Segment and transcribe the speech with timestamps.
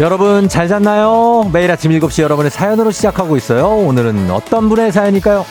[0.00, 1.50] 여러분 잘 잤나요?
[1.52, 3.66] 매일 아침 7시 여러분의 사연으로 시작하고 있어요.
[3.66, 5.44] 오늘은 어떤 분의 사연일까요?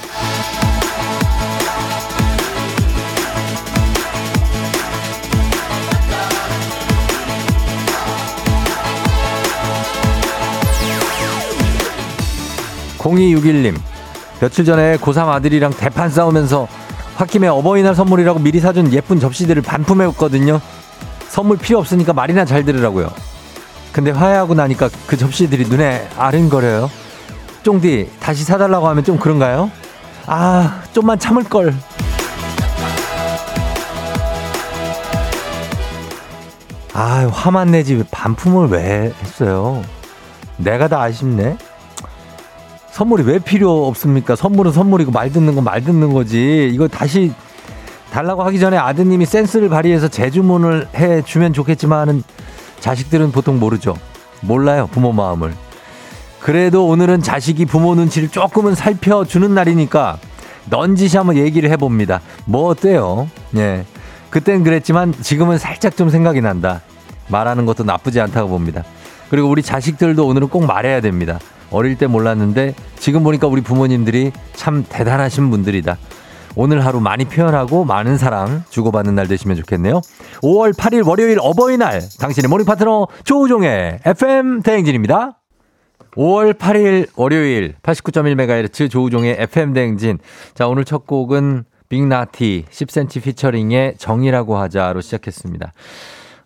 [13.00, 13.76] 0261님
[14.40, 16.70] 며칠 전에 고3 아들이랑 대판 싸우면서
[17.20, 20.62] 홧김에 어버이날 선물이라고 미리 사준 예쁜 접시들을 반품해왔거든요.
[21.28, 23.12] 선물 필요 없으니까 말이나 잘 들으라고요.
[23.98, 26.88] 근데 화해하고 나니까 그 접시들이 눈에 아른거려요.
[27.64, 29.72] 쫑디 다시 사달라고 하면 좀 그런가요?
[30.28, 31.74] 아 좀만 참을걸.
[36.94, 39.82] 아 화만 내지 반품을 왜 했어요?
[40.58, 41.58] 내가 다 아쉽네.
[42.92, 44.36] 선물이 왜 필요 없습니까?
[44.36, 46.70] 선물은 선물이고 말 듣는 건 말 듣는 거지.
[46.72, 47.34] 이거 다시
[48.12, 52.22] 달라고 하기 전에 아드님이 센스를 발휘해서 재주문을 해 주면 좋겠지만은
[52.80, 53.96] 자식들은 보통 모르죠.
[54.42, 55.54] 몰라요, 부모 마음을.
[56.40, 60.18] 그래도 오늘은 자식이 부모 눈치를 조금은 살펴주는 날이니까
[60.70, 62.22] 넌지시 한번 얘기를 해봅니다.
[62.46, 63.30] 뭐 어때요?
[63.56, 63.86] 예.
[64.30, 66.82] 그땐 그랬지만 지금은 살짝 좀 생각이 난다.
[67.30, 68.84] 말하는 것도 나쁘지 않다고 봅니다.
[69.30, 71.40] 그리고 우리 자식들도 오늘은 꼭 말해야 됩니다.
[71.72, 75.98] 어릴 때 몰랐는데 지금 보니까 우리 부모님들이 참 대단하신 분들이다.
[76.60, 80.02] 오늘 하루 많이 표현하고 많은 사랑 주고받는 날 되시면 좋겠네요.
[80.42, 85.38] 5월 8일 월요일 어버이날 당신의 morning 파트너 조우종의 FM 대행진입니다.
[86.16, 90.18] 5월 8일 월요일 89.1MHz 조우종의 FM 대행진.
[90.56, 95.74] 자, 오늘 첫 곡은 빅나티 10cm 피처링의 정이라고 하자로 시작했습니다.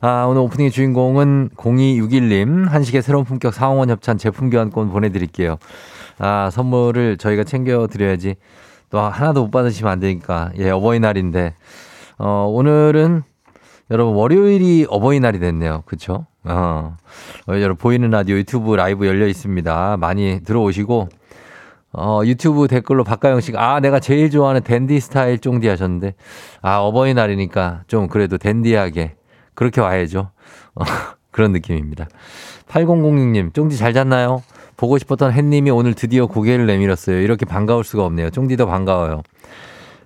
[0.02, 5.56] 아, 오늘 오프닝의 주인공은 0261님 한식의 새로운 품격 사홍원 협찬 제품 교환권 보내드릴게요.
[6.18, 8.36] 아, 선물을 저희가 챙겨드려야지
[8.92, 10.52] 또 하나도 못 받으시면 안 되니까.
[10.58, 11.56] 예, 어버이날인데.
[12.20, 13.24] 어, 오늘은
[13.90, 15.84] 여러분 월요일이 어버이날이 됐네요.
[16.44, 16.98] 어.
[17.48, 19.98] 어, 여러분 보이는 라디오 유튜브 라이브 열려 있습니다.
[19.98, 21.10] 많이 들어오시고
[21.94, 26.16] 어, 유튜브 댓글로 박가영 씨가, 아, 내가 제일 좋아하는 댄디 스타일 쫑디 하셨는데,
[26.62, 29.16] 아, 어버이날이니까 좀 그래도 댄디하게,
[29.56, 30.32] 그렇게 와야죠.
[30.76, 30.84] 어,
[31.32, 32.08] 그런 느낌입니다.
[32.70, 34.42] 8006님, 쫑디 잘 잤나요?
[34.82, 37.22] 보고 싶었던 햇님이 오늘 드디어 고개를 내밀었어요.
[37.22, 38.32] 이렇게 반가울 수가 없네요.
[38.32, 39.22] 쫑디도 반가워요.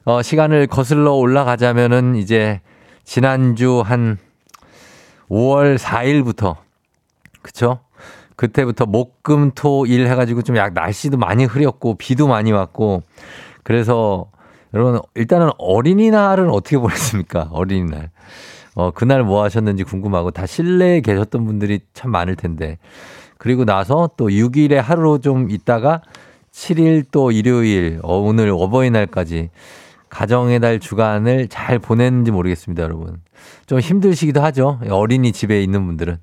[0.04, 2.60] 어, 시간을 거슬러 올라가자면은 이제
[3.06, 4.18] 지난주 한
[5.30, 6.58] 5월 4일부터
[7.42, 7.80] 그쵸?
[8.36, 13.02] 그때부터 목 금 토 일 해가지고 좀 약 날씨도 많이 흐렸고 비도 많이 왔고
[13.64, 14.30] 그래서
[14.74, 17.48] 여러분 일단은 어린이날은 어떻게 보냈습니까?
[17.56, 18.12] 어린이날.
[18.76, 22.78] 어, 그날 뭐 하셨는지 궁금하고 다 실내에 계셨던 분들이 참 많을 텐데
[23.46, 26.02] 그리고 나서 또 6일에 하루 좀 있다가
[26.52, 29.52] 7일 또 일요일, 어, 오늘 어버이날까지
[30.10, 33.22] 가정의 달 주간을 잘 보냈는지 모르겠습니다, 여러분.
[33.68, 34.80] 좀 힘드시기도 하죠.
[34.90, 36.18] 어린이 집에 있는 분들은.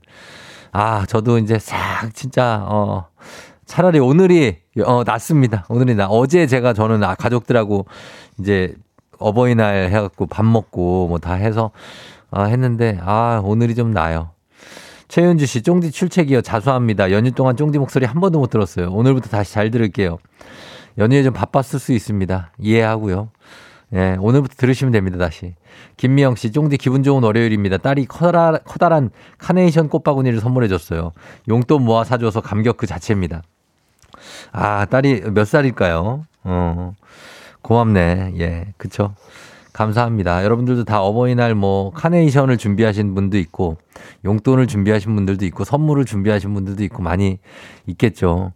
[0.73, 3.07] 아, 저도 이제 싹 진짜, 어,
[3.67, 5.65] 차라리 오늘이, 어, 낫습니다.
[5.69, 6.09] 오늘이 나.
[6.09, 7.87] 어제 제가 저는 아, 가족들하고
[8.41, 8.75] 이제
[9.21, 11.71] 어버이날 해갖고 밥 먹고 뭐 다 해서,
[12.33, 14.31] 아, 했는데, 아, 오늘이 좀 나요.
[15.13, 16.41] 최윤주 씨, 쫑디 출첵이요.
[16.41, 17.13] 자수합니다.
[17.13, 18.91] 연휴 동안 쫑디 목소리 한 번도 못 들었어요.
[18.91, 20.17] 오늘부터 다시 잘 들을게요.
[20.97, 22.53] 연휴에 좀 바빴을 수 있습니다.
[22.59, 23.29] 이해하고요.
[23.93, 25.55] 예, 오늘부터 들으시면 됩니다, 다시.
[25.99, 27.77] 김미영 씨, 쫑디 기분 좋은 월요일입니다.
[27.77, 31.13] 딸이 커다, 커다란 카네이션 꽃바구니를 선물해줬어요.
[31.47, 33.43] 용돈 모아 사줘서 감격 그 자체입니다.
[34.51, 36.25] 아, 딸이 몇 살일까요?
[36.45, 36.95] 어,
[37.61, 38.37] 고맙네.
[38.39, 39.15] 예, 그쵸.
[39.73, 40.45] 감사합니다.
[40.45, 43.79] 여러분들도 다 어버이날 뭐 카네이션을 준비하신 분도 있고
[44.25, 47.39] 용돈을 준비하신 분들도 있고 선물을 준비하신 분들도 있고 많이
[47.87, 48.53] 있겠죠.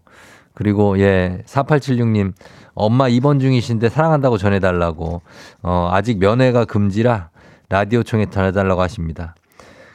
[0.53, 2.33] 그리고 예, 4876님
[2.75, 5.23] 엄마 입원 중이신데 사랑한다고 전해 달라고
[5.63, 7.31] 어, 아직 면회가 금지라
[7.69, 9.35] 라디오 총에 전해 달라고 하십니다.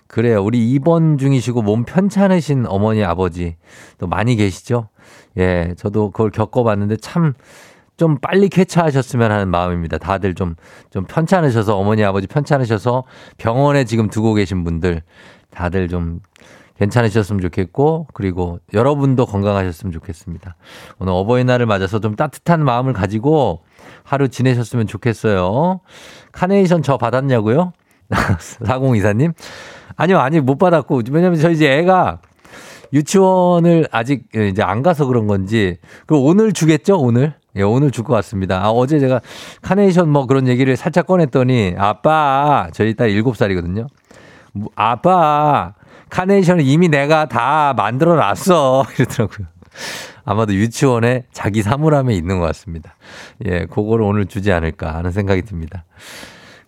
[0.08, 0.44] 그래요.
[0.44, 3.56] 우리 입원 중이시고 몸 편찮으신 어머니 아버지
[3.98, 4.90] 또 많이 계시죠?
[5.38, 7.34] 예, 저도 그걸 겪어봤는데 참
[8.02, 10.00] 좀 빨리 쾌차하셨으면 하는 마음입니다.
[10.00, 10.56] 다들 좀,
[10.90, 13.04] 좀 편찮으셔서 어머니, 아버지 편찮으셔서
[13.38, 15.04] 병원에 지금 두고 계신 분들
[15.52, 16.20] 다들 좀
[16.80, 20.56] 괜찮으셨으면 좋겠고, 그리고 여러분도 건강하셨으면 좋겠습니다.
[20.98, 23.62] 오늘 어버이날을 맞아서 좀 따뜻한 마음을 가지고
[24.02, 25.82] 하루 지내셨으면 좋겠어요.
[26.32, 27.72] 카네이션 저 받았냐고요?
[28.10, 29.36] 4024님?
[29.96, 32.18] 아니요, 아니, 못 받았고, 왜냐면 저 이제 애가
[32.94, 35.78] 유치원을 아직 이제 안 가서 그런 건지,
[36.08, 37.40] 그 오늘 주겠죠, 오늘?
[37.56, 38.64] 예, 오늘 줄 것 같습니다.
[38.64, 39.22] 아, 어제 제가
[39.62, 43.88] 카네이션 뭐 그런 얘기를 살짝 꺼냈더니 아빠, 저희 딸 7살이거든요.
[44.54, 45.74] 뭐, 아빠,
[46.10, 48.86] 카네이션을 이미 내가 다 만들어 놨어.
[48.98, 49.48] 이러더라고요.
[50.24, 52.96] 아마도 유치원에 자기 사물함에 있는 것 같습니다.
[53.46, 55.84] 예, 그거를 오늘 주지 않을까 하는 생각이 듭니다.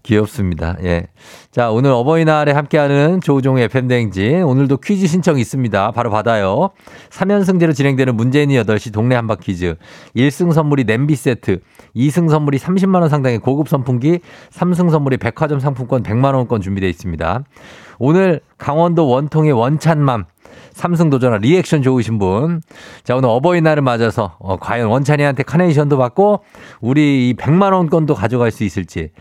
[0.03, 0.75] 귀엽습니다.
[0.83, 1.07] 예.
[1.49, 4.43] 자, 오늘 어버이날에 함께하는 조우종의 FM대행진.
[4.43, 5.91] 오늘도 퀴즈 신청 있습니다.
[5.91, 6.71] 바로 받아요.
[7.09, 9.75] 3연승제로 진행되는 문재인이 8시 동네 한 바퀴즈.
[10.15, 11.61] 1승 선물이 냄비 세트,
[11.95, 14.19] 2승 선물이 30만원 상당의 고급 선풍기,
[14.51, 17.43] 3승 선물이 백화점 상품권 100만원권 준비되어 있습니다.
[17.99, 20.25] 오늘 강원도 원통의 원찬맘.
[20.73, 22.61] 삼승 도전화 리액션 좋으신 분.
[23.03, 26.43] 자, 오늘 어버이날을 맞아서, 어, 과연 원찬이한테 카네이션도 받고,
[26.81, 29.11] 우리 이 100만 원권도 가져갈 수 있을지.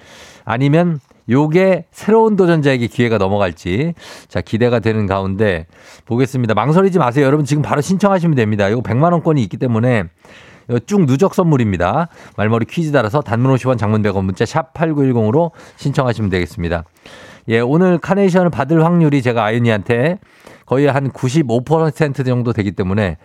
[0.45, 1.01] 아니면
[1.31, 3.95] 요게 새로운 도전자에게 기회가 넘어갈지.
[4.29, 5.67] 자, 기대가 되는 가운데
[6.05, 6.55] 보겠습니다.
[6.55, 7.25] 망설이지 마세요.
[7.27, 8.69] 여러분 지금 바로 신청하시면 됩니다.
[8.69, 10.05] 이거 100만 원권이 있기 때문에
[10.87, 12.09] 쭉 누적 선물입니다.
[12.37, 16.85] 말머리 퀴즈 따라서 단문 50원 장문 100원 문자 샵 8910으로 신청하시면 되겠습니다.
[17.49, 20.19] 예, 오늘 카네이션을 받을 확률이 제가 아윤이한테
[20.65, 23.19] 거의 한 95% 정도 되기 때문에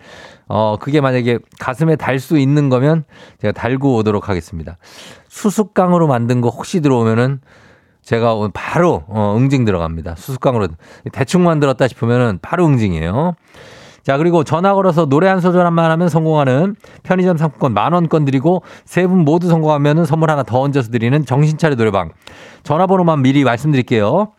[0.48, 3.04] 어 그게 만약에 가슴에 달 수 있는 거면
[3.40, 4.76] 제가 달고 오도록 하겠습니다.
[5.28, 7.40] 수수깡으로 만든 거 혹시 들어오면은
[8.02, 10.14] 제가 오늘 바로 어 응징 들어갑니다.
[10.16, 10.68] 수수깡으로
[11.12, 13.34] 대충 만들었다 싶으면은 바로 응징이에요.
[14.02, 19.06] 자, 그리고 전화 걸어서 노래 한 소절만 하면 성공하는 편의점 상품권 만 원권 드리고 세
[19.06, 22.12] 분 모두 성공하면은 선물 하나 더 얹어서 드리는 정신차려 노래방.
[22.62, 24.32] 전화번호만 미리 말씀드릴게요.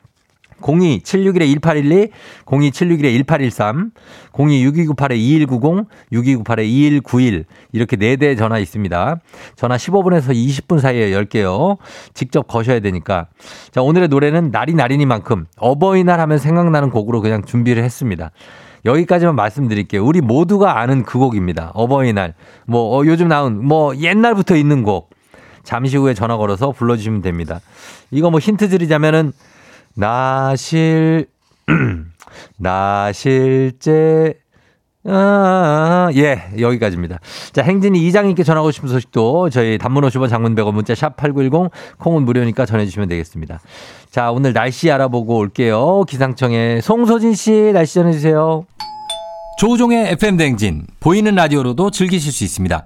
[0.61, 2.09] 02-761-1812,
[2.45, 3.91] 02-761-1813,
[4.33, 9.19] 02-6298-2190, 6298-2191 이렇게 4대 전화 있습니다.
[9.55, 11.77] 전화 15분에서 20분 사이에 10개요.
[12.13, 13.27] 직접 거셔야 되니까.
[13.71, 18.31] 자, 오늘의 노래는 날이 날이니만큼 어버이날 하면 생각나는 곡으로 그냥 준비를 했습니다.
[18.85, 20.05] 여기까지만 말씀드릴게요.
[20.05, 21.71] 우리 모두가 아는 그 곡입니다.
[21.73, 22.33] 어버이날.
[22.65, 25.09] 뭐, 어, 요즘 나온, 뭐, 옛날부터 있는 곡.
[25.63, 27.59] 잠시 후에 전화 걸어서 불러주시면 됩니다.
[28.11, 29.33] 이거 뭐 힌트 드리자면은
[29.95, 31.27] 나실,
[32.57, 34.39] 나실제,
[35.05, 37.19] 아, 예, 여기까지입니다.
[37.53, 42.23] 자, 행진이 이장님께 전하고 싶은 소식도 저희 단문 50원 장문 100원 문자 샵 8910 콩은
[42.23, 43.59] 무료니까 전해주시면 되겠습니다.
[44.11, 46.03] 자, 오늘 날씨 알아보고 올게요.
[46.07, 48.65] 기상청에 송소진 씨 날씨 전해주세요.
[49.59, 52.85] 조우종의 FM대행진, 보이는 라디오로도 즐기실 수 있습니다.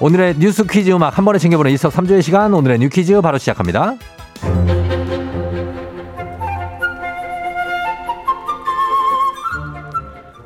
[0.00, 3.94] 오늘의 뉴스 퀴즈 음악 한 번에 챙겨보는 일석삼조의 시간 오늘의 뉴 퀴즈 바로 시작합니다.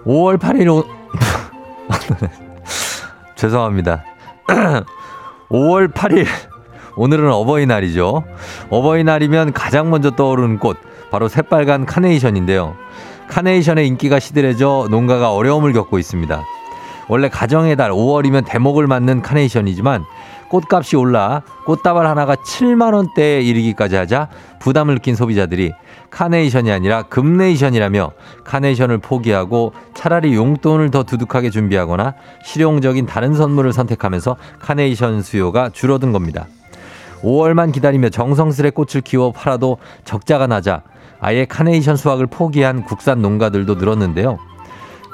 [0.07, 0.85] 5월 8일 오...
[3.37, 4.05] 죄송합니다.
[5.51, 6.27] 5월 8일
[6.97, 8.25] 오늘은 어버이날이죠.
[8.71, 10.79] 어버이날이면 가장 먼저 떠오르는 꽃
[11.11, 12.75] 바로 새빨간 카네이션인데요.
[13.29, 16.43] 카네이션의 인기가 시들해져 농가가 어려움을 겪고 있습니다.
[17.09, 20.05] 원래 가정의 달 5월이면 대목을 맞는 카네이션이지만
[20.49, 24.29] 꽃값이 올라 꽃다발 하나가 7만 원대에 이르기까지 하자
[24.61, 25.73] 부담을 느낀 소비자들이
[26.11, 28.13] 카네이션이 아니라 금네이션이라며
[28.44, 36.47] 카네이션을 포기하고 차라리 용돈을 더 두둑하게 준비하거나 실용적인 다른 선물을 선택하면서 카네이션 수요가 줄어든 겁니다.
[37.23, 40.82] 5월만 기다리며 정성스레 꽃을 키워 팔아도 적자가 나자
[41.19, 44.39] 아예 카네이션 수확을 포기한 국산 농가들도 늘었는데요.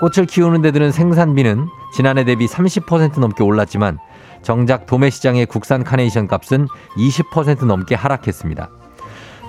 [0.01, 3.99] 꽃을 키우는 데 드는 생산비는 지난해 대비 30% 넘게 올랐지만
[4.43, 8.71] 정작 도매 시장의 국산 카네이션 값은 20% 넘게 하락했습니다.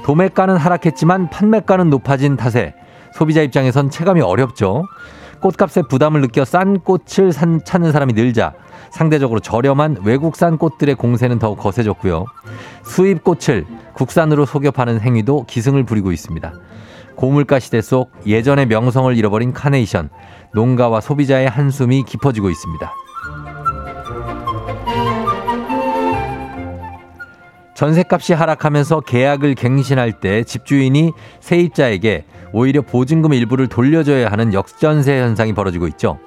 [0.03, 2.73] 도매가는 하락했지만 판매가는 높아진 탓에
[3.13, 4.85] 소비자 입장에선 체감이 어렵죠.
[5.41, 8.53] 꽃값에 부담을 느껴 싼 꽃을 산, 찾는 사람이 늘자
[8.91, 12.25] 상대적으로 저렴한 외국산 꽃들의 공세는 더욱 거세졌고요.
[12.83, 16.53] 수입 꽃을 국산으로 속여 파는 행위도 기승을 부리고 있습니다.
[17.15, 20.09] 고물가 시대 속 예전의 명성을 잃어버린 카네이션,
[20.53, 22.93] 농가와 소비자의 한숨이 깊어지고 있습니다.
[27.75, 35.87] 전세값이 하락하면서 계약을 갱신할 때 집주인이 세입자에게 오히려 보증금 일부를 돌려줘야 하는 역전세 현상이 벌어지고
[35.87, 36.19] 있죠.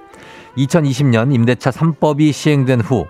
[0.56, 3.06] 2020년 임대차 3법이 시행된 후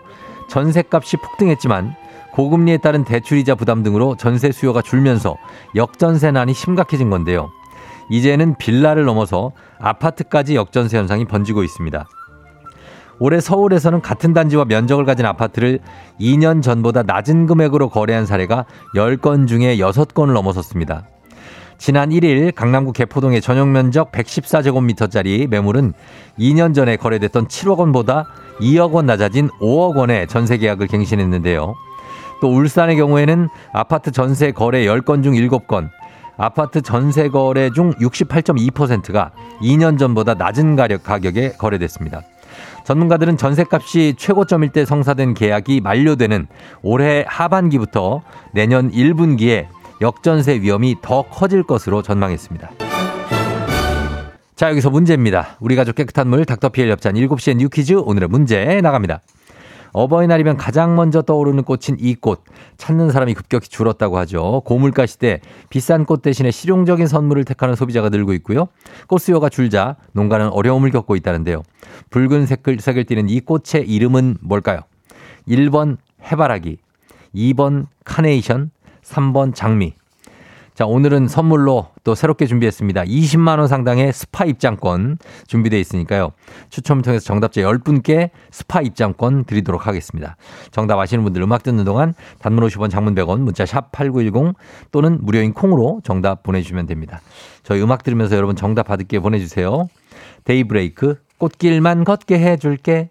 [0.49, 1.95] 전세값이 폭등했지만
[2.33, 5.37] 고금리에 따른 대출이자 부담 등으로 전세 수요가 줄면서
[5.76, 7.52] 역전세난이 심각해진 건데요.
[8.11, 12.06] 이제는 빌라를 넘어서 아파트까지 역전세 현상이 번지고 있습니다.
[13.18, 15.78] 올해 서울에서는 같은 단지와 면적을 가진 아파트를
[16.21, 18.64] 2년 전보다 낮은 금액으로 거래한 사례가
[18.97, 21.04] 10건 중에 6건을 넘어섰습니다.
[21.78, 25.94] 지난 1일 강남구 개포동의 전용 면적 114제곱미터짜리 매물은
[26.38, 28.26] 2년 전에 거래됐던 7억 원보다
[28.61, 31.75] 2억 원 낮아진 5억 원의 전세 계약을 갱신했는데요.
[32.40, 35.90] 또 울산의 경우에는 아파트 전세 거래 10건 중 7건,
[36.42, 39.30] 아파트 전세 거래 중 68.2%가
[39.61, 42.22] 2년 전보다 낮은 가격, 가격에 거래됐습니다.
[42.84, 46.49] 전문가들은 전세값이 최고점일 때 성사된 계약이 만료되는
[46.82, 48.22] 올해 하반기부터
[48.52, 49.68] 내년 1분기에
[50.00, 52.72] 역전세 위험이 더 커질 것으로 전망했습니다.
[54.56, 55.56] 자, 여기서 문제입니다.
[55.61, 59.20] 우리 가족 깨끗한 물 닥터피엘 엽찬 7시엔 뉴퀴즈 오늘의 문제 나갑니다.
[59.92, 62.42] 어버이날이면 가장 먼저 떠오르는 꽃인 이 꽃.
[62.76, 64.62] 찾는 사람이 급격히 줄었다고 하죠.
[64.64, 68.68] 고물가 시대 비싼 꽃 대신에 실용적인 선물을 택하는 소비자가 늘고 있고요.
[69.06, 71.62] 꽃 수요가 줄자 농가는 어려움을 겪고 있다는데요.
[72.11, 74.80] 붉은 색을, 색을 띠는 이 꽃의 이름은 뭘까요?
[75.49, 75.99] 1번
[76.30, 76.78] 해바라기,
[77.34, 78.70] 2번 카네이션,
[79.02, 79.94] 3번 장미.
[80.74, 83.04] 자, 오늘은 선물로 또 새롭게 준비했습니다.
[83.04, 86.32] 20만원 상당의 스파 입장권 준비되어 있으니까요.
[86.70, 90.36] 추첨을 통해서 정답자 10분께 스파 입장권 드리도록 하겠습니다.
[90.70, 94.54] 정답 아시는 분들 음악 듣는 동안 단문 50원 장문 100원 문자 샵 8910
[94.90, 97.20] 또는 무료인 콩으로 정답 보내주시면 됩니다.
[97.62, 99.88] 저희 음악 들으면서 여러분 정답 받을게 보내주세요.
[100.44, 103.10] 데이브레이크 꽃길만 걷게 해줄게.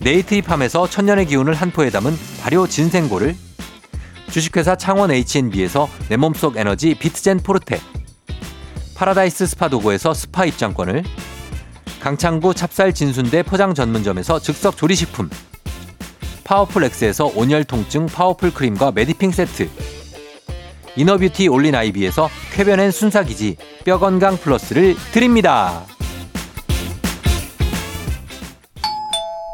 [0.00, 3.36] 네이트리팜에서 천년의 기운을 한 포에 담은 발효 진생고를
[4.30, 7.80] 주식회사 창원 H&B에서 내 몸속 에너지 비트젠 포르테
[8.94, 11.04] 파라다이스 스파 도구에서 스파 입장권을
[12.00, 15.28] 강창구 찹쌀 진순대 포장 전문점에서 즉석 조리식품
[16.44, 19.68] 파워풀 엑스에서 온열 통증 파워풀 크림과 메디핑 세트
[20.96, 25.84] 이너뷰티 올린 아이비에서 쾌변엔 순사기지 뼈 건강 플러스를 드립니다.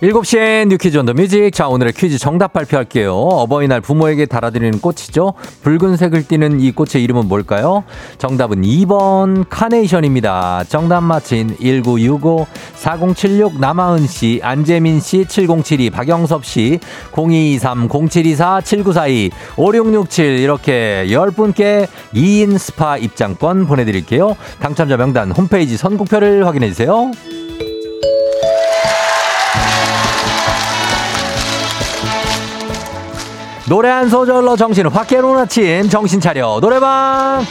[0.00, 1.50] 7시엔 You Quiz on the Music.
[1.52, 3.12] 자, 오늘의 퀴즈 정답 발표할게요.
[3.14, 5.34] 어버이날 부모에게 달아드리는 꽃이죠.
[5.64, 7.82] 붉은색을 띠는 이 꽃의 이름은 뭘까요?
[8.18, 10.64] 정답은 2번 카네이션입니다.
[10.68, 16.78] 정답 맞힌 1965 4076 남아은 씨, 안재민 씨, 7072 박영섭 씨,
[17.12, 24.36] 0223 0724 7942 5667 이렇게 10분께 2인 스파 입장권 보내드릴게요.
[24.60, 27.10] 당첨자 명단 홈페이지 선곡표를 확인해주세요.
[33.68, 36.58] 노래 한 소절로 정신을 확 깨우는 아침 정신 차려.
[36.60, 37.44] 노래방!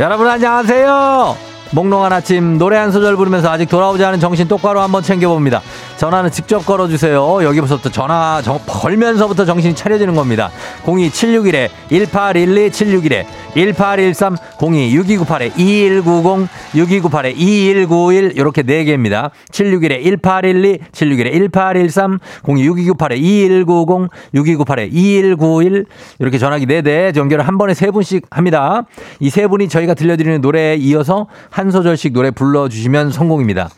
[0.00, 1.36] 여러분 안녕하세요.
[1.72, 5.62] 몽롱한 아침 노래 한 소절 부르면서 아직 돌아오지 않은 정신 똑바로 한번 챙겨봅니다.
[5.98, 7.44] 전화는 직접 걸어주세요.
[7.44, 10.50] 여기부터 전화 정, 걸면서부터 정신이 차려지는 겁니다.
[10.84, 19.30] 02761에 1812 761에 1813 02 6298에 2190 6298에 2191 이렇게 4개입니다.
[19.50, 25.86] 761에 1812 761에 1813 02 6298에 2190 6298에 2191
[26.18, 28.84] 이렇게 전화기 4대 연결을 한 번에 세 분씩 합니다.
[29.18, 33.70] 이 세 분이 저희가 들려드리는 노래에 이어서 한 소절씩 노래 불러주시면 성공입니다.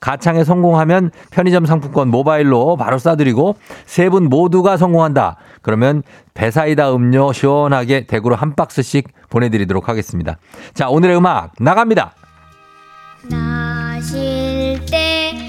[0.00, 3.54] 가창에 성공하면 편의점 상품권 모바일로 바로 쏴드리고
[3.86, 5.36] 세 분 모두가 성공한다.
[5.68, 10.38] 그러면 배사이다 음료 시원하게 대구로 한 박스씩 보내드리도록 하겠습니다.
[10.72, 12.14] 자, 오늘의 음악 나갑니다.
[13.28, 15.47] 나실 때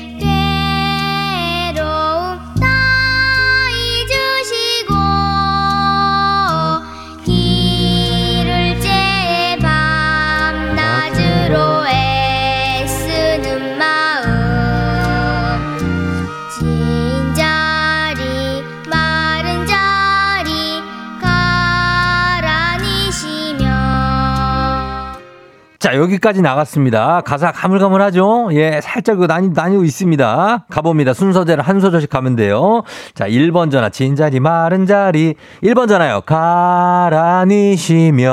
[25.80, 27.22] 자, 여기까지 나갔습니다.
[27.22, 28.50] 가사 가물가물하죠?
[28.52, 30.66] 예, 살짝 그 나뉘, 나뉘고 있습니다.
[30.70, 31.14] 가봅니다.
[31.14, 32.84] 순서대로 한 소절씩 가면 돼요.
[33.14, 35.36] 자, 1번 전화, 진자리, 마른 자리.
[35.64, 36.20] 1번 전화요.
[36.26, 38.28] 가라니시며.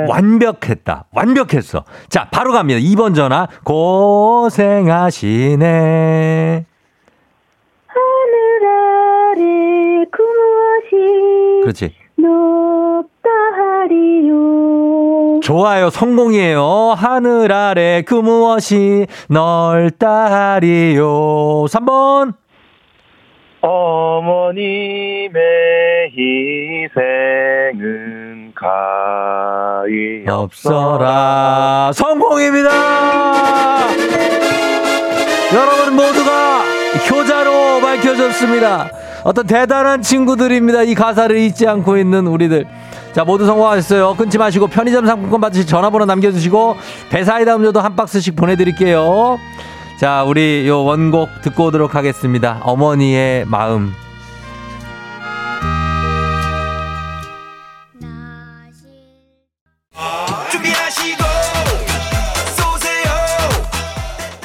[0.10, 1.06] 완벽했다.
[1.13, 1.84] 완벽했어.
[2.08, 2.80] 자, 바로 갑니다.
[2.80, 3.48] 2번 전화.
[3.66, 4.80] 고생하시네.
[11.69, 11.93] 그렇지.
[12.17, 15.89] 높다 하리요 좋아요.
[15.91, 16.95] 성공이에요.
[16.97, 21.65] 하늘 아래 그 무엇이 넓다 하리요.
[21.69, 22.33] 3번.
[23.61, 25.31] 어머님의
[26.91, 31.91] 희생은 가히 없어라.
[31.93, 32.69] 성공입니다!
[35.53, 36.63] 여러분 모두가
[37.11, 39.09] 효자로 밝혀졌습니다.
[39.23, 40.83] 어떤 대단한 친구들입니다.
[40.83, 42.65] 이 가사를 잊지 않고 있는 우리들.
[43.13, 44.15] 자, 모두 성공하셨어요.
[44.15, 46.77] 끊지 마시고 편의점 상품권 받으실 전화번호 남겨주시고
[47.09, 49.39] 배사이다 음료도 한 박스씩 보내드릴게요.
[49.99, 52.60] 자, 우리 요 원곡 듣고 오도록 하겠습니다.
[52.63, 53.93] 어머니의 마음.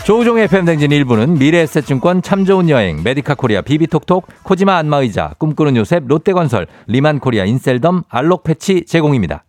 [0.05, 6.67] 조우종의 FM댕진 1부는 미래에셋증권 참 좋은 여행, 메디카 코리아 비비톡톡, 코지마 안마의자, 꿈꾸는 요셉, 롯데건설,
[6.89, 9.45] 리만 코리아 인셀덤, 알록 패치 제공입니다.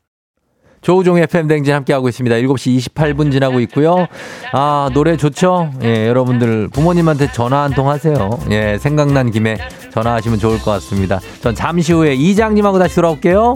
[0.80, 2.36] 조우종의 FM댕진 함께하고 있습니다.
[2.38, 4.06] 7시 28분 지나고 있고요.
[4.54, 5.72] 아, 노래 좋죠?
[5.82, 8.30] 예, 여러분들 부모님한테 전화 한 통 하세요.
[8.52, 9.58] 예, 생각난 김에
[9.92, 11.20] 전화하시면 좋을 것 같습니다.
[11.42, 13.56] 전 잠시 후에 이장님하고 다시 돌아올게요.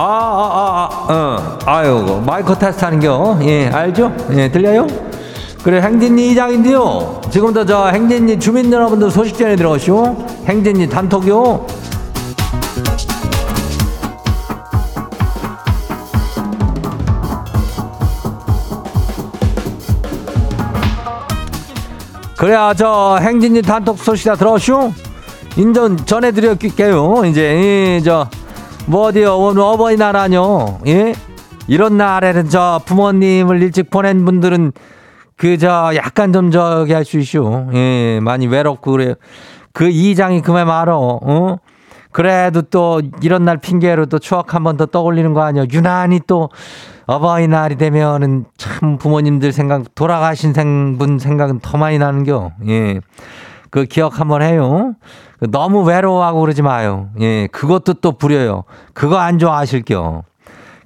[0.00, 1.58] 아, 아, 아, 어.
[1.66, 3.36] 아유, 마이크 테스트 하는 겨.
[3.42, 4.14] 예, 알죠?
[4.30, 4.86] 예, 들려요?
[5.64, 7.20] 그래, 행진리 이장인데요.
[7.30, 10.16] 지금부터 저 행진리 주민 여러분들 소식 전해 들어오시오.
[10.46, 11.66] 행진리 단톡요.
[22.36, 24.92] 그래야 저 행진리 단톡 소식 다 들어오시오.
[25.56, 27.24] 인전 전해드릴게요.
[27.24, 28.28] 이제, 이, 저,
[28.88, 29.36] 뭐 어디요?
[29.38, 30.78] 오늘 어버이날아뇨?
[30.86, 31.14] 예?
[31.66, 34.72] 이런 날에는 저 부모님을 일찍 보낸 분들은
[35.36, 37.68] 그 저 약간 좀 저기 할 수 있슈.
[37.74, 39.14] 예 많이 외롭고 그래요.
[39.72, 41.56] 그 이장이 그만 말어 어?
[42.10, 45.64] 그래도 또 이런 날 핑계로 또 추억 한 번 더 떠올리는 거 아니야?
[45.70, 46.48] 유난히 또
[47.06, 52.52] 어버이날이 되면은 참 부모님들 생각 돌아가신 생, 분 생각은 더 많이 나는겨.
[52.68, 53.00] 예
[53.70, 54.94] 그 기억 한번 해요
[55.40, 57.10] 너무 외로워하고 그러지 마요.
[57.20, 58.64] 예, 그것도 또 부려요.
[58.92, 60.24] 그거 안 좋아하실겨.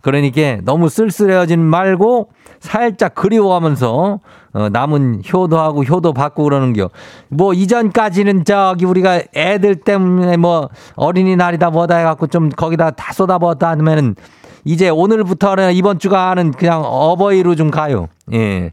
[0.03, 4.21] 그러니까 너무 쓸쓸해하지 말고 살짝 그리워하면서
[4.55, 6.91] 어, 남은 효도하고 효도 받고 그러는겨.
[7.29, 14.15] 뭐 이전까지는 저기 우리가 애들 때문에 뭐 어린이날이다 뭐다 해갖고 좀 거기다 다 쏟아부었다 하면은
[14.65, 18.09] 이제 오늘부터는 이번 주가는 그냥 어버이로 좀 가요.
[18.33, 18.73] 예.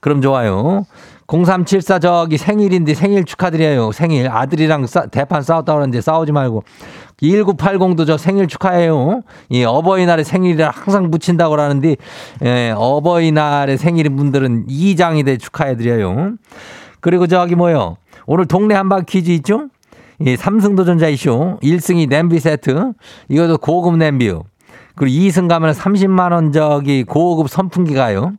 [0.00, 0.84] 그럼 좋아요.
[1.28, 3.92] 0374 저기 생일인데 생일 축하드려요.
[3.92, 6.64] 생일 아들이랑 싸, 대판 싸웠다 그러는데 싸우지 말고
[7.22, 9.20] 1980도 저 생일 축하해요.
[9.50, 11.96] 이 어버이날에 생일을 항상 붙인다고 그러는데
[12.44, 16.36] 예, 어버이날에 생일인 분들은 이장이 돼 축하해드려요.
[17.00, 17.98] 그리고 저기 뭐요.
[18.26, 19.68] 오늘 동네 한바 퀴즈 있죠?
[20.20, 22.92] 이 삼성도전자 이슈 1승이 냄비 세트
[23.28, 24.44] 이것도 고급 냄비요.
[24.94, 28.32] 그리고 2승 가면 30만 원 저기 고급 선풍기 가요.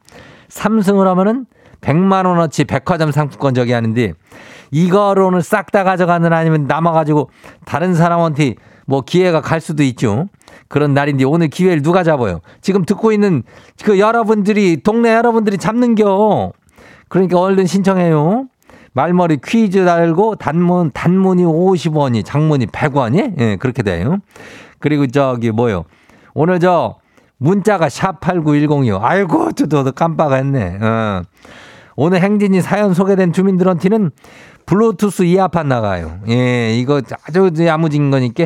[0.50, 1.46] 3승을 하면은
[1.82, 4.14] 100만 원어치 백화점 상품권 저기 하는데
[4.72, 7.30] 이거로는 싹 다 가져가는 아니면 남아가지고
[7.66, 10.28] 다른 사람한테 뭐 기회가 갈 수도 있죠.
[10.68, 12.42] 그런 날인데 오늘 기회를 누가 잡아요?
[12.62, 13.44] 지금 듣고 있는
[13.84, 16.54] 그 여러분들이 동네 여러분들이 잡는겨.
[17.08, 18.48] 그러니까 얼른 신청해요.
[18.94, 24.18] 말머리 퀴즈 달고 단문 단문이 50원이 장문이 100원이 예, 그렇게 돼요.
[24.80, 25.86] 그리고 저기 뭐요?
[26.34, 26.96] 오늘 저
[27.38, 29.00] 문자가 샵 8910이요.
[29.02, 30.80] 아이고 저도 깜빡했네.
[30.82, 31.22] 어.
[32.02, 34.12] 오늘 행진이 사연 소개된 주민들한테는
[34.66, 36.22] 블루투스 이어팟 나가요.
[36.30, 38.46] 예, 이거 아주 야무진 거니까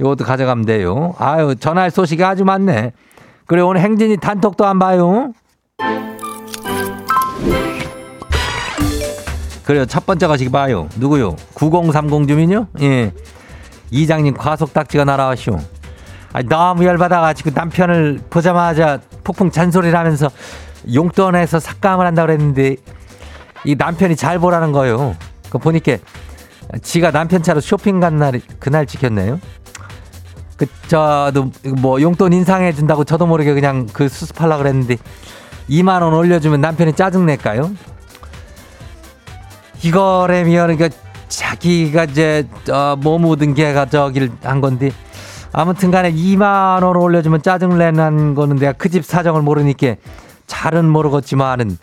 [0.00, 1.14] 이것도 가져가면 돼요.
[1.18, 2.90] 아유, 전할 소식이 아주 많네.
[3.46, 5.32] 그래, 오늘 행진이 단톡도 안 봐요.
[9.64, 10.88] 그래요, 첫 번째 가시기 봐요.
[10.96, 11.36] 누구요?
[11.54, 12.66] 9030 주민요?
[12.80, 13.12] 예.
[13.92, 15.56] 이장님 과속 딱지가 날아왔쇼.
[16.32, 20.28] 아 너무 열받아가지고 남편을 보자마자 폭풍 잔소리를 하면서
[20.92, 22.76] 용돈에서 삭감을 한다고 그랬는데
[23.64, 25.16] 이 남편이 잘 보라는 거예요.
[25.50, 25.96] 그 보니까
[26.82, 29.40] 지가 남편 차로 쇼핑 간 날 그날 지켰네요.
[30.56, 34.96] 그 저도 뭐 용돈 인상해 준다고 저도 모르게 그냥 그 수습하려 그랬는데
[35.70, 37.70] 2만 원 올려주면 남편이 짜증 낼까요?
[39.82, 40.88] 이거라면 그
[41.28, 44.90] 자기가 이제 어, 뭐 묻은 게가 저기를 한 건데
[45.52, 49.94] 아무튼 간에 2만 원 올려주면 짜증 내는 거는 내가 그 집 사정을 모르니까
[50.48, 51.78] 잘은 모르겠지만은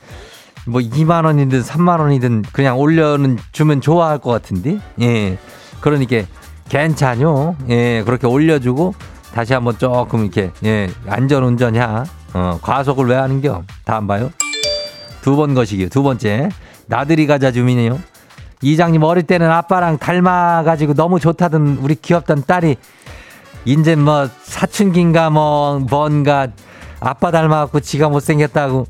[0.67, 4.79] 뭐 2만 원이든 3만 원이든 그냥 올려는 주면 좋아할 것 같은데?
[4.99, 5.37] 예.
[5.79, 6.23] 그러니까
[6.67, 7.55] 괜찮요?
[7.69, 8.03] 예.
[8.03, 8.93] 그렇게 올려주고
[9.33, 12.03] 다시 한번 조금 이렇게 예 안전 운전이야.
[12.33, 13.63] 어 과속을 왜 하는겨?
[13.85, 14.31] 다안 봐요.
[15.21, 15.89] 두 번 거시기요.
[15.89, 16.49] 두 번째.
[16.87, 17.99] 나들이 가자 주민이요.
[18.61, 22.77] 이장님 어릴 때는 아빠랑 닮아가지고 너무 좋다던 우리 귀엽던 딸이
[23.65, 26.47] 인제 뭐 사춘기인가 뭐 뭔가
[27.05, 28.87] 아빠 닮아갖고 지가 못생겼다고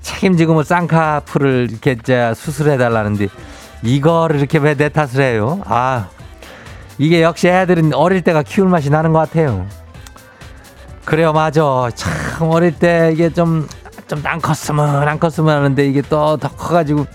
[0.00, 3.28] 책임지고 뭐 쌍꺼풀을 이렇게 이제 수술해 달라는데
[3.82, 5.60] 이거를 이렇게 왜 내 탓을 해요?
[5.66, 6.08] 아
[6.98, 9.66] 이게 역시 애들은 어릴 때가 키울 맛이 나는 것 같아요.
[11.04, 11.88] 그래요, 맞아.
[11.94, 13.68] 참 어릴 때 이게 좀
[14.08, 17.06] 좀안 컸으면 안 컸으면 하는데 이게 또 더 커가지고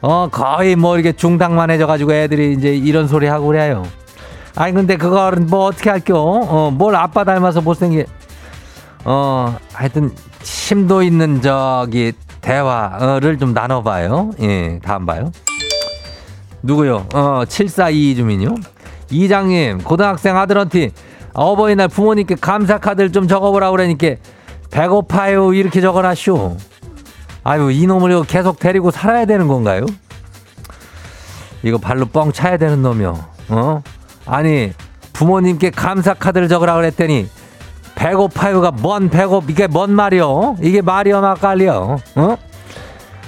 [0.00, 3.84] 어 거의 뭐 이렇게 중당만 해져가지고 애들이 이제 이런 소리 하고 그래요.
[4.56, 6.16] 아니 근데 그거를 뭐 어떻게 할겨?
[6.18, 8.04] 어뭘 아빠 닮아서 못생겨?
[9.04, 10.10] 어 하여튼
[10.42, 14.30] 심도 있는 저기 대화를 좀 나눠봐요.
[14.40, 15.30] 예, 다음 봐요.
[16.62, 17.06] 누구요?
[17.14, 18.54] 어, 7422 주민요.
[19.10, 20.90] 이장님, 고등학생 아들한테
[21.32, 24.14] 어버이날 부모님께 감사 카드를 좀 적어보라 그러니까
[24.70, 26.56] 배고파요 이렇게 적어놨쇼.
[27.42, 29.86] 아유 이놈을 계속 데리고 살아야 되는 건가요?
[31.62, 33.24] 이거 발로 뻥 차야 되는 놈이요.
[33.48, 33.82] 어?
[34.26, 34.72] 아니
[35.12, 37.28] 부모님께 감사 카드를 적으라 그랬더니
[38.00, 40.56] 배고파요가 뭔 배고 이게 뭔 말이요?
[40.62, 41.98] 이게 말이요 막갈리요?
[42.16, 42.36] 어?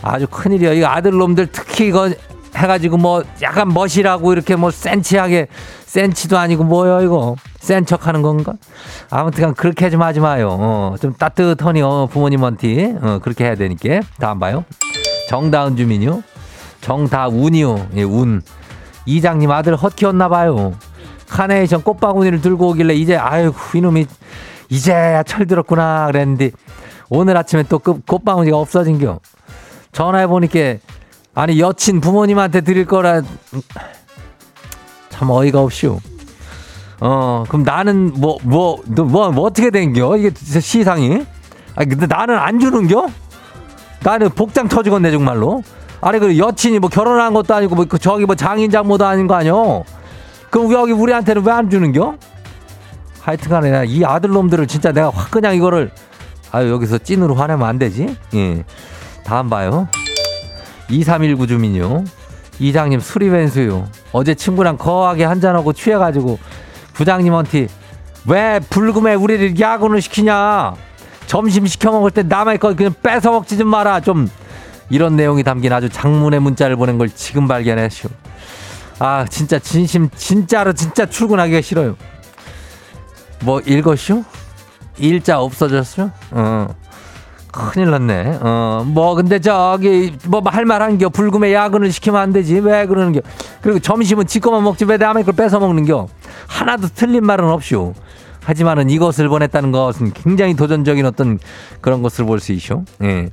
[0.01, 0.73] 아주 큰일이야.
[0.73, 2.11] 이 아들놈들 특히 이거
[2.57, 5.49] 해가지고 뭐 약간 멋이라고 이렇게 뭐 센치하게
[5.85, 8.55] 센치도 아니고 뭐요 이거 센 척하는 건가?
[9.11, 10.57] 아무튼 그렇게 좀 하지 마요.
[10.59, 14.65] 어, 좀 따뜻하니 어, 부모님한테 어, 그렇게 해야 되니까 다음 봐요.
[15.29, 16.23] 정다은 주민요.
[16.81, 17.89] 정다운이요.
[17.97, 18.41] 예, 운.
[19.05, 20.73] 이장님 아들 헛 키웠나 봐요.
[21.29, 24.07] 카네이션 꽃바구니를 들고 오길래 이제 아유 이놈이
[24.77, 26.51] 이제야 철들었구나 그랬는데
[27.11, 29.21] 오늘 아침에 또그 꽃바구니가 없어진겨.
[29.93, 30.77] 전화해 보니까
[31.35, 33.21] 아니 여친 부모님한테 드릴 거라
[35.11, 35.99] 참 어이가 없슈.
[37.01, 41.27] 어 그럼 나는 뭐 뭐 뭐 뭐, 어떻게 된겨 이게 시상이?
[41.75, 43.09] 아 근데 나는 안 주는겨?
[44.03, 45.63] 나는 복장 터지겠네 정말로.
[46.01, 49.85] 아니 그 여친이 뭐 결혼한 것도 아니고 뭐 저기 뭐 장인 장모도 아닌 거 아니요?
[50.49, 52.15] 그럼 여기 우리한테는 왜 안 주는겨?
[53.23, 55.91] 하여튼간에 이 아들놈들을 진짜 내가 확 그냥 이거를
[56.51, 58.17] 아유 여기서 찐으로 화내면 안 되지?
[58.35, 58.65] 예.
[59.25, 59.89] 다음 봐요.
[60.91, 62.05] 2319 주민요.
[62.59, 63.89] 이장님 술이 웬수요.
[64.13, 66.39] 어제 친구랑 거하게 한잔하고 취해가지고
[66.93, 67.69] 부장님한테
[68.27, 70.75] 왜 불금에 우리를 야근을 시키냐.
[71.27, 74.01] 점심 시켜 먹을 때 남의 거 그냥 뺏어 먹지 좀 마라.
[74.01, 74.29] 좀
[74.91, 78.09] 이런 내용이 담긴 아주 장문의 문자를 보낸 걸 지금 발견했슈.
[78.99, 81.97] 아 진짜 진심 진짜로 진짜 출근하기가 싫어요.
[83.45, 84.25] 뭐 읽었슈?
[84.99, 86.11] 일자 없어졌슈?
[86.33, 86.69] 어.
[87.51, 88.39] 큰일 났네.
[88.41, 91.11] 어, 뭐, 근데 저기, 뭐, 할 만한겨.
[91.11, 92.61] 불금에 야근을 시키면 안 되지.
[92.61, 93.21] 왜 그러는 겨.
[93.61, 96.09] 그리고 점심은 지 거만 먹지 왜 남의 걸 뺏어 먹는 겨.
[96.47, 97.93] 하나도 틀린 말은 없슈.
[98.45, 101.39] 하지만은 이것을 보냈다는 것은 굉장히 도전적인 어떤
[101.83, 102.85] 그런 것을 볼 수 있쇼.
[103.03, 103.29] 예.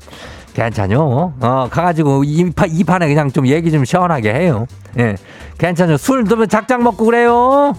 [0.54, 1.34] 괜찮요.
[1.40, 4.68] 어, 가가지고 이, 파- 이 판에 그냥 좀 얘기 좀 시원하게 해요.
[5.00, 5.16] 예.
[5.58, 5.96] 괜찮요.
[5.96, 7.74] 술 좀 작작 먹고 그래요.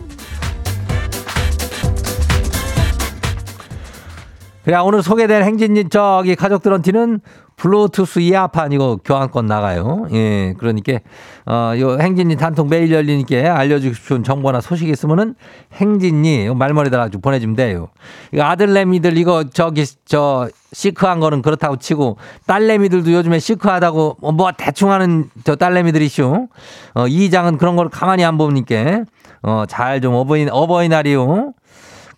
[4.65, 7.21] 그래 오늘 소개된 행진님 저기 가족들한테는
[7.57, 10.07] 블루투스 이어판 이거 교환권 나가요.
[10.13, 10.95] 예, 그러니까
[11.45, 15.35] 어, 요 행진이 단통 매일 열리니까 알려주고 싶은 정보나 소식 있으면은
[15.75, 17.89] 행진이 요 말머리다가 좀 보내주면 돼요.
[18.33, 24.91] 이거 아들내미들 이거 저기 저 시크한 거는 그렇다고 치고 딸내미들도 요즘에 시크하다고 뭐, 뭐 대충
[24.91, 26.49] 하는 저 딸내미들이쇼.
[26.95, 29.05] 어, 이장은 그런 걸 가만히 안 보니까
[29.43, 31.53] 어, 잘 좀 어버이 어버이날이요.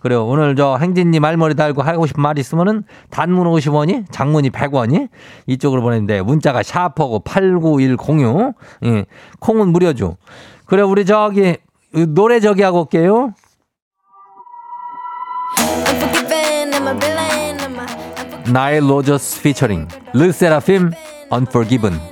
[0.02, 0.26] 그래요.
[0.26, 5.08] 오늘 저 행진님 말머리 달고 하고 싶은 말 있으면은 단문 50원이, 장문이 100원이
[5.46, 6.24] 이쪽으로 돼요.
[6.24, 8.54] 문자가 샤퍼고 89106.
[8.84, 9.06] 예.
[9.38, 10.16] 콩은 무료죠.
[10.66, 11.56] 그래 우리 저기
[12.08, 13.32] 노래 저기 하고 올게요.
[18.52, 20.92] 나일 로저스 피처링 르세라핌
[21.32, 22.11] Unforgiven.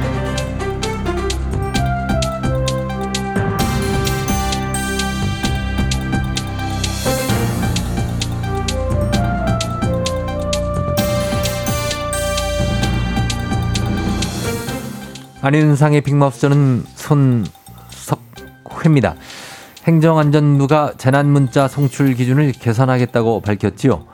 [15.43, 19.15] 안윤상의 빅마우스는 손석회입니다.
[19.85, 24.05] 행정안전부가 재난문자 송출 기준을 개선하겠다고 밝혔지요.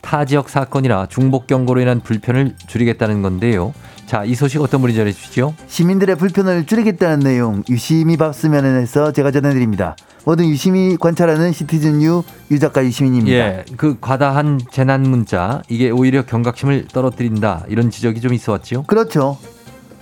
[0.00, 3.74] 타 지역 사건이나 중복 경고로 인한 불편을 줄이겠다는 건데요.
[4.06, 5.56] 자, 이 소식 어떤 분이 전해 주시죠?
[5.66, 9.96] 시민들의 불편을 줄이겠다는 내용 유심히 봤으면에서 제가 전해드립니다.
[10.24, 12.22] 모든 유심히 관찰하는 시티즌유
[12.52, 13.36] 유작가 유시민입니다.
[13.36, 18.84] 예, 그 과다한 재난 문자 이게 오히려 경각심을 떨어뜨린다 이런 지적이 좀 있어왔지요.
[18.84, 19.36] 그렇죠.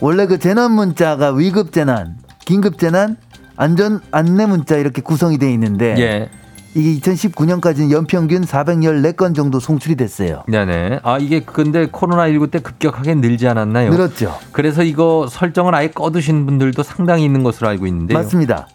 [0.01, 3.17] 원래 그 재난 문자가 위급 재난, 긴급 재난,
[3.57, 6.29] 안전 안내 문자 이렇게 구성이 돼 있는데 예,
[6.75, 10.43] 이게 2019년까지는 연평균 414건 정도 송출이 됐어요.
[10.49, 11.01] 네네.
[11.05, 13.91] 아 이게 근데 코로나 19 때 급격하게 늘지 않았나요?
[13.91, 14.37] 늘었죠.
[14.53, 18.19] 그래서 이거 설정을 아예 꺼두신 분들도 상당히 있는 것으로 알고 있는데요.
[18.19, 18.67] 맞습니다.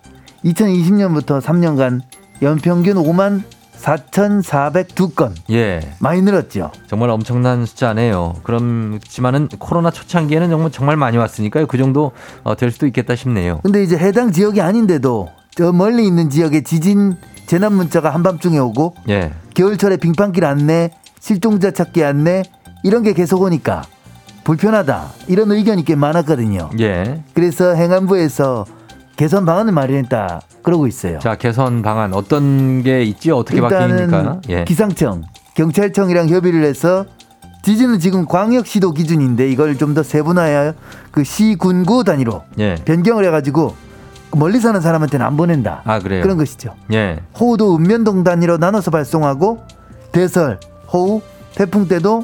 [0.46, 2.00] 2020년부터 3년간
[2.42, 3.44] 연평균 5만
[3.82, 6.72] 4,402건 예, 많이 늘었죠.
[6.88, 8.36] 정말 엄청난 숫자네요.
[8.44, 11.68] 그렇지만은 코로나 초창기에는 정말 정말 많이 왔으니까요.
[11.68, 12.12] 그 정도
[12.44, 13.60] 어, 될 수도 있겠다 싶네요.
[13.64, 17.16] 근데 이제 해당 지역이 아닌데도 저 멀리 있는 지역에 지진
[17.46, 22.44] 재난 문자가 한밤중에 오고 예, 겨울철에 빙판길 안내, 실종자 찾기 안내
[22.84, 23.84] 이런 게 계속 오니까
[24.44, 26.70] 불편하다 이런 의견이 꽤 많았거든요.
[26.80, 27.22] 예.
[27.34, 28.66] 그래서 행안부에서
[29.20, 31.20] 개선 방안을 마련했다 그러고 있어요.
[31.20, 34.48] 자 개선 방안 어떤 게 있지 어떻게 바뀝니까?
[34.50, 34.64] 예.
[34.64, 35.24] 기상청,
[35.56, 37.04] 경찰청이랑 협의를 해서
[37.64, 40.74] 지진은 지금 광역시도 기준인데 이걸 좀 더 세분화하여
[41.12, 42.76] 그 시군구 단위로 예.
[42.86, 43.76] 변경을 해가지고
[44.38, 45.82] 멀리 사는 사람한테는 안 보낸다.
[45.84, 46.22] 아 그래요.
[46.22, 46.76] 그런 것이죠.
[46.94, 47.20] 예.
[47.38, 49.60] 호우도 읍면동 단위로 나눠서 발송하고
[50.14, 50.62] 대설,
[50.94, 51.22] 호우,
[51.56, 52.24] 태풍 때도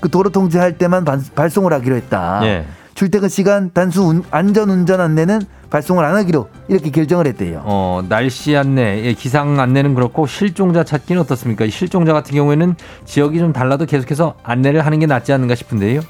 [0.00, 2.40] 그 도로 통제할 때만 반- 발송을 하기로 했다.
[2.42, 2.64] 예.
[2.94, 5.40] 출퇴근 시간 단수 운- 안전 운전 안내는
[5.72, 7.62] 발송을 안 하기로 이렇게 결정을 했대요.
[7.64, 11.64] 어, 날씨 안내, 예, 기상 안내는 그렇고 실종자 찾기는 어떻습니까?
[11.64, 16.02] 이 실종자 같은 경우에는 지역이 좀 달라도 계속해서 안내를 하는 게 낫지 않는가 싶은데요.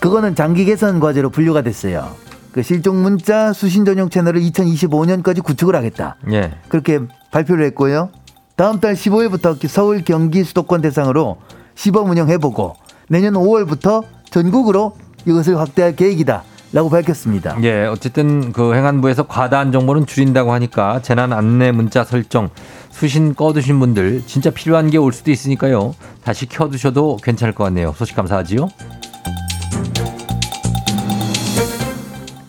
[0.00, 2.08] 그거는 장기 개선 과제로 분류가 됐어요.
[2.52, 6.16] 그 실종 문자 수신 전용 채널을 2025년까지 구축을 하겠다.
[6.32, 6.52] 예.
[6.68, 8.08] 그렇게 발표를 했고요.
[8.56, 11.36] 다음 달 15일부터 서울 경기 수도권 대상으로
[11.74, 12.74] 시범 운영해보고
[13.10, 16.42] 내년 5월부터 전국으로 이것을 확대할 계획이다.
[16.72, 17.56] 라고 밝혔습니다.
[17.64, 22.48] 예, 어쨌든 그 행안부에서 과다한 정보는 줄인다고 하니까 재난 안내 문자 설정
[22.90, 25.94] 수신 꺼두신 분들 진짜 필요한 게 올 수도 있으니까요.
[26.22, 27.92] 다시 켜두셔도 괜찮을 것 같네요.
[27.96, 28.68] 소식 감사하지요.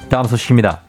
[0.09, 0.81] 다음 소식입니다.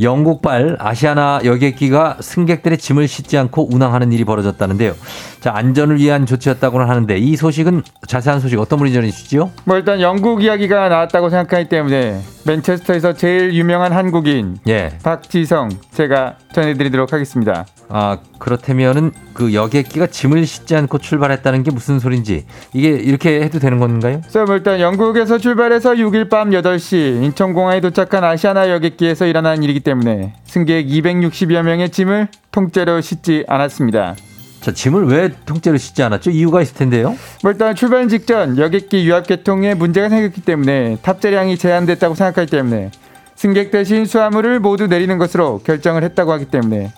[0.00, 4.94] 영국발 아시아나 여객기가 승객들의 짐을 싣지 않고 운항하는 일이 벌어졌다는데요.
[5.40, 9.50] 자, 안전을 위한 조치였다고는 하는데 이 소식은 자세한 소식 어떤 분이 전해주시죠?
[9.64, 14.90] 뭐 일단 영국 이야기가 나왔다고 생각하기 때문에 맨체스터에서 제일 유명한 한국인 예.
[15.02, 17.66] 박지성 제가 전해드리도록 하겠습니다.
[17.92, 23.80] 아, 그렇다면은 그 여객기가 짐을 싣지 않고 출발했다는 게 무슨 소린지 이게 이렇게 해도 되는
[23.80, 24.20] 건가요?
[24.46, 30.86] 뭐 일단 영국에서 출발해서 6일 밤 8시 인천공항에 도착한 아시아나 여객기에서 일어난 일이기 때문에 승객
[30.86, 34.14] 260여 명의 짐을 통째로 싣지 않았습니다.
[34.60, 36.30] 자, 짐을 왜 통째로 싣지 않았죠?
[36.30, 37.16] 이유가 있을 텐데요.
[37.42, 42.90] 뭐 일단 출발 직전 여객기 유압 계통에 문제가 생겼기 때문에 탑재량이 제한됐다고 생각하기 때문에
[43.34, 46.90] 승객 대신 수화물을 모두 내리는 것으로 결정을 했다고 하기 때문에 뭐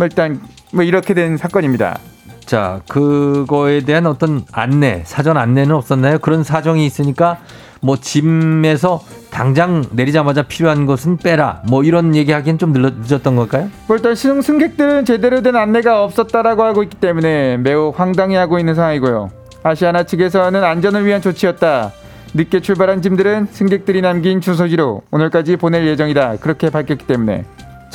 [0.00, 0.40] 일단
[0.72, 1.98] 뭐 이렇게 된 사건입니다.
[2.44, 6.18] 자, 그거에 대한 어떤 안내, 사전 안내는 없었나요?
[6.18, 7.38] 그런 사정이 있으니까
[7.80, 11.62] 뭐 짐에서 당장 내리자마자 필요한 것은 빼라.
[11.68, 13.68] 뭐 이런 얘기하기엔 좀 늦, 늦었던 걸까요?
[13.86, 19.30] 뭐 일단 신- 승객들은 제대로 된 안내가 없었다라고 하고 있기 때문에 매우 황당해하고 있는 상황이고요.
[19.62, 21.92] 아시아나 측에서는 안전을 위한 조치였다.
[22.34, 26.36] 늦게 출발한 짐들은 승객들이 남긴 주소지로 오늘까지 보낼 예정이다.
[26.40, 27.44] 그렇게 밝혔기 때문에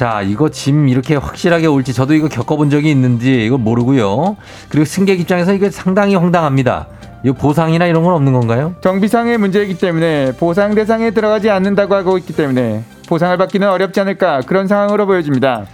[0.02, 4.36] 자, 이거 짐 이렇게 확실하게 올지 저도 이거 겪어본 적이 있는지 이거 모르고요.
[4.70, 6.88] 그리고 승객 입장에서 이게 상당히 황당합니다.
[7.24, 8.74] 이 보상이나 이런 건 없는 건가요?
[8.82, 14.68] 정비상의 문제이기 때문에 보상 대상에 들어가지 않는다고 하고 있기 때문에 보상을 받기는 어렵지 않을까 그런
[14.68, 15.68] 상황으로 보여집니다.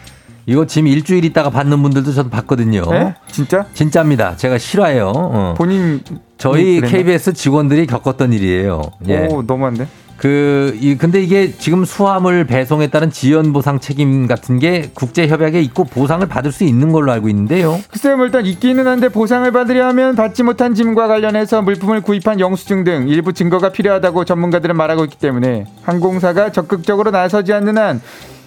[0.45, 2.83] 이거 짐 일주일 있다가 받는 분들도 저도 봤거든요.
[2.93, 3.15] 에?
[3.31, 3.65] 진짜?
[3.73, 4.35] 진짜입니다.
[4.35, 5.13] 제가 실화예요.
[5.15, 5.53] 어.
[5.55, 6.01] 본인
[6.37, 6.97] 저희 그랬나?
[6.97, 8.81] KBS 직원들이 겪었던 일이에요.
[9.07, 9.29] 예.
[9.31, 9.87] 오 너무한데?
[10.17, 15.61] 그, 이, 근데 이게 지금 수화물 배송에 따른 지연 보상 책임 같은 게 국제 협약에
[15.61, 17.79] 있고 보상을 받을 수 있는 걸로 알고 있는데요.
[17.91, 22.83] 글쎄요, 뭐 일단 있기는 한데 보상을 받으려 하면 받지 못한 짐과 관련해서 물품을 구입한 영수증
[22.83, 28.01] 등 일부 증거가 필요하다고 전문가들은 말하고 있기 때문에 항공사가 적극적으로 나서지 않는 한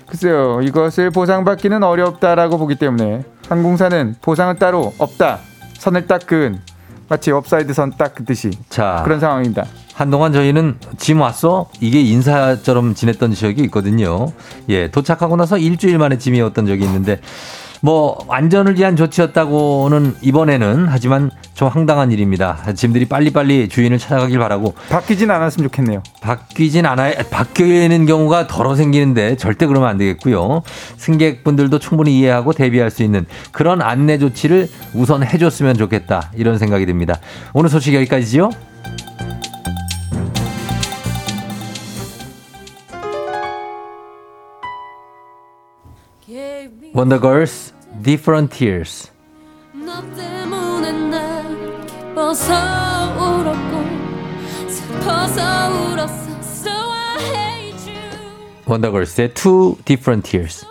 [0.09, 5.39] 글쎄요, 이것을 보상받기는 어렵다라고 보기 때문에 항공사는 보상은 따로 없다.
[5.79, 6.59] 선을 딱 그은
[7.09, 9.03] 마치 오프사이드 선 딱 그듯이 자.
[9.05, 9.65] 그런 상황입니다.
[10.01, 11.69] 한동안 저희는 짐 왔어?
[11.79, 14.33] 이게 인사처럼 지냈던 적이 있거든요.
[14.71, 17.21] 예, 도착하고 나서 일주일 만에 짐이 왔던 적이 있는데,
[17.83, 22.73] 뭐, 안전을 위한 조치였다고는 이번에는 하지만 좀 황당한 일입니다.
[22.75, 26.03] 짐들이 빨리빨리 주인을 찾아가길 바라고, 바뀌진 않았으면 좋겠네요.
[26.23, 27.17] 바뀌진 않아요.
[27.31, 30.63] 바뀌는 경우가 더러 생기는데 절대 그러면 안 되겠고요.
[30.97, 36.33] 승객분들도 충분히 이해하고 대비할 수 있는 그런 안내 조치를 우선 해줬으면 좋겠다.
[36.37, 37.19] 이런 생각이 듭니다.
[37.53, 38.51] 오늘 소식 여기까지죠?
[56.41, 58.10] So I hate you
[58.65, 60.65] 원더걸스의 Two Different Tears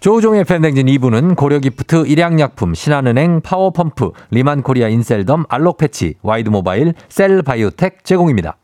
[0.00, 8.56] 조우종의 FM댕진 2부는 고려기프트, 일양약품, 신한은행, 파워펌프, 리만코리아 인셀덤, 알록패치, 와이드모바일, 셀바이오텍 제공입니다.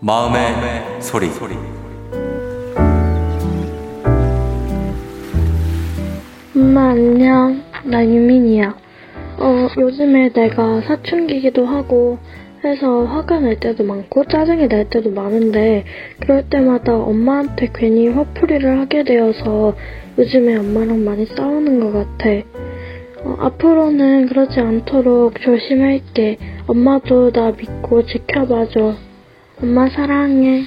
[0.00, 1.28] 마음의 소리.
[6.54, 8.74] 엄마 안녕 나 유민이야
[9.38, 12.18] 어 요즘에 내가 사춘기기도 하고
[12.66, 15.84] 해서 화가 날 때도 많고 짜증이 날 때도 많은데
[16.20, 19.76] 그럴 때마다 엄마한테 괜히 화풀이를 하게 되어서
[20.18, 22.30] 요즘에 엄마랑 많이 싸우는 것 같아.
[23.24, 26.38] 어, 앞으로는 그러지 않도록 조심할게.
[26.66, 28.94] 엄마도 나 믿고 지켜봐줘.
[29.62, 30.64] 엄마 사랑해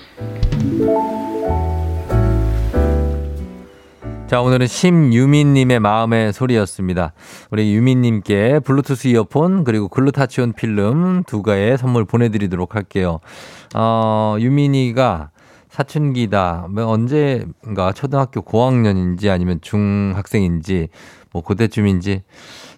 [4.29, 7.13] 자, 오늘은 심유민님의 마음의 소리였습니다.
[7.49, 13.21] 우리 유민님께 블루투스 이어폰 그리고 글루타치온 필름 두 가의 선물 보내드리도록 할게요.
[13.73, 15.31] 어, 유민이가
[15.69, 16.67] 사춘기다.
[16.69, 20.89] 뭐 언제인가 초등학교 고학년인지 아니면 중학생인지
[21.31, 22.21] 뭐 그때쯤인지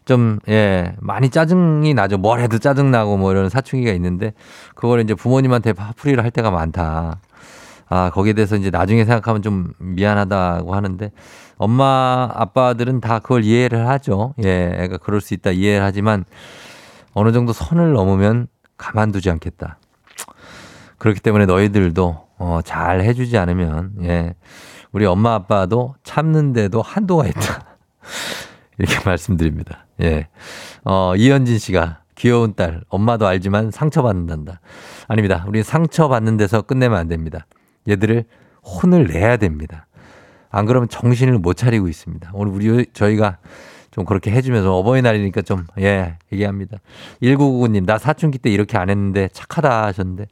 [0.05, 2.17] 좀, 예, 많이 짜증이 나죠.
[2.17, 4.33] 뭘 해도 짜증나고 뭐 이런 사춘기가 있는데
[4.73, 7.19] 그걸 이제 부모님한테 화풀이를 할 때가 많다.
[7.93, 11.12] 아, 거기에 대해서 이제 나중에 생각하면 좀 미안하다고 하는데
[11.58, 14.34] 엄마, 아빠들은 다 그걸 이해를 하죠.
[14.45, 16.23] 예, 애가 그럴 수 있다 이해를 하지만
[17.13, 19.77] 어느 정도 선을 넘으면 가만두지 않겠다.
[20.99, 24.36] 그렇기 때문에 너희들도 어, 잘 해주지 않으면 예,
[24.93, 27.75] 우리 엄마 아빠도 참는데도 한도가 있다.
[28.80, 29.86] 이렇게 말씀드립니다.
[30.01, 30.30] 예.
[30.86, 34.62] 어, 이현진 씨가 귀여운 딸, 엄마도 알지만 상처받는단다.
[35.10, 35.43] 아닙니다.
[35.45, 37.45] 우리 상처받는 데서 끝내면 안 됩니다.
[37.87, 38.25] 얘들을
[38.63, 39.87] 혼을 내야 됩니다.
[40.49, 42.31] 안 그러면 정신을 못 차리고 있습니다.
[42.33, 43.37] 오늘 우리 저희가
[43.91, 46.77] 좀 그렇게 해주면서 어버이날이니까 좀, 예, 얘기합니다.
[47.21, 50.27] 1999님, 나 사춘기 때 이렇게 안 했는데 착하다 하셨는데.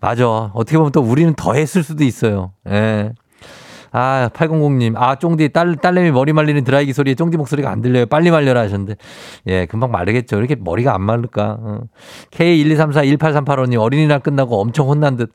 [0.00, 0.28] 맞아.
[0.28, 2.52] 어떻게 보면 또 우리는 더 했을 수도 있어요.
[2.68, 3.12] 예.
[3.92, 4.94] 아, 800님.
[4.96, 8.06] 아, 쫑디, 딸, 딸내미 머리 말리는 드라이기 소리에 쫑디 목소리가 안 들려요.
[8.06, 8.94] 빨리 말려라 하셨는데.
[9.48, 10.38] 예, 금방 마르겠죠.
[10.38, 11.58] 이렇게 머리가 안 마를까.
[11.60, 11.80] 어.
[12.30, 15.32] K123418385님, 어린이날 끝나고 엄청 혼난 듯.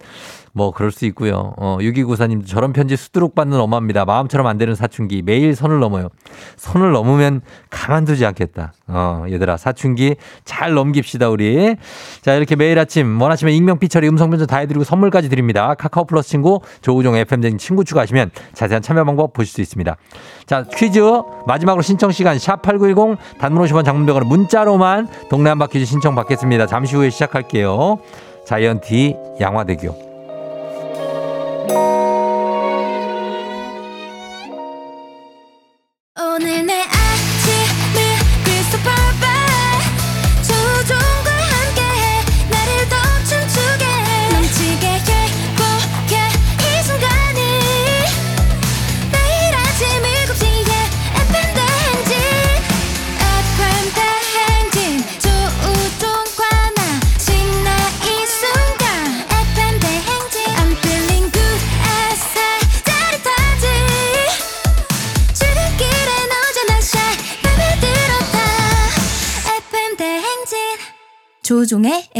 [0.55, 1.53] 뭐, 그럴 수 있고요.
[1.57, 4.05] 어, 6294님, 저런 편지 수두룩 받는 엄마입니다.
[4.05, 5.21] 마음처럼 안 되는 사춘기.
[5.21, 6.07] 매일 선을 넘어요.
[6.55, 8.71] 선을 넘으면 가만두지 않겠다.
[8.87, 11.75] 어, 얘들아, 사춘기 잘 넘깁시다, 우리.
[12.21, 15.73] 자, 이렇게 매일 아침, 원하시면 익명 피처리 음성 변조 다 해드리고 선물까지 드립니다.
[15.75, 19.97] 카카오 플러스 친구, 조우종 FM쟁 친구 추가하시면 자세한 참여 방법 보실 수 있습니다.
[20.45, 21.01] 자, 퀴즈.
[21.47, 26.65] 마지막으로 신청 시간, 샵 8910, 단문 50원 장문병으로 문자로만 동네 한바 퀴즈 신청 받겠습니다.
[26.65, 27.99] 잠시 후에 시작할게요.
[28.45, 30.14] 자이언티 양화대교.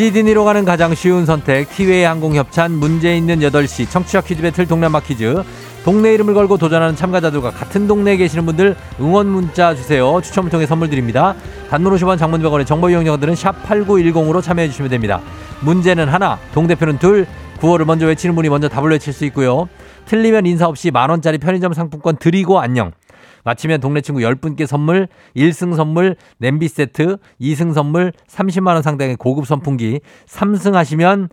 [0.00, 5.00] 시드니로 가는 가장 쉬운 선택 티웨이 항공 협찬 문제 있는 8시 청취자 퀴즈 배틀 한바
[5.00, 5.42] 퀴즈.
[5.84, 10.18] 동네 이름을 걸고 도전하는 참가자들과 같은 동네에 계시는 분들 응원 문자 주세요.
[10.22, 11.34] 추첨을 통해 선물 드립니다.
[11.68, 15.20] 단문 50원 장문 100원의 정보 이용료들은 샵 8910으로 참여해 주시면 됩니다.
[15.60, 17.26] 문제는 하나 동대표는 둘
[17.60, 19.68] 구호를 먼저 외치는 분이 먼저 답을 외칠 수 있고요.
[20.06, 22.92] 틀리면 인사 없이 만원짜리 편의점 상품권 드리고 안녕
[23.44, 30.00] 마치면 동네 친구 10분께 선물, 1승 선물, 냄비 세트, 2승 선물, 30만원 상당의 고급 선풍기,
[30.26, 31.28] 3승 하시면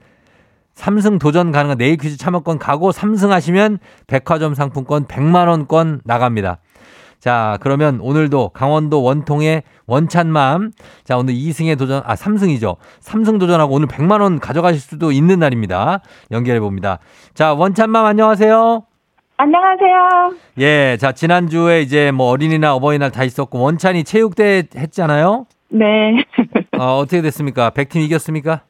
[0.76, 6.60] 3승 도전 가능한 내일 퀴즈 참여권 가고 3승 하시면 백화점 상품권 100만원권 나갑니다.
[7.20, 10.72] 자, 그러면 오늘도 강원도 원통의 원찬맘.
[11.04, 12.78] 자, 오늘 2승에 도전, 아, 3승이죠.
[13.02, 16.02] 3승 도전하고 오늘 100만원 가져가실 수도 있는 날입니다.
[16.32, 17.00] 연결해 봅니다.
[17.34, 18.97] 자, 원찬맘 안녕하세요.
[19.40, 20.34] 안녕하세요.
[20.60, 25.46] 예, 자, 지난주에 이제 뭐 어린이날, 어버이날 다 있었고, 원찬이 체육대 했잖아요?
[25.70, 26.24] 네.
[26.76, 27.70] 어, 어떻게 됐습니까?
[27.70, 28.62] 100팀 이겼습니까?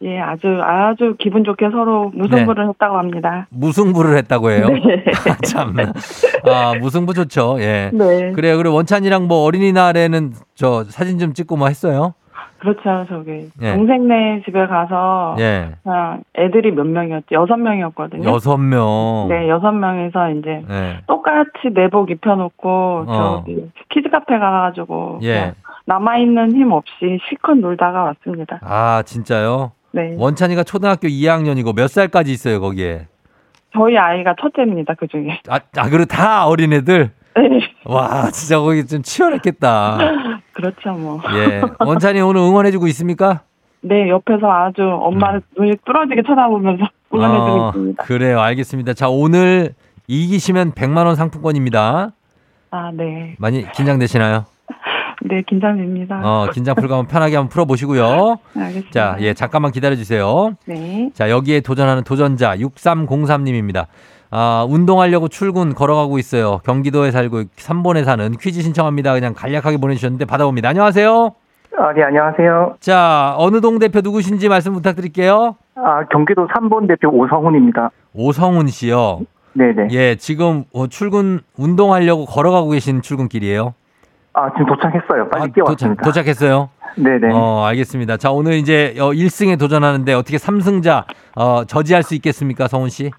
[0.00, 3.46] 예, 아주, 아주 기분 좋게 서로 무승부를 했다고 합니다.
[3.50, 4.66] 무승부를 했다고 해요?
[4.68, 5.04] 네.
[5.30, 5.92] 아, 참나.
[6.46, 7.56] 아, 무승부 좋죠.
[7.60, 7.90] 예.
[7.92, 8.32] 네.
[8.32, 8.56] 그래요.
[8.56, 12.14] 그리고 원찬이랑 뭐 어린이날에는 저 사진 좀 찍고 뭐 했어요?
[12.58, 13.06] 그렇죠.
[13.08, 13.74] 저기, 예.
[13.74, 15.72] 동생네 집에 가서, 예.
[15.82, 17.26] 그냥 애들이 몇 명이었지?
[17.32, 18.28] 여섯 명이었거든요.
[18.28, 19.26] 여섯 명.
[19.28, 21.00] 네, 여섯 명에서 이제 예.
[21.06, 23.42] 똑같이 내복 입혀놓고, 어.
[23.44, 25.32] 저기, 키즈 카페 가가지고, 예.
[25.34, 25.54] 그냥
[25.86, 28.60] 남아 있는 힘 없이 실컷 놀다가 왔습니다.
[28.62, 29.72] 아, 진짜요?
[29.92, 30.14] 네.
[30.18, 33.06] 원찬이가 초등학교 2학년이고 몇 살까지 있어요, 거기에?
[33.72, 35.40] 저희 아이가 첫째입니다, 그 중에.
[35.48, 37.10] 아, 아 그리고 다 어린애들?
[37.36, 37.60] 네.
[37.84, 39.98] 와, 진짜 거기 좀 치열했겠다.
[40.52, 41.20] 그렇죠, 뭐.
[41.34, 41.62] 예.
[41.84, 43.42] 원찬이 오늘 응원해주고 있습니까?
[43.80, 47.60] 네, 옆에서 아주 엄마를 눈이 뚫어지게 쳐다보면서 응원해주고 음.
[47.60, 48.02] 어, 있습니다.
[48.04, 48.40] 그래요.
[48.40, 48.94] 알겠습니다.
[48.94, 49.74] 자, 오늘
[50.06, 52.12] 이기시면 100만원 상품권입니다.
[52.70, 53.34] 아, 네.
[53.38, 54.46] 많이 긴장되시나요?
[55.26, 56.20] 네, 긴장됩니다.
[56.22, 58.36] 어, 긴장 풀고 한번 편하게 한번 풀어보시고요.
[58.56, 58.90] 알겠습니다.
[58.90, 60.56] 자, 예, 잠깐만 기다려주세요.
[60.66, 61.10] 네.
[61.14, 63.86] 자, 여기에 도전하는 도전자 6303님입니다.
[64.36, 66.58] 아, 운동하려고 출근 걸어가고 있어요.
[66.64, 69.12] 경기도에 살고 3번에 사는 퀴즈 신청합니다.
[69.12, 70.70] 그냥 간략하게 보내주셨는데 받아봅니다.
[70.70, 71.34] 안녕하세요.
[71.78, 72.74] 아, 네, 안녕하세요.
[72.80, 75.54] 자, 어느 동 대표 누구신지 말씀 부탁드릴게요.
[75.76, 77.90] 아, 경기도 3번 대표 오성훈입니다.
[78.12, 79.20] 오성훈 씨요.
[79.52, 79.88] 네네.
[79.92, 83.72] 예, 지금 어, 출근 운동하려고 걸어가고 계신 출근길이에요.
[84.32, 85.28] 아, 지금 도착했어요.
[85.28, 86.02] 빨리 아, 뛰어왔습니다.
[86.02, 87.32] 도착, 했어요 네네.
[87.32, 88.16] 어, 알겠습니다.
[88.16, 91.04] 자, 오늘 이제 어, 1승에 도전하는데 어떻게 3승자
[91.36, 93.12] 어, 저지할 수 있겠습니까, 성훈 씨?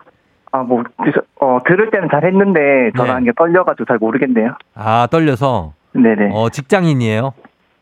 [0.55, 4.55] 아, 뭐, 그래서, 어, 들을 때는 잘 했는데, 전화한 게 떨려가지고 잘 모르겠네요.
[4.73, 6.29] 아, 떨려서 네네.
[6.33, 7.33] 어, 직장인이에요.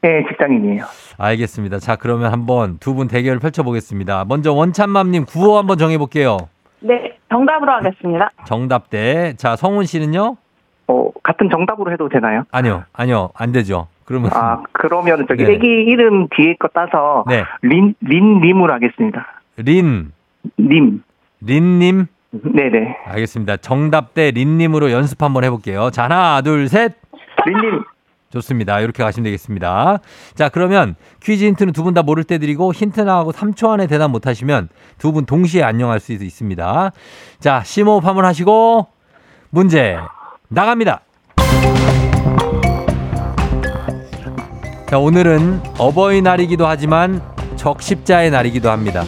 [0.02, 0.84] 네, 직장인이에요.
[1.18, 1.78] 알겠습니다.
[1.80, 4.26] 자, 그러면 한번 두 분 대결을 펼쳐보겠습니다.
[4.28, 6.38] 먼저 원찬맘님 구호 한번 정해볼게요.
[6.82, 8.32] 네, 정답으로 하겠습니다.
[8.46, 9.34] 정답 대.
[9.38, 10.36] 자, 성훈 씨는요?
[10.88, 12.44] 어, 같은 정답으로 해도 되나요?
[12.52, 13.88] 아니요, 아니요, 안 되죠.
[14.06, 15.54] 그러면 아, 그러면 저기 네.
[15.54, 19.26] 애기 이름 뒤에 거 따서, 네, 린, 린 님으로 하겠습니다.
[19.58, 20.12] 린,
[20.60, 21.04] 님.
[21.40, 22.08] 린님.
[22.42, 22.98] 네네.
[23.06, 23.58] 알겠습니다.
[23.58, 25.92] 정답 대 린님으로 연습 한번 해볼게요.
[25.92, 26.94] 자, 하나, 둘, 셋.
[27.46, 27.84] 린님.
[28.32, 28.80] 좋습니다.
[28.80, 30.00] 이렇게 가시면 되겠습니다.
[30.34, 34.10] 자, 그러면 퀴즈 힌트는 두 분 다 모를 때 드리고 힌트 나하고 3초 안에 대답
[34.10, 36.92] 못 하시면 두 분 동시에 안녕할 수 있습니다.
[37.40, 38.88] 자, 심호흡 한번 하시고
[39.52, 39.98] 문제
[40.50, 41.02] 나갑니다.
[44.90, 47.22] 자, 오늘은 어버이날이기도 하지만
[47.56, 49.04] 적십자의 날이기도 합니다.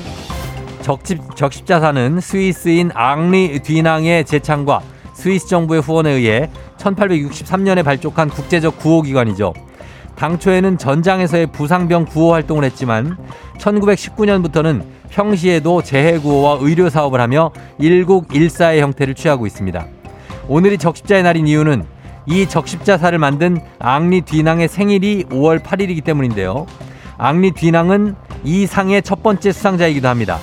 [0.86, 4.82] 적십, 적십자사는 스위스인 앙리 뒤낭의 제창과
[5.16, 9.56] 스위스 정부의 후원에 의해 1863년에 발족한 국제적 구호기관이죠.
[10.16, 13.18] 당초에는 전장에서의 부상병 구호 활동을 했지만
[13.58, 19.88] 1919년부터는 평시에도 재해구호와 의료 사업을 하며 일국일사의 형태를 취하고 있습니다.
[20.48, 21.84] 오늘이 적십자의 날인 이유는
[22.28, 26.68] 이 적십자사를 만든 앙리 뒤낭의 생일이 5월 8일이기 때문인데요.
[27.18, 30.38] 앙리 뒤낭은 이 상의 첫 번째 수상자이기도 합니다.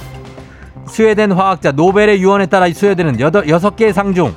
[0.87, 4.35] 스웨덴 화학자 노벨의 유언에 따라 수여되는 여덟, 여섯 개의 상 중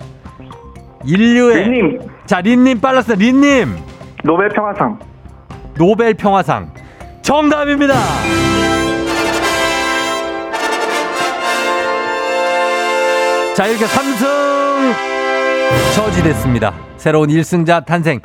[1.05, 1.99] 인류의 린님.
[2.25, 3.75] 자 린님 빨랐어 린님
[4.23, 4.97] 노벨 평화상.
[5.77, 6.71] 노벨 평화상
[7.21, 7.93] 정답입니다.
[13.55, 14.93] 자 이렇게 3승
[15.95, 16.73] 저지됐습니다.
[16.97, 18.19] 새로운 1승자 탄생.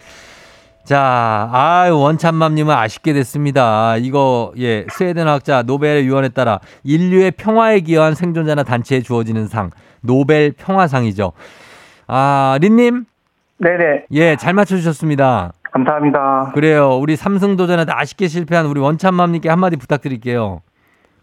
[0.85, 3.97] 자, 아 원참맘님은 아쉽게 됐습니다.
[3.99, 9.71] 이거, 예, 스웨덴 학자 노벨의 유언에 따라 인류의 평화에 기여한 생존자나 단체에 주어지는 상,
[10.01, 11.33] 노벨 평화상이죠.
[12.07, 13.05] 아, 린님?
[13.59, 14.07] 네네.
[14.13, 15.53] 예, 잘 맞춰주셨습니다.
[15.73, 16.53] 감사합니다.
[16.55, 16.97] 그래요.
[16.99, 20.63] 우리 삼승 도전에도 아쉽게 실패한 우리 원참맘님께 한마디 부탁드릴게요.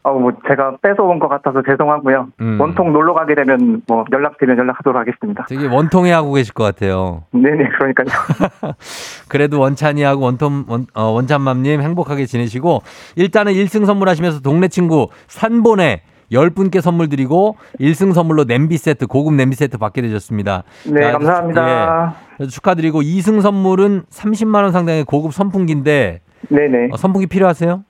[0.07, 2.29] 어, 뭐, 제가 뺏어온 것 같아서 죄송하고요.
[2.39, 2.61] 음.
[2.61, 5.45] 원통 놀러 가게 되면 뭐, 연락드리면 연락하도록 하겠습니다.
[5.49, 7.23] 되게 원통해 하고 계실 것 같아요.
[7.31, 8.07] 네네, 그러니까요.
[9.27, 12.83] 그래도 원찬이하고 원통, 원, 어, 원찬맘님 행복하게 지내시고,
[13.17, 19.57] 일단은 1승 선물하시면서 동네 친구 산본에 10분께 선물 드리고, 1승 선물로 냄비 세트, 고급 냄비
[19.57, 20.63] 세트 받게 되셨습니다.
[20.89, 22.15] 네, 자, 감사합니다.
[22.39, 26.89] 예, 축하드리고, 2승 선물은 30만원 상당의 고급 선풍기인데, 네네.
[26.93, 27.83] 어, 선풍기 필요하세요?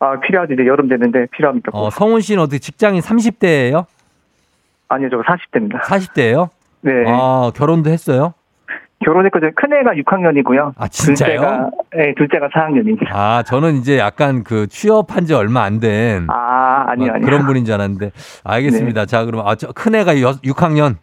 [0.00, 0.54] 아, 필요하지.
[0.54, 1.70] 이제 여름 되는데 필요합니까?
[1.72, 3.84] 어, 성훈 씨는 어떻게 직장인 30대예요
[4.88, 5.80] 아니요, 저 40대입니다.
[5.82, 6.48] 40대예요
[6.80, 6.92] 네.
[7.06, 8.34] 아, 결혼도 했어요?
[9.04, 9.52] 결혼했거든요.
[9.54, 10.74] 큰애가 6학년이고요.
[10.76, 11.36] 아, 진짜요?
[11.40, 13.06] 둘째가, 네, 둘째가 4학년입니다.
[13.12, 16.26] 아, 저는 이제 약간 그 취업한 지 얼마 안 된.
[16.28, 17.24] 아, 아니요, 어, 아니요.
[17.24, 18.10] 그런 분인 줄 알았는데.
[18.44, 19.06] 알겠습니다.
[19.06, 20.96] 자, 그럼, 아, 저, 큰애가 6학년.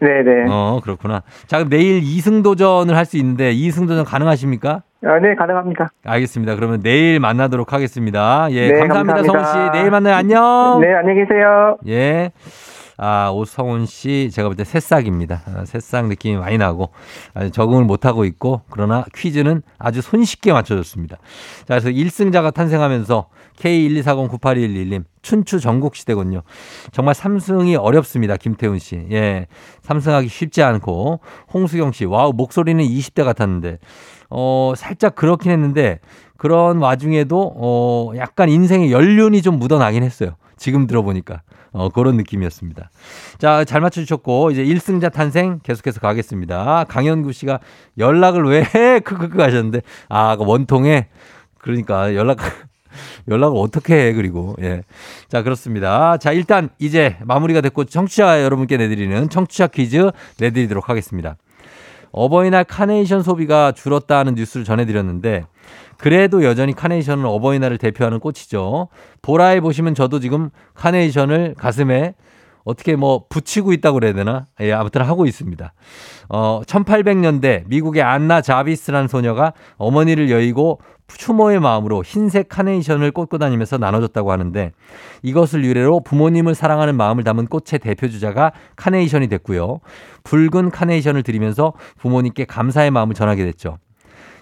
[0.00, 0.46] 네네.
[0.50, 1.22] 어, 그렇구나.
[1.46, 4.82] 자, 그럼 내일 2승 도전을 할 수 있는데, 2승 도전 가능하십니까?
[5.04, 5.88] 아, 네, 가능합니다.
[6.04, 6.56] 알겠습니다.
[6.56, 8.48] 그러면 내일 만나도록 하겠습니다.
[8.50, 9.44] 예, 네, 감사합니다, 감사합니다.
[9.52, 9.72] 성훈 씨.
[9.78, 10.14] 내일 만나요.
[10.14, 10.80] 안녕.
[10.80, 11.76] 네, 안녕히 계세요.
[11.86, 12.32] 예.
[12.98, 15.42] 아, 오성훈 씨, 제가 볼 때 새싹입니다.
[15.54, 16.92] 아, 새싹 느낌이 많이 나고,
[17.34, 21.16] 아주 적응을 못하고 있고, 그러나 퀴즈는 아주 손쉽게 맞춰줬습니다.
[21.16, 23.28] 자, 그래서 1승자가 탄생하면서
[23.58, 26.40] K124098211님, 춘추 전국시대군요.
[26.90, 28.38] 정말 3승이 어렵습니다.
[28.38, 29.06] 김태훈 씨.
[29.10, 29.46] 예.
[29.84, 31.20] 3승하기 쉽지 않고,
[31.52, 33.78] 홍수경 씨, 와우, 목소리는 20대 같았는데,
[34.30, 36.00] 어, 살짝 그렇긴 했는데,
[36.36, 40.36] 그런 와중에도, 어, 약간 인생의 연륜이 좀 묻어나긴 했어요.
[40.56, 41.42] 지금 들어보니까.
[41.72, 42.90] 어, 그런 느낌이었습니다.
[43.38, 46.84] 자, 잘 맞춰주셨고, 이제 1승자 탄생 계속해서 가겠습니다.
[46.88, 47.60] 강현구 씨가
[47.98, 49.00] 연락을 왜 해?
[49.04, 51.08] 크크크 하셨는데, 아, 그 원통에,
[51.58, 52.38] 그러니까 연락,
[53.28, 54.56] 연락을 어떻게 해, 그리고.
[54.62, 54.82] 예.
[55.28, 56.16] 자, 그렇습니다.
[56.16, 61.36] 자, 일단 이제 마무리가 됐고, 청취자 여러분께 내드리는 청취자 퀴즈 내드리도록 하겠습니다.
[62.16, 65.44] 어버이날 카네이션 소비가 줄었다는 뉴스를 전해드렸는데
[65.98, 68.88] 그래도 여전히 카네이션은 어버이날을 대표하는 꽃이죠.
[69.20, 72.14] 보라에 보시면 저도 지금 카네이션을 가슴에
[72.64, 74.46] 어떻게 뭐 붙이고 있다고 그래야 되나?
[74.60, 75.72] 예, 아무튼 하고 있습니다.
[76.30, 84.32] 어, 1800년대 미국의 안나 자비스라는 소녀가 어머니를 여의고 추모의 마음으로 흰색 카네이션을 꽂고 다니면서 나눠줬다고
[84.32, 84.72] 하는데
[85.22, 89.80] 이것을 유래로 부모님을 사랑하는 마음을 담은 꽃의 대표 주자가 카네이션이 됐고요.
[90.24, 93.78] 붉은 카네이션을 드리면서 부모님께 감사의 마음을 전하게 됐죠.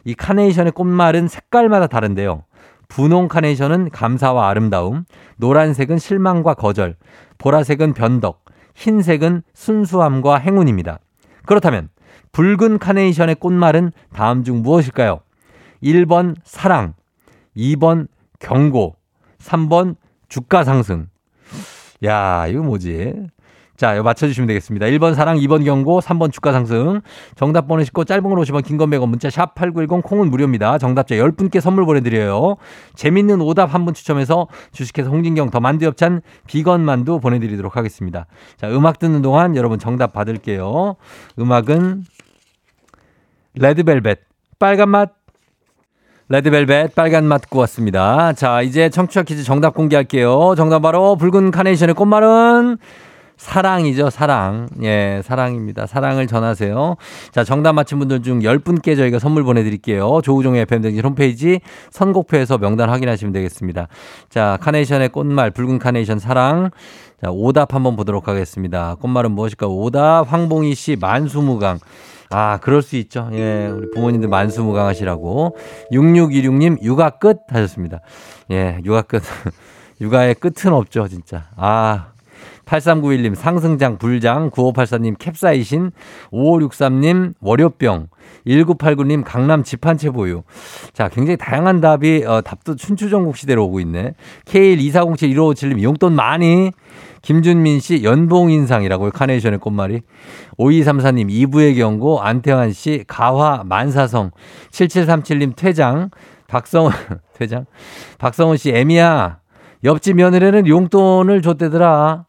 [0.04, 2.44] 이 카네이션의 꽃말은 색깔마다 다른데요.
[2.88, 5.04] 분홍 카네이션은 감사와 아름다움,
[5.36, 6.96] 노란색은 실망과 거절,
[7.38, 8.44] 보라색은 변덕,
[8.74, 10.98] 흰색은 순수함과 행운입니다.
[11.46, 11.88] 그렇다면
[12.32, 15.20] 붉은 카네이션의 꽃말은 다음 중 무엇일까요?
[15.84, 16.94] 1번 사랑,
[17.56, 18.08] 2번
[18.40, 18.96] 경고,
[19.38, 19.96] 3번
[20.28, 21.08] 주가 상승.
[22.04, 23.14] 야, 이거 뭐지?
[23.76, 24.86] 자, 이거 맞춰주시면 되겠습니다.
[24.86, 27.00] 1번 사랑, 2번 경고, 3번 주가 상승.
[27.34, 30.78] 정답 보내시고 짧은 걸 오시면 긴건 100원 문자 샵 8910 콩은 무료입니다.
[30.78, 32.56] 정답자 10분께 선물 보내드려요.
[32.94, 38.26] 재밌는 오답 한 분 추첨해서 주식회사 홍진경 더 만두 엽찬 비건 만두 보내드리도록 하겠습니다.
[38.56, 40.94] 자, 음악 듣는 동안 여러분 정답 받을게요.
[41.38, 42.04] 음악은
[43.54, 44.20] 레드벨벳
[44.60, 45.12] 빨간 맛
[46.28, 48.32] 레드벨벳 빨간 맛 듣고 왔습니다.
[48.32, 50.54] 자, 이제 청취자 퀴즈 정답 공개할게요.
[50.56, 52.78] 정답 바로 붉은 카네이션의 꽃말은
[53.36, 54.68] 사랑이죠, 사랑.
[54.82, 55.86] 예, 사랑입니다.
[55.86, 56.96] 사랑을 전하세요.
[57.32, 60.20] 자, 정답 맞힌 분들 중 10분께 저희가 선물 보내드릴게요.
[60.22, 61.60] 조우종의 FM등진 홈페이지
[61.90, 63.88] 선곡표에서 명단 확인하시면 되겠습니다.
[64.30, 66.70] 자, 카네이션의 꽃말, 붉은 카네이션 사랑.
[67.22, 68.96] 자, 오답 한번 보도록 하겠습니다.
[69.00, 69.66] 꽃말은 무엇일까?
[69.66, 71.80] 오답, 황봉희 씨, 만수무강.
[72.36, 73.28] 아, 그럴 수 있죠.
[73.32, 75.56] 예, 우리 부모님들 만수무강하시라고.
[75.92, 78.00] 6626님, 육아 끝 하셨습니다.
[78.50, 79.22] 예, 육아 끝.
[80.00, 81.44] 육아의 끝은 없죠, 진짜.
[81.54, 82.08] 아,
[82.64, 85.92] 8391님 상승장 불장 9584님 캡사이신
[86.32, 88.08] 5563님 월요병
[88.46, 90.42] 1989님 강남 집한채 보유.
[90.92, 94.14] 자, 굉장히 다양한 답이 어, 답도 춘추전국 시대로 오고 있네.
[94.46, 96.72] K12407 1557님 용돈 많이
[97.24, 99.10] 김준민 씨 연봉 인상이라고요.
[99.10, 100.02] 카네이션의 꽃말이.
[100.58, 104.30] 5234님 이부의 경고 안태환 씨 가화 만사성
[104.70, 106.10] 7737님 퇴장
[106.48, 106.92] 박성원
[107.32, 107.64] 퇴장
[108.18, 109.38] 박성원 씨 애미야
[109.84, 112.26] 옆집 며느리는 용돈을 줬대더라.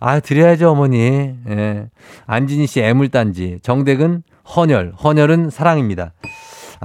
[0.00, 1.34] 아, 드려야죠, 어머니.
[1.48, 1.88] 예.
[2.26, 3.60] 안진희 씨 애물단지.
[3.62, 4.24] 정댁은
[4.56, 4.94] 헌혈.
[5.02, 6.12] 헌혈은 사랑입니다.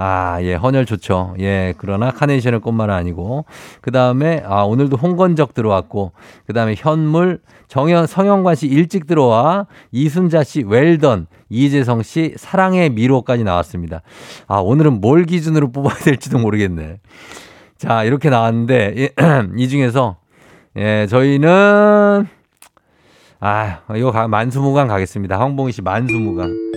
[0.00, 1.34] 아, 예, 헌혈 좋죠.
[1.40, 3.46] 예, 그러나 카네이션의 꽃말은 아니고.
[3.80, 6.12] 그 다음에, 아, 오늘도 홍건적 들어왔고,
[6.46, 13.42] 그 다음에 현물, 정현, 성현관 씨 일찍 들어와, 이순자 씨 웰던, 이재성 씨 사랑의 미로까지
[13.42, 14.02] 나왔습니다.
[14.46, 17.00] 아, 오늘은 뭘 기준으로 뽑아야 될지도 모르겠네.
[17.76, 19.08] 자, 이렇게 나왔는데, 이,
[19.58, 20.18] 이 중에서,
[20.76, 22.28] 예, 저희는,
[23.40, 25.40] 아, 이거 가- 만수무강 가겠습니다.
[25.40, 26.67] 황봉희 씨 만수무강.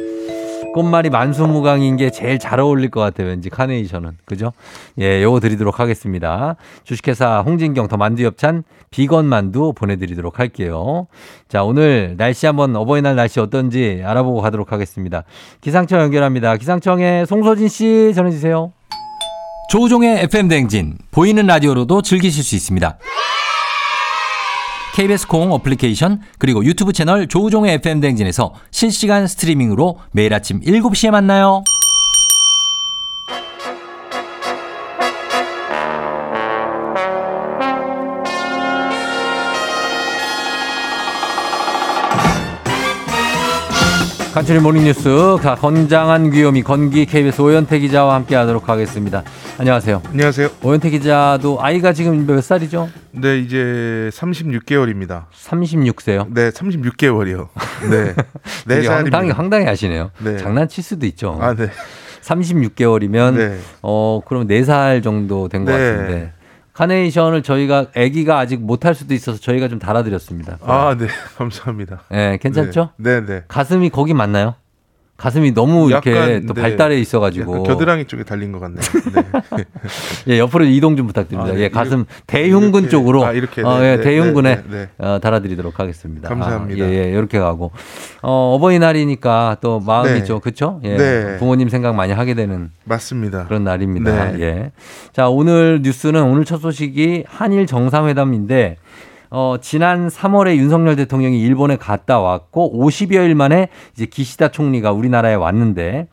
[0.73, 3.27] 꽃말이 만수무강인 게 제일 잘 어울릴 것 같아요.
[3.27, 4.17] 왠지 카네이션은.
[4.25, 4.53] 그죠?
[4.99, 6.55] 예, 요거 드리도록 하겠습니다.
[6.83, 11.07] 주식회사 홍진경 더 만두엽찬 비건 만두 보내드리도록 할게요.
[11.49, 15.23] 자, 오늘 날씨 한번 어버이날 날씨 어떤지 알아보고 가도록 하겠습니다.
[15.59, 16.55] 기상청 연결합니다.
[16.57, 18.71] 기상청에 송소진 씨 전해주세요.
[19.69, 22.97] 조우종의 FM 댕진 보이는 라디오로도 즐기실 수 있습니다.
[24.93, 31.63] KBS 콩 어플리케이션 그리고 유튜브 채널 조우종의 FM 댕진에서 실시간 스트리밍으로 매일 아침 7시에 만나요.
[44.33, 49.23] 간추린 모닝뉴스 가 건장한 귀요미 건기 KBS 오현태 기자와 함께 하도록 하겠습니다.
[49.57, 50.01] 안녕하세요.
[50.07, 50.49] 안녕하세요.
[50.63, 52.89] 오현태 기자도 아이가 지금 몇 살이죠?
[53.11, 55.25] 네, 이제 36개월입니다.
[55.33, 56.33] 36세요?
[56.33, 57.47] 네, 36개월이요.
[57.89, 58.13] 네.
[58.65, 59.37] 네 황당히, 살입니다.
[59.37, 60.11] 황당히 하시네요.
[60.19, 60.37] 네.
[60.37, 61.37] 장난칠 수도 있죠.
[61.39, 61.69] 아, 네.
[62.23, 63.57] 36개월이면 네.
[63.81, 65.91] 어 그럼 4살 정도 된것 네.
[65.91, 66.33] 같은데
[66.73, 70.57] 카네이션을 저희가 아기가 아직 못할 수도 있어서 저희가 좀 달아드렸습니다.
[70.61, 71.07] 아, 네.
[71.37, 72.01] 감사합니다.
[72.09, 72.91] 네, 괜찮죠?
[72.97, 73.43] 네, 네.
[73.47, 74.55] 가슴이 거기 맞나요?
[75.21, 76.61] 가슴이 너무 이렇게 약간, 또 네.
[76.61, 78.81] 발달해 있어가지고 겨드랑이 쪽에 달린 것 같네요.
[79.13, 79.63] 네.
[80.33, 81.53] 예, 옆으로 이동 좀 부탁드립니다.
[81.53, 81.61] 아, 네.
[81.61, 84.63] 예, 가슴 대흉근 이렇게, 쪽으로 아, 이렇게, 어, 네, 예, 네, 대흉근에
[84.97, 86.27] 어, 달아드리도록 하겠습니다.
[86.27, 86.83] 감사합니다.
[86.83, 87.69] 아, 예, 예, 이렇게 가고
[88.23, 90.23] 어, 어버이날이니까 또 마음이 네.
[90.23, 90.81] 좀 그렇죠?
[90.85, 91.37] 예, 네.
[91.37, 93.45] 부모님 생각 많이 하게 되는 맞습니다.
[93.45, 94.31] 그런 날입니다.
[94.31, 94.41] 네.
[94.41, 94.71] 예.
[95.13, 98.77] 자, 오늘 뉴스는 오늘 첫 소식이 한일 정상회담인데
[99.33, 106.09] 어, 지난 3월에 윤석열 대통령이 일본에 갔다 왔고 50여일 만에 이제 기시다 총리가 우리나라에 왔는데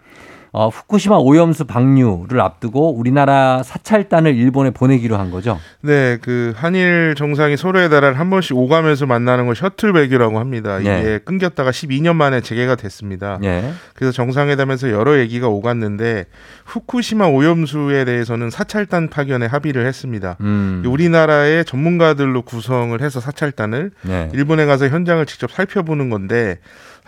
[0.53, 5.59] 어, 후쿠시마 오염수 방류를 앞두고 우리나라 사찰단을 일본에 보내기로 한 거죠.
[5.82, 10.78] 네, 그 한일 정상이 서로의 나라를 한 번씩 오가면서 만나는 걸 셔틀 배기라고 합니다.
[10.78, 11.18] 이게 네.
[11.18, 13.38] 끊겼다가 12년 만에 재개가 됐습니다.
[13.42, 13.72] 예.
[13.94, 16.26] 그래서 정상회담에서 여러 얘기가 오갔는데
[16.64, 20.36] 후쿠시마 오염수에 대해서는 사찰단 파견에 합의를 했습니다.
[20.40, 20.82] 음.
[20.86, 24.30] 우리나라의 전문가들로 구성을 해서 사찰단을 네.
[24.32, 26.59] 일본에 가서 현장을 직접 살펴보는 건데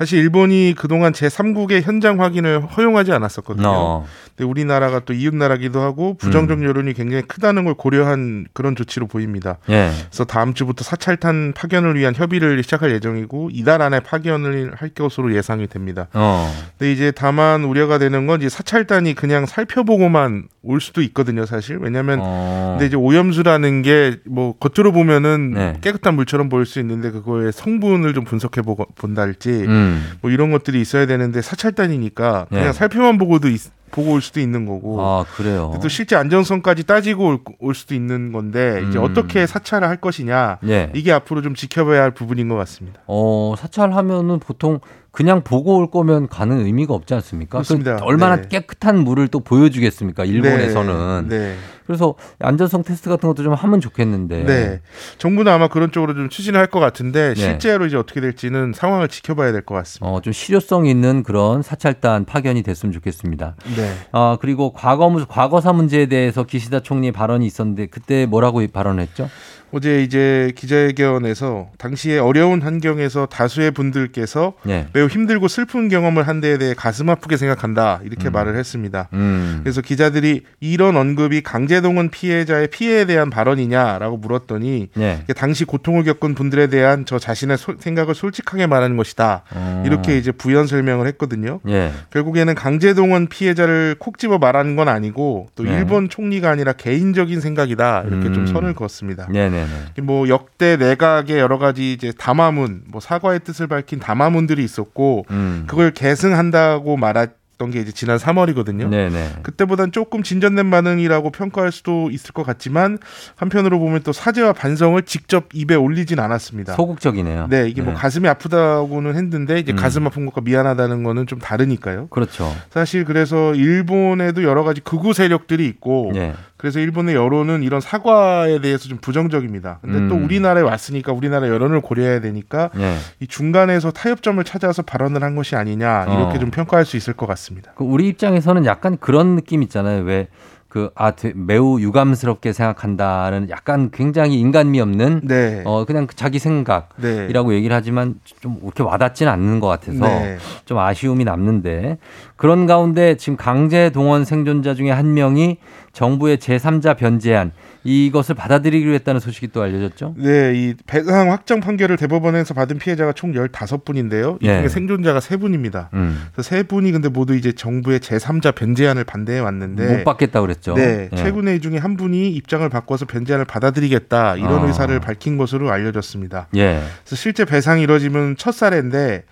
[0.01, 3.68] 사실 일본이 그동안 제3국의 현장 확인을 허용하지 않았었거든요.
[3.68, 4.07] 어.
[4.45, 9.59] 우리나라가 또 이웃 나라기도 하고 부정적 여론이 굉장히 크다는 걸 고려한 그런 조치로 보입니다.
[9.68, 9.91] 예.
[10.09, 15.66] 그래서 다음 주부터 사찰탄 파견을 위한 협의를 시작할 예정이고 이달 안에 파견을 할 것으로 예상이
[15.66, 16.09] 됩니다.
[16.12, 16.53] 어.
[16.78, 21.78] 근데 이제 다만 우려가 되는 건 이제 사찰단이 그냥 살펴보고만 올 수도 있거든요, 사실.
[21.80, 22.76] 왜냐하면 어.
[22.78, 25.76] 근데 이제 오염수라는 게 뭐 겉으로 보면은 네.
[25.80, 30.05] 깨끗한 물처럼 보일 수 있는데 그거의 성분을 좀 분석해 보고 본달지 음.
[30.20, 32.72] 뭐 이런 것들이 있어야 되는데 사찰단이니까 그냥 네.
[32.72, 35.78] 살펴만 보고도 있- 보고 올 수도 있는 거고 아, 그래요.
[35.82, 39.05] 또 실제 안전성까지 따지고 올, 올 수도 있는 건데 이제 음.
[39.05, 40.91] 어떻게 사찰을 할 것이냐 예.
[40.95, 43.01] 이게 앞으로 좀 지켜봐야 할 부분인 것 같습니다.
[43.07, 44.80] 어, 사찰하면은 보통
[45.13, 47.63] 그냥 보고 올 거면 가는 의미가 없지 않습니까?
[47.67, 47.97] 그.
[48.03, 48.49] 얼마나 네.
[48.49, 50.25] 깨끗한 물을 또 보여주겠습니까?
[50.25, 51.29] 일본에서는.
[51.29, 51.39] 네.
[51.39, 51.57] 네.
[51.87, 54.45] 그래서 안전성 테스트 같은 것도 좀 하면 좋겠는데.
[54.45, 54.81] 네.
[55.19, 57.35] 정부는 아마 그런 쪽으로 좀 추진을 할것 같은데 네.
[57.35, 60.07] 실제로 이제 어떻게 될지는 상황을 지켜봐야 될 것 같습니다.
[60.07, 63.57] 어, 좀 실효성 있는 그런 사찰단 파견이 됐으면 좋겠습니다.
[63.77, 63.93] 네.
[64.13, 69.29] 아, 그리고 과거, 무- 과거사 문제에 대해서 기시다 총리 발언이 있었는데 그때 뭐라고 발언했죠?
[69.73, 74.87] 어제 이제 기자회견에서 당시에 어려운 환경에서 다수의 분들께서 네.
[74.93, 79.09] 매우 힘들고 슬픈 경험을 한 데에 대해 가슴 아프게 생각한다 이렇게 말을 했습니다.
[79.12, 79.61] 음.
[79.62, 85.25] 그래서 기자들이 이런 언급이 강제동원 피해자의 피해에 대한 발언이냐라고 물었더니 네.
[85.37, 89.45] 당시 고통을 겪은 분들에 대한 저 자신의 소- 생각을 솔직하게 말하는 것이다.
[89.55, 89.83] 어.
[89.87, 91.61] 이렇게 이제 부연 설명을 했거든요.
[91.68, 91.93] 예.
[92.11, 95.71] 결국에는 강제동원 피해자를 콕 집어 말하는 건 아니고 또 네.
[95.77, 98.35] 일본 총리가 아니라 개인적인 생각이다 이렇게 음.
[98.35, 99.29] 좀 선을 그었습니다.
[99.31, 99.60] 네네
[99.95, 100.03] 네.
[100.03, 105.65] 뭐 역대 내각의 여러 가지 이제 담화문, 뭐 사과의 뜻을 밝힌 담화문들이 있었고 음.
[105.67, 107.31] 그걸 계승한다고 말했
[107.61, 108.89] 던 게 이제 지난 3월이거든요.
[108.89, 109.41] 네네.
[109.43, 112.97] 그때보단 조금 진전된 반응이라고 평가할 수도 있을 것 같지만
[113.37, 116.73] 한편으로 보면 또 사죄와 반성을 직접 입에 올리진 않았습니다.
[116.73, 117.49] 소극적이네요.
[117.51, 119.77] 네, 이게 뭐 가슴이 아프다고는 했는데 이제 음.
[119.77, 122.07] 가슴 아픈 것과 미안하다는 거는 좀 다르니까요.
[122.09, 122.51] 그렇죠.
[122.71, 126.33] 사실 그래서 일본에도 여러 가지 극우 세력들이 있고 예.
[126.61, 129.79] 그래서 일본의 여론은 이런 사과에 대해서 좀 부정적입니다.
[129.81, 130.25] 근데 또 음.
[130.25, 132.97] 우리나라에 왔으니까 우리나라 여론을 고려해야 되니까 예.
[133.19, 136.39] 이 중간에서 타협점을 찾아서 발언을 한 것이 아니냐 이렇게 어.
[136.39, 137.73] 좀 평가할 수 있을 것 같습니다.
[137.77, 140.03] 그 우리 입장에서는 약간 그런 느낌 있잖아요.
[140.03, 140.29] 왜
[140.71, 145.63] 그, 아, 되- 매우 유감스럽게 생각한다는 약간 굉장히 인간미 없는, 네.
[145.67, 147.57] 어, 그냥 그 자기 생각이라고 네.
[147.57, 150.39] 얘기를 하지만 좀 그렇게 와닿지는 않는 것 같아서 네.
[150.67, 151.99] 좀 아쉬움이 남는데
[152.37, 155.59] 그런 가운데 지금 강제 동원 생존자 중에 한 명이
[155.93, 160.14] 정부의 제3자 변제안 이것을 받아들이기로 했다는 소식이 또 알려졌죠?
[160.18, 164.36] 네, 이 배상 확정 판결을 대법원에서 받은 피해자가 총 15분인데요.
[164.43, 164.68] 이 중에 예.
[164.68, 165.88] 생존자가 3분입니다.
[165.95, 166.26] 음.
[166.32, 170.74] 그래서 세 분이 근데 모두 이제 정부의 제3자 변제안을 반대해 왔는데 못 받겠다고 그랬죠.
[170.74, 171.16] 네, 예.
[171.16, 174.66] 최근에 이 중에 한 분이 입장을 바꿔서 변제안을 받아들이겠다 이런 아.
[174.66, 176.49] 의사를 밝힌 것으로 알려졌습니다.
[176.57, 176.82] 예.
[177.05, 179.24] 그래서 실제 배상이 이뤄지면 첫 사례인데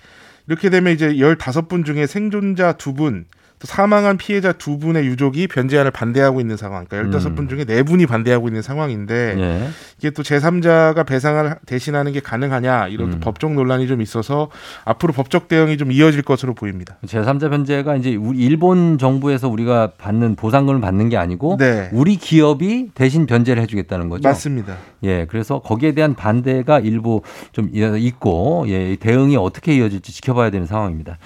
[0.48, 5.90] 이렇게 되면 이제 15분 중에 생존자 두 분, 또 사망한 피해자 두 분의 유족이 변제안을
[5.90, 6.86] 반대하고 있는 상황.
[6.86, 7.48] 그러니까 15분 음.
[7.48, 9.68] 중에 네 분이 반대하고 있는 상황인데 예.
[9.98, 13.20] 이게 또 제3자가 배상을 대신하는 게 가능하냐 이런 또 음.
[13.20, 14.50] 법적 논란이 좀 있어서
[14.84, 16.96] 앞으로 법적 대응이 좀 이어질 것으로 보입니다.
[17.06, 21.90] 제3자 변제가 이제 일본 정부에서 우리가 받는 보상금을 받는 게 아니고 네.
[21.92, 24.28] 우리 기업이 대신 변제를 해 주겠다는 거죠.
[24.28, 24.76] 맞습니다.
[25.02, 30.66] 예, 그래서 거기에 대한 반대가 일부 좀 있고 예, 이 대응이 어떻게 이어질지 지켜봐야 되는
[30.66, 31.18] 상황입니다.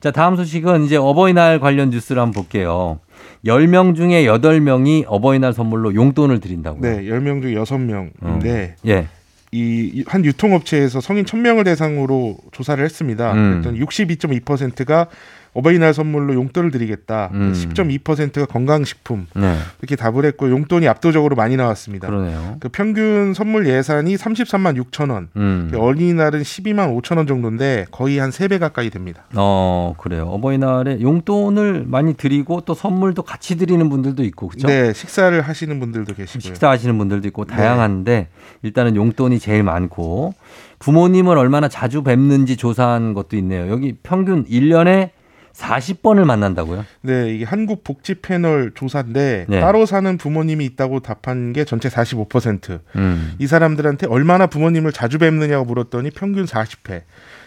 [0.00, 3.00] 자, 다음 소식은 이제 어버이날 관련 뉴스를 한번 볼게요.
[3.44, 6.80] 10명 중에 8명이 어버이날 선물로 용돈을 드린다고요.
[6.80, 9.08] 네, 10명 중 6명인데 예.
[9.50, 13.32] 이한 유통업체에서 성인 1000명을 대상으로 조사를 했습니다.
[13.32, 13.62] 음.
[13.62, 15.06] 그랬더니 62.2%가
[15.54, 17.30] 어버이날 선물로 용돈을 드리겠다.
[17.32, 17.52] 음.
[17.54, 19.56] 10.2%가 건강식품 네.
[19.80, 22.08] 이렇게 답을 했고 용돈이 압도적으로 많이 나왔습니다.
[22.08, 22.56] 그러네요.
[22.60, 25.28] 그 평균 선물 예산이 33만 6천 원.
[25.36, 25.70] 음.
[25.74, 29.24] 어린이날은 12만 5천 원 정도인데 거의 한 3배 가까이 됩니다.
[29.34, 30.26] 어, 그래요.
[30.28, 34.66] 어버이날에 용돈을 많이 드리고 또 선물도 같이 드리는 분들도 있고, 그렇죠?
[34.68, 36.40] 네, 식사를 하시는 분들도 계시고요.
[36.40, 37.56] 식사하시는 분들도 있고 네.
[37.56, 38.28] 다양한데
[38.62, 40.34] 일단은 용돈이 제일 많고
[40.78, 43.68] 부모님을 얼마나 자주 뵙는지 조사한 것도 있네요.
[43.68, 45.10] 여기 평균 1년에
[45.58, 46.84] 40번을 만난다고요?
[47.02, 49.60] 네, 이게 한국 복지 패널 조사인데 네.
[49.60, 52.80] 따로 사는 부모님이 있다고 답한 게 전체 45%.
[52.96, 53.34] 음.
[53.38, 57.02] 이 사람들한테 얼마나 부모님을 자주 뵙느냐고 물었더니 평균 40회.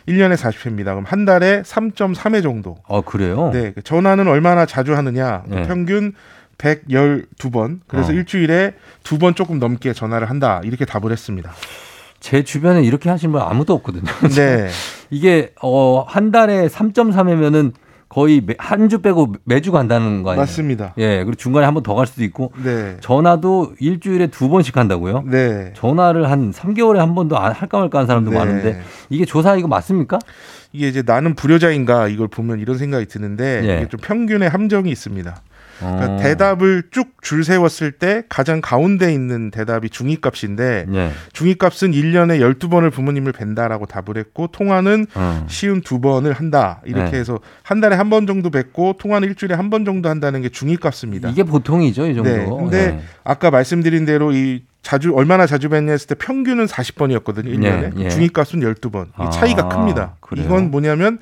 [0.07, 0.85] 1년에 40회입니다.
[0.85, 2.77] 그럼 한 달에 3.3회 정도.
[2.87, 3.49] 어, 그래요?
[3.53, 5.43] 네, 그 전화는 얼마나 자주 하느냐?
[5.47, 5.63] 네.
[5.63, 6.13] 평균
[6.57, 7.79] 112번.
[7.87, 8.15] 그래서 어.
[8.15, 10.61] 일주일에 두 번 조금 넘게 전화를 한다.
[10.63, 11.51] 이렇게 답을 했습니다.
[12.19, 14.11] 제 주변에 이렇게 하시는 분 아무도 없거든요.
[14.35, 14.67] 네.
[15.09, 17.73] 이게 어, 한 달에 3.3회면은
[18.11, 20.41] 거의 한 주 빼고 매주 간다는 거 아니에요?
[20.41, 20.93] 맞습니다.
[20.97, 22.97] 예, 그리고 중간에 한 번 더 갈 수도 있고 네.
[22.99, 25.23] 전화도 일주일에 두 번씩 한다고요?
[25.27, 25.71] 네.
[25.77, 28.37] 전화를 한 3개월에 한 번도 안 할까 말까 하는 사람도 네.
[28.37, 30.19] 많은데 이게 조사 이거 맞습니까?
[30.73, 33.77] 이게 이제 나는 불효자인가 이걸 보면 이런 생각이 드는데 예.
[33.77, 35.41] 이게 좀 평균의 함정이 있습니다.
[35.81, 36.17] 그러니까 어.
[36.17, 41.11] 대답을 쭉 줄 세웠을 때 가장 가운데 있는 대답이 중위값인데 예.
[41.33, 45.45] 중위값은 1년에 12번을 부모님을 뵌다라고 답을 했고 통화는 어.
[45.47, 46.81] 쉬운 두 번을 한다.
[46.85, 47.17] 이렇게 네.
[47.19, 51.29] 해서 한 달에 한 번 정도 뵙고 통화는 일주일에 한 번 정도 한다는 게 중위값입니다.
[51.29, 52.29] 이게 보통이죠, 이 정도.
[52.29, 52.45] 네.
[52.45, 52.99] 근데 예.
[53.23, 57.45] 아까 말씀드린 대로 이 자주 얼마나 자주 뵀냐 했을 때 평균은 40번이었거든요.
[57.55, 57.99] 1년에.
[57.99, 58.09] 예, 예.
[58.09, 59.09] 중위값은 12번.
[59.15, 60.15] 아, 이 차이가 큽니다.
[60.21, 60.45] 그래요?
[60.45, 61.19] 이건 뭐냐면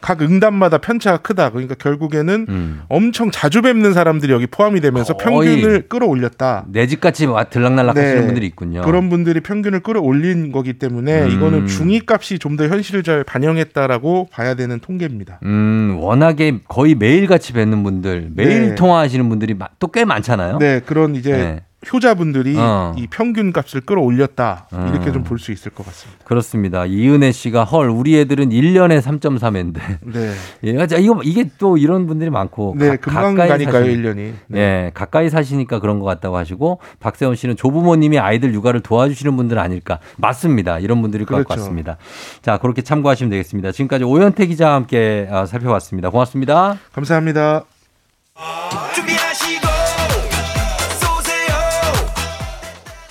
[0.00, 1.50] 각 응답마다 편차가 크다.
[1.50, 2.80] 그러니까 결국에는 음.
[2.88, 6.66] 엄청 자주 뵙는 사람들이 여기 포함이 되면서 평균을 끌어올렸다.
[6.68, 8.02] 내 집같이 와- 들락날락 네.
[8.02, 8.82] 하시는 분들이 있군요.
[8.82, 11.30] 그런 분들이 평균을 끌어올린 거기 때문에 음.
[11.30, 15.38] 이거는 중위값이 좀 더 현실을 잘 반영했다라고 봐야 되는 통계입니다.
[15.44, 18.74] 음, 워낙에 거의 매일같이 뵙는 분들, 매일 네.
[18.74, 20.58] 통화하시는 분들이 또 꽤 많잖아요.
[20.58, 21.60] 네, 그런 이제 네.
[21.92, 22.92] 효자분들이 어.
[22.98, 24.66] 이 평균 값을 끌어올렸다.
[24.72, 24.88] 음.
[24.92, 26.24] 이렇게 좀 볼 수 있을 것 같습니다.
[26.24, 26.86] 그렇습니다.
[26.86, 29.78] 이은혜 씨가 헐 우리 애들은 1년에 3.3회인데.
[30.02, 30.34] 네.
[30.64, 34.32] 예, 자, 이거 이게 또 이런 분들이 많고 네, 가- 금방 가까이 가니까요, 사시- 1년이.
[34.48, 34.58] 네.
[34.60, 40.00] 예, 가까이 사시니까 그런 것 같다고 하시고 박세원 씨는 조부모님이 아이들 육아를 도와주시는 분들 아닐까
[40.16, 40.80] 맞습니다.
[40.80, 41.48] 이런 분들일 것 그렇죠.
[41.48, 41.96] 같습니다.
[42.42, 43.70] 자 그렇게 참고하시면 되겠습니다.
[43.70, 46.10] 지금까지 오현태 기자와 함께 아, 살펴봤습니다.
[46.10, 46.76] 고맙습니다.
[46.92, 47.64] 감사합니다.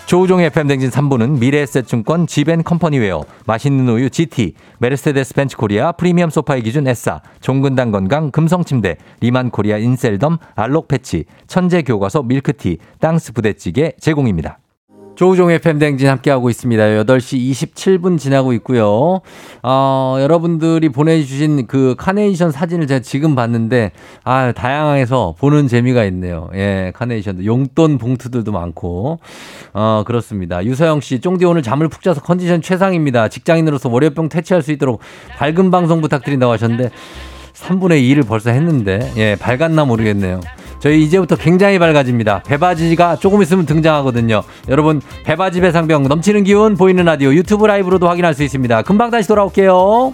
[0.07, 6.87] 조우종의 FM 대행진 3부는 미래에셋증권 지벤컴퍼니웨어, 맛있는 우유 GT, 메르세데스 벤츠 코리아 프리미엄 소파의 기준
[6.87, 14.59] S사, 종근당 건강 금성침대, 리만 코리아 인셀덤 알록 패치, 천재 교과서 밀크티, 땅스 부대찌개 제공입니다.
[15.18, 16.84] 조우종의 FM 댕진 함께하고 있습니다.
[16.84, 19.22] 8시 27분 지나고 있고요.
[19.63, 23.93] 어, 여러분들이 보내주신 그 카네이션 사진을 제가 지금 봤는데,
[24.24, 26.51] 아, 다양해서 보는 재미가 있네요.
[26.53, 27.45] 예, 카네이션도.
[27.45, 29.20] 용돈 봉투들도 많고.
[29.74, 30.63] 어, 그렇습니다.
[30.63, 33.28] 유서영 씨, 쫑디 오늘 잠을 푹 자서 컨디션 최상입니다.
[33.30, 34.99] 직장인으로서 월요병 퇴치할 수 있도록
[35.38, 36.91] 밝은 방송 부탁드린다고 하셨는데,
[37.55, 40.41] 3분의 2를 벌써 했는데, 예, 밝았나 모르겠네요.
[40.80, 42.43] 저희 이제부터 굉장히 밝아집니다.
[42.45, 44.43] 배바지가 조금 있으면 등장하거든요.
[44.69, 48.84] 여러분, 배바지 배상병 넘치는 기운 보이는 라디오 유튜브 라이브로도 확인할 수 있습니다.
[48.84, 50.13] 금방 다시 돌아올게요.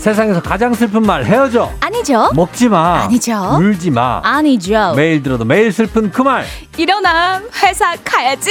[0.00, 1.70] 세상에서 가장 슬픈 말 헤어져.
[1.78, 2.30] 아니죠.
[2.34, 3.02] 먹지 마.
[3.02, 3.34] 아니죠.
[3.60, 4.22] 울지 마.
[4.24, 4.94] 아니죠.
[4.96, 6.46] 매일 들어도 매일 슬픈 그 말.
[6.78, 8.50] 일어나 회사 가야지.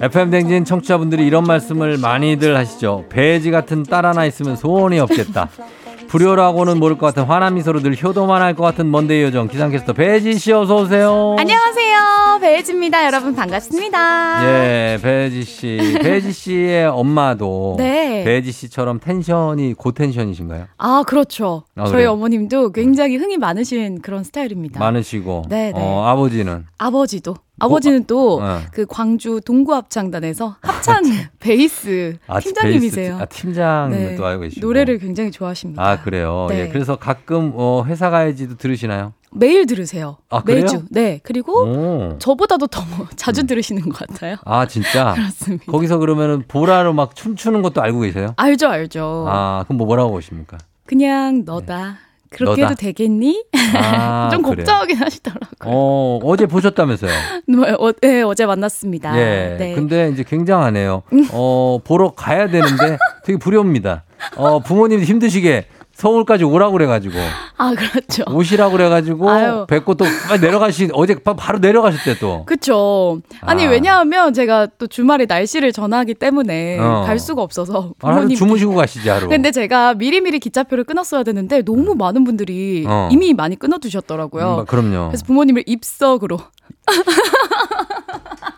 [0.00, 3.04] FM 댕진 청취자분들이 이런 말씀을 많이들 하시죠.
[3.10, 5.48] 배지 같은 딸 하나 있으면 소원이 없겠다.
[6.18, 10.38] 불효라고는 모를 것 같은 화난 미소로 늘 효도만 할 것 같은 먼데이 요정 기상캐스터 배지
[10.38, 11.34] 씨 어서 오세요.
[11.36, 12.38] 안녕하세요.
[12.40, 13.04] 배혜지입니다.
[13.06, 14.44] 여러분 반갑습니다.
[14.46, 15.76] 예, 배지 씨.
[16.00, 18.22] 배지 씨의 엄마도 네.
[18.22, 20.66] 배지 씨처럼 텐션이 고텐션이신가요?
[20.78, 21.64] 아 그렇죠.
[21.74, 22.04] 아, 저희?
[22.04, 24.78] 어머님도 굉장히 흥이 많으신 그런 스타일입니다.
[24.78, 25.46] 많으시고.
[25.48, 25.80] 네, 네.
[25.80, 28.84] 어, 아버지는 아버지도 아버지는 또그 어.
[28.88, 31.02] 광주 동구 합창단에서 합창
[31.38, 33.16] 베이스 아, 팀장님이세요.
[33.18, 34.16] 베이스, 아, 팀장을 네.
[34.16, 34.66] 또 알고 계시고.
[34.66, 35.82] 노래를 굉장히 좋아하십니다.
[35.82, 36.46] 아, 그래요.
[36.50, 36.62] 네.
[36.62, 36.68] 예.
[36.68, 39.12] 그래서 가끔 어, 회사 가야지도 들으시나요?
[39.32, 40.16] 매일 들으세요.
[40.30, 40.62] 아, 그래요?
[40.62, 40.82] 매주.
[40.90, 41.20] 네.
[41.22, 42.18] 그리고 오.
[42.18, 42.82] 저보다도 더
[43.16, 44.36] 자주 들으시는 것 같아요.
[44.44, 45.12] 아, 진짜?
[45.16, 45.64] 그렇습니다.
[45.70, 48.34] 거기서 그러면은 보라로 막 춤추는 것도 알고 계세요?
[48.36, 49.26] 알죠, 알죠.
[49.28, 50.58] 아, 그럼 뭐 뭐라고 보십니까?
[50.86, 51.98] 그냥 너다.
[52.34, 52.70] 그렇게 너다.
[52.72, 53.44] 해도 되겠니?
[53.76, 54.56] 아, 좀 그래요.
[54.56, 55.46] 걱정하긴 하시더라고요.
[55.64, 57.10] 어, 어제 보셨다면서요?
[57.48, 59.16] 뭐, 어, 네, 어제 만났습니다.
[59.18, 59.56] 예.
[59.58, 59.70] 네.
[59.72, 59.74] 음.
[59.76, 61.02] 근데 이제 굉장하네요.
[61.32, 64.04] 어, 보러 가야 되는데 되게 부려옵니다.
[64.36, 67.14] 어, 부모님이 힘드시게 서울까지 오라고 그래가지고
[67.56, 68.24] 아, 그렇죠.
[68.30, 69.64] 오시라고 그래가지고 아유.
[69.68, 72.44] 뵙고 또 빨리 내려가시 어제 바- 바로 내려가셨대 또.
[72.46, 73.20] 그쵸.
[73.40, 73.70] 아니, 아.
[73.70, 77.04] 왜냐하면 제가 또 주말에 날씨를 전하기 때문에 어.
[77.06, 77.92] 갈 수가 없어서.
[78.02, 78.36] 아, 부모님.
[78.36, 79.28] 주무시고 가시지 하루.
[79.28, 83.08] 근데 제가 미리미리 기차표를 끊었어야 되는데 너무 많은 분들이 어.
[83.12, 84.58] 이미 많이 끊어두셨더라고요.
[84.60, 85.08] 음, 그럼요.
[85.08, 86.38] 그래서 부모님을 입석으로.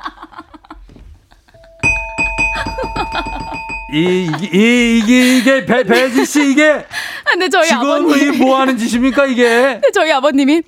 [3.93, 8.39] 이, 이게, 이, 이게, 이게, 배, 배지 씨, 이게, 아, 근데 저희 아버님.
[8.39, 9.75] 뭐 하는 짓입니까, 이게?
[9.75, 10.63] 근데 저희 아버님이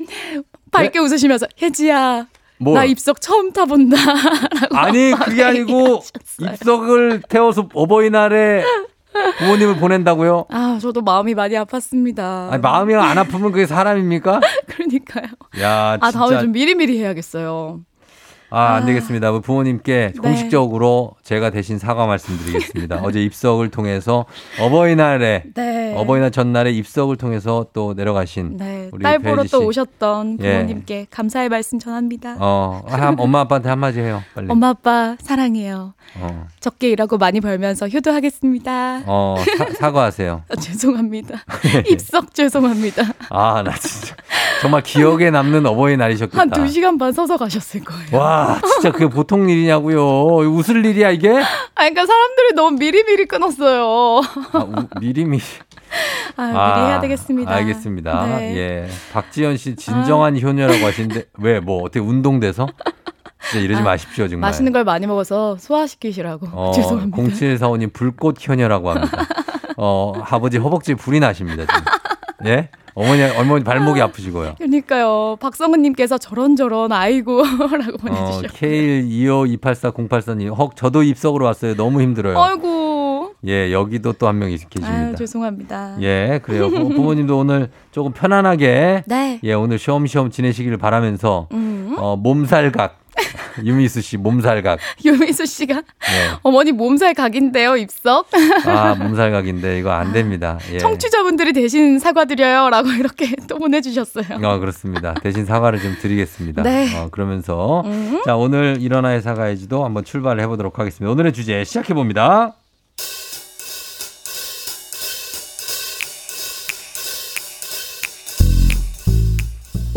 [0.70, 2.26] 밝게 웃으시면서 혜지야.
[2.60, 2.74] 뭐?
[2.74, 3.96] 나 입석 처음 타본다.
[4.72, 6.54] 아니, 막 그게 아니고, 얘기하셨어요.
[6.54, 8.64] 입석을 태워서 어버이날에
[9.38, 10.46] 부모님을 보낸다고요?
[10.50, 12.50] 아, 저도 마음이 많이 아팠습니다.
[12.50, 14.40] 아니, 마음이 안 아프면 그게 사람입니까?
[14.66, 15.26] 그러니까요.
[15.60, 16.18] 야, 아, 진짜.
[16.18, 17.80] 다음에 좀 미리미리 해야겠어요.
[18.50, 19.30] 아, 안 되겠습니다.
[19.30, 20.20] 우리 부모님께 네.
[20.20, 23.00] 공식적으로 제가 대신 사과 말씀드리겠습니다.
[23.04, 24.24] 어제 입석을 통해서
[24.60, 25.94] 어버이날에 네.
[25.96, 29.56] 어버이날 전날에 입석을 통해서 또 내려가신 네, 우리 딸 보러 또 씨.
[29.56, 30.52] 오셨던 예.
[30.52, 32.36] 부모님께 감사의 말씀 전합니다.
[32.38, 34.22] 어, 한, 엄마 아빠한테 한마디 해요.
[34.34, 34.46] 빨리.
[34.50, 35.92] 엄마 아빠 사랑해요.
[36.18, 39.02] 어, 적게 일하고 많이 벌면서 효도하겠습니다.
[39.06, 40.42] 어 사, 사과하세요.
[40.48, 41.44] 아, 죄송합니다.
[41.90, 43.02] 입석 죄송합니다.
[43.28, 44.14] 아, 나 진짜
[44.62, 46.40] 정말 기억에 남는 어버이날이셨겠다.
[46.40, 48.16] 한두 시간 반 서서 가셨을 거예요.
[48.18, 48.37] 와,
[48.74, 50.36] 진짜 그게 보통 일이냐고요.
[50.50, 51.30] 웃을 일이야 이게?
[51.30, 51.44] 아,
[51.76, 54.20] 그러니까 사람들이 너무 미리미리 끊었어요.
[54.52, 55.42] 아, 우- 미리미리.
[56.36, 57.50] 아, 미리 해야 되겠습니다.
[57.52, 58.26] 알겠습니다.
[58.26, 58.56] 네.
[58.56, 58.88] 예.
[59.12, 62.66] 박지연 씨 진정한 효녀라고 하시는데 왜 뭐 어떻게 운동돼서?
[63.50, 64.48] 진짜 이러지 아, 마십시오 정말.
[64.50, 66.48] 맛있는 걸 많이 먹어서 소화시키시라고.
[66.52, 67.16] 어, 죄송합니다.
[67.16, 69.26] 0745님 불꽃 효녀라고 합니다.
[69.76, 71.82] 어, 아버지 허벅지 불이 나십니다 지금.
[72.46, 72.68] 예?
[72.94, 74.54] 어머니 어머니 발목이 아프시고요.
[74.56, 75.36] 그러니까요.
[75.40, 78.48] 박성은님께서 저런저런 아이고 라고 어, 보내주셨어요.
[78.48, 81.76] K25284084님 헉 저도 입석으로 왔어요.
[81.76, 82.36] 너무 힘들어요.
[82.40, 82.87] 아이고.
[83.46, 85.14] 예, 여기도 또 한명 아유, 계십니다.
[85.14, 85.96] 죄송합니다.
[86.02, 86.68] 예, 그래요.
[86.70, 89.40] 부- 부모님도 오늘 조금 편안하게 네.
[89.44, 91.94] 예, 오늘 쉬엄쉬엄 지내시기를 바라면서 음.
[91.98, 92.98] 어, 몸살각
[93.64, 94.78] 유미수 씨 몸살각.
[95.04, 95.82] 유미수 씨가 예.
[96.42, 98.28] 어머니 몸살 각인데요, 입석.
[98.66, 100.58] 아, 몸살각인데 이거 안 됩니다.
[100.72, 100.78] 예.
[100.78, 102.70] 청취자분들이 대신 사과드려요.
[102.70, 104.38] 라고 이렇게 또 보내주셨어요.
[104.42, 105.14] 어, 그렇습니다.
[105.14, 106.62] 대신 사과를 좀 드리겠습니다.
[106.62, 106.96] 네.
[106.96, 108.20] 어, 그러면서 음.
[108.24, 111.10] 자, 오늘 일어나의 사과해지도 한번 출발을 해보도록 하겠습니다.
[111.12, 112.54] 오늘의 주제 시작해 봅니다.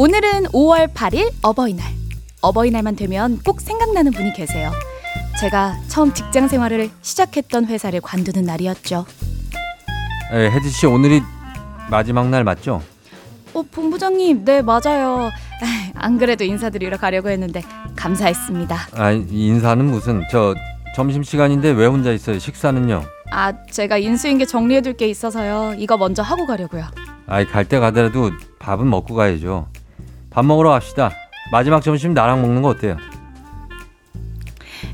[0.01, 1.85] 오늘은 5월 8일 어버이날.
[2.41, 4.71] 어버이날만 되면 꼭 생각나는 분이 계세요.
[5.39, 9.05] 제가 처음 직장 생활을 시작했던 회사를 관두는 날이었죠.
[10.33, 11.21] 예, 혜지 씨 오늘이
[11.91, 12.81] 마지막 날 맞죠?
[13.53, 15.29] 어, 본부장님, 네, 맞아요.
[15.93, 17.61] 안 그래도 인사드리러 가려고 했는데
[17.95, 18.77] 감사했습니다.
[18.95, 20.55] 아, 이 인사는 무슨 저
[20.95, 22.39] 점심 시간인데 왜 혼자 있어요?
[22.39, 23.03] 식사는요?
[23.31, 25.75] 아, 제가 인수인계 정리해둘 게 있어서요.
[25.77, 26.85] 이거 먼저 하고 가려고요.
[27.27, 29.67] 아이 갈 때 가더라도 밥은 먹고 가야죠.
[30.31, 31.11] 밥 먹으러 갑시다.
[31.51, 32.97] 마지막 점심 나랑 먹는 거 어때요?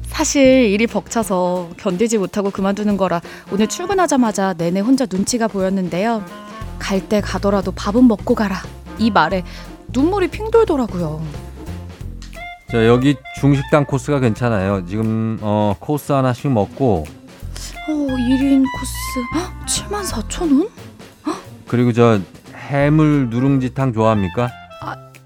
[0.07, 3.21] 사실 일이 벅차서 견디지 못하고 그만두는 거라
[3.51, 6.23] 오늘 출근하자마자 내내 혼자 눈치가 보였는데요.
[6.79, 8.61] 갈 때 가더라도 밥은 먹고 가라.
[8.97, 9.43] 이 말에
[9.89, 11.21] 눈물이 핑 돌더라고요.
[12.71, 14.85] 자 여기 중식당 코스가 괜찮아요.
[14.87, 17.05] 지금 어 코스 하나씩 먹고
[17.89, 20.69] 어, 1인 코스 7만 4천 원?
[21.67, 22.19] 그리고 저
[22.69, 24.49] 해물 누룽지탕 좋아합니까?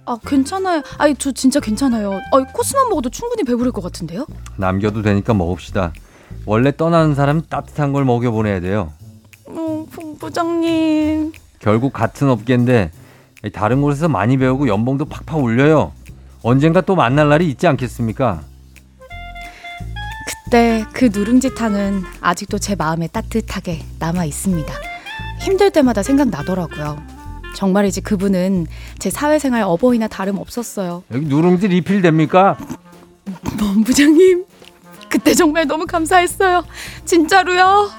[0.06, 0.82] 아, 괜찮아요.
[0.98, 2.14] 아니, 저 진짜 괜찮아요.
[2.32, 4.26] 아, 코스만 먹어도 충분히 배부를 것 같은데요?
[4.58, 5.94] 남겨도 되니까 먹읍시다.
[6.46, 8.92] 원래 떠나는 사람은 따뜻한 걸 먹여 보내야 돼요.
[9.46, 11.34] 어, 본부장님.
[11.60, 12.92] 결국 같은 업계인데
[13.54, 15.92] 다른 곳에서 많이 배우고 연봉도 팍팍 올려요.
[16.42, 18.42] 언젠가 또 만날 날이 있지 않겠습니까?
[20.46, 24.74] 그때 그 누룽지탕은 아직도 제 마음에 따뜻하게 남아 있습니다.
[25.40, 27.21] 힘들 때마다 생각나더라고요.
[27.56, 28.68] 정말이지 그분은
[29.00, 31.04] 제 사회생활 어버이나 다름 없었어요.
[31.14, 32.58] 여기 누룽지 리필 됩니까?
[33.60, 34.46] 본부장님,
[35.10, 36.64] 그때 정말 너무 감사했어요.
[37.06, 37.90] 진짜로요.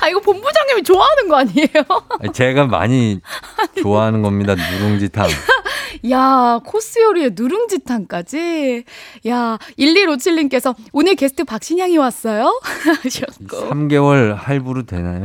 [0.00, 1.68] 아 이거 본부장님이 좋아하는 거 아니에요?
[2.34, 3.20] 제가 많이
[3.80, 4.54] 좋아하는 겁니다.
[4.54, 5.26] 누룽지탕.
[6.10, 8.84] 야, 코스 요리에 누룽지탕까지.
[9.28, 12.60] 야, 1157님께서 오늘 게스트 박신양이 왔어요?
[13.02, 13.70] 하셨고.
[13.70, 15.24] 3개월 할부로 되나요?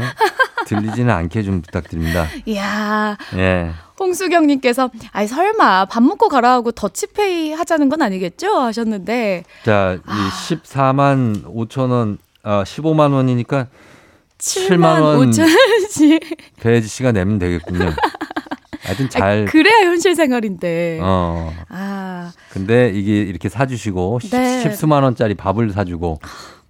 [0.68, 2.28] 들리지는 않게 좀 부탁드립니다.
[2.56, 3.72] 야, 예.
[4.00, 8.48] 홍수경님께서 아이 설마 밥 먹고 가라 하고 더치페이 하자는 건 아니겠죠?
[8.60, 13.68] 하셨는데 자, 이 14만 5천 원, 아, 15만 원이니까
[14.38, 16.38] 7만 원 5천 원씩.
[16.62, 17.92] 배지 씨가 내면 되겠군요.
[18.84, 19.46] 하여튼 잘.
[19.46, 21.00] 그래야 현실 생활인데.
[21.02, 21.52] 어.
[21.70, 24.62] 아, 근데 이게 이렇게 사주시고 네.
[24.62, 26.20] 십수만 원짜리 밥을 사주고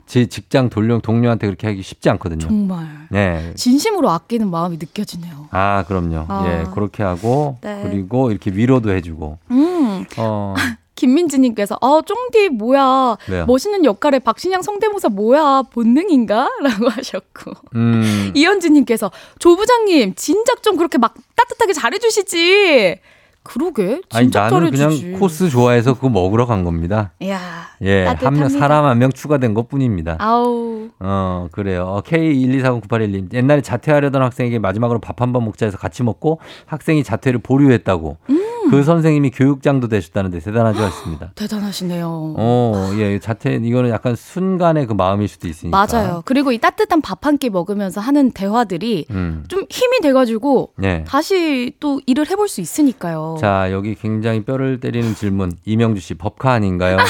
[0.06, 2.40] 제 직장 동료 동료한테 그렇게 하기 쉽지 않거든요.
[2.40, 3.54] 정말 네.
[3.56, 5.50] 진심으로 아끼는 마음이 느껴지네요.
[5.52, 6.26] 아 그럼요.
[6.28, 6.46] 아.
[6.48, 7.82] 예 그렇게 하고 네.
[7.84, 9.38] 그리고 이렇게 위로도 해주고.
[9.52, 10.06] 음.
[10.18, 10.56] 어
[11.00, 13.46] 김민지님께서 아 쫑디 뭐야 왜요?
[13.46, 16.50] 멋있는 역할에 박신양 성대모사 뭐야 본능인가?
[16.62, 18.32] 라고 하셨고 음.
[18.36, 23.00] 이현진님께서 조 부장님 진작 좀 그렇게 막 따뜻하게 잘해주시지
[23.42, 27.14] 그러게 아니 나는 잘해주지 그냥 코스 좋아해서 그거 먹으러 간 겁니다.
[27.26, 27.40] 야
[27.82, 28.50] 예, 한 명.
[28.50, 30.18] 사람 한 명 추가된 것 뿐입니다.
[30.20, 31.86] 아우 어, 그래요.
[31.88, 33.34] 어, K1240981님.
[33.34, 38.18] 옛날에 자퇴하려던 학생에게 마지막으로 밥 한 번 먹자 해서 같이 먹고 학생이 자퇴를 보류했다고.
[38.30, 38.46] 음.
[38.70, 41.32] 그 선생님이 교육장도 되셨다는데 대단하지 않습니다.
[41.36, 45.86] 대단하시네요 어, 예, 자퇴, 이거는 약간 순간의 그 마음일 수도 있으니까.
[45.92, 49.44] 맞아요 그리고 이 따뜻한 밥 한 끼 먹으면서 하는 대화들이 음.
[49.48, 51.04] 좀 힘이 돼가지고 네.
[51.08, 55.52] 다시 또 일을 해볼 수 있으니까요 자, 여기 굉장히 뼈를 때리는 질문.
[55.66, 56.98] 이명주 씨, 법카 아닌가요?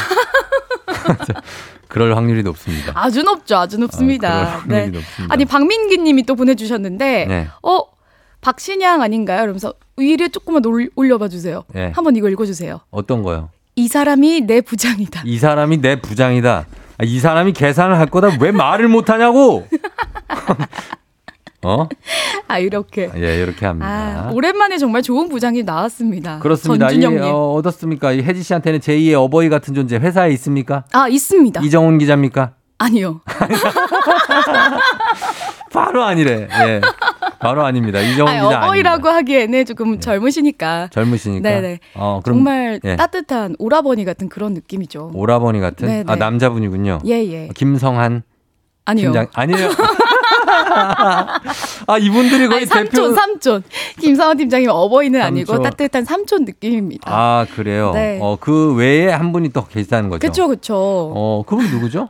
[1.88, 2.92] 그럴 확률이 높습니다.
[2.96, 4.62] 아주 높죠, 아주 높습니다.
[4.64, 5.34] 그럴 확률이 높습니다.
[5.34, 7.48] 아니 박민기 님이 또 보내 주셨는데, 네.
[7.64, 7.82] 어
[8.42, 9.42] 박신양 아닌가요?
[9.42, 11.64] 그러면서 위에 조금만 올, 올려봐 주세요.
[11.74, 11.92] 네.
[11.96, 12.80] 한번 이거 읽어주세요.
[12.90, 13.50] 어떤 거요?
[13.76, 15.24] 이 사람이 내 부장이다.
[15.26, 16.66] 이 사람이 내 부장이다.
[16.98, 18.38] 아, 이 사람이 계산을 할 거다.
[18.42, 19.68] 왜 말을 못 하냐고!
[21.62, 21.90] 어?
[22.48, 23.10] 아 이렇게.
[23.16, 23.88] 예, 이렇게 합니다.
[23.88, 26.40] 아 오랜만에 정말 좋은 부장이 나왔습니다.
[26.40, 26.88] 그렇습니다.
[26.88, 27.34] 이, 전준영님.
[27.34, 28.14] 어, 어떻습니까?
[28.14, 30.86] 이 혜지 씨한테는 제2의 어버이 같은 존재 회사에 있습니까?
[30.94, 31.62] 아 있습니다.
[31.62, 32.54] 이정훈 기자입니까?
[32.78, 33.20] 아니요.
[35.72, 36.48] 바로 아니래.
[36.66, 36.82] 예.
[37.40, 38.00] 바로 아닙니다.
[38.02, 38.58] 이정훈 아니, 기자.
[38.66, 40.90] 어버이라고 하기에는 조금 젊으시니까.
[40.92, 41.50] 젊으시니까.
[41.50, 41.80] 네네.
[41.96, 42.96] 어, 그럼 정말 예.
[42.96, 45.12] 따뜻한 오라버니 같은 그런 느낌이죠.
[45.14, 46.04] 오라버니 같은 네네.
[46.08, 47.00] 아 남자분이군요.
[47.06, 47.50] 예 예.
[47.56, 48.24] 김성한
[48.86, 49.06] 아니요.
[49.08, 49.70] 팀장 아니에요.
[51.88, 53.64] 아 이분들이 거의 아니, 삼촌 대표 삼촌
[54.00, 55.64] 김상원 팀장님 어버이는 아니고 삼촌.
[55.64, 57.10] 따뜻한 삼촌 느낌입니다.
[57.12, 57.92] 아 그래요.
[57.94, 58.20] 네.
[58.22, 60.20] 어 그 외에 한 분이 또 계시다는 거죠.
[60.20, 60.76] 그렇죠, 그렇죠.
[60.78, 62.10] 어 그분 누구죠?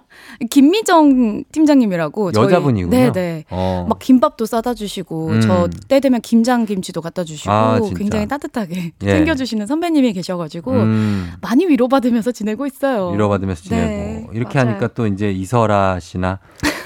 [0.49, 2.89] 김미정 팀장님이라고 저희- 여자분이군요.
[2.91, 3.45] 네네.
[3.49, 3.85] 어.
[3.89, 5.41] 막 김밥도 싸다 주시고 음.
[5.41, 7.79] 저때 되면 김장 김치도 갖다 주시고 아.
[7.97, 9.09] 굉장히 따뜻하게 예.
[9.09, 11.31] 챙겨주시는 선배님이 계셔가지고 음.
[11.41, 13.09] 많이 위로받으면서 지내고 있어요.
[13.09, 14.69] 위로받으면서 지내고 네, 이렇게 맞아요.
[14.71, 16.39] 하니까 또 이제 이설아 씨나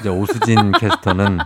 [0.03, 1.37] 이제 오수진 캐스터는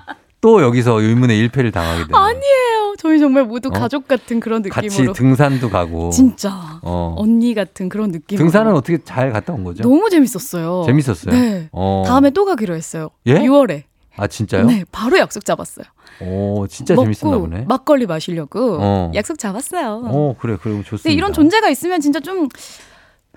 [0.41, 2.15] 또 여기서 의문의 일패를 당하게 되네요.
[2.17, 2.95] 아니에요.
[2.97, 3.71] 저희 정말 모두 어?
[3.71, 7.13] 가족 같은 그런 같이 느낌으로 등산도 가고 진짜 어.
[7.17, 8.37] 언니 같은 그런 느낌.
[8.39, 9.83] 등산은 어떻게 잘 갔다 온 거죠?
[9.83, 10.83] 너무 재밌었어요.
[10.87, 11.31] 재밌었어요?
[11.31, 11.69] 네.
[11.71, 12.03] 어.
[12.07, 13.09] 다음에 또 가기로 했어요.
[13.27, 13.35] 예?
[13.35, 13.83] 6월에.
[14.19, 14.65] 아 진짜요?
[14.65, 15.85] 네, 바로 약속 잡았어요.
[16.21, 17.65] 오 진짜 재밌었나 보네.
[17.67, 19.11] 막걸리 마시려고 어.
[19.13, 20.01] 약속 잡았어요.
[20.05, 21.03] 어 그래 그래 좋습니다.
[21.03, 22.47] 근데 이런 존재가 있으면 진짜 좀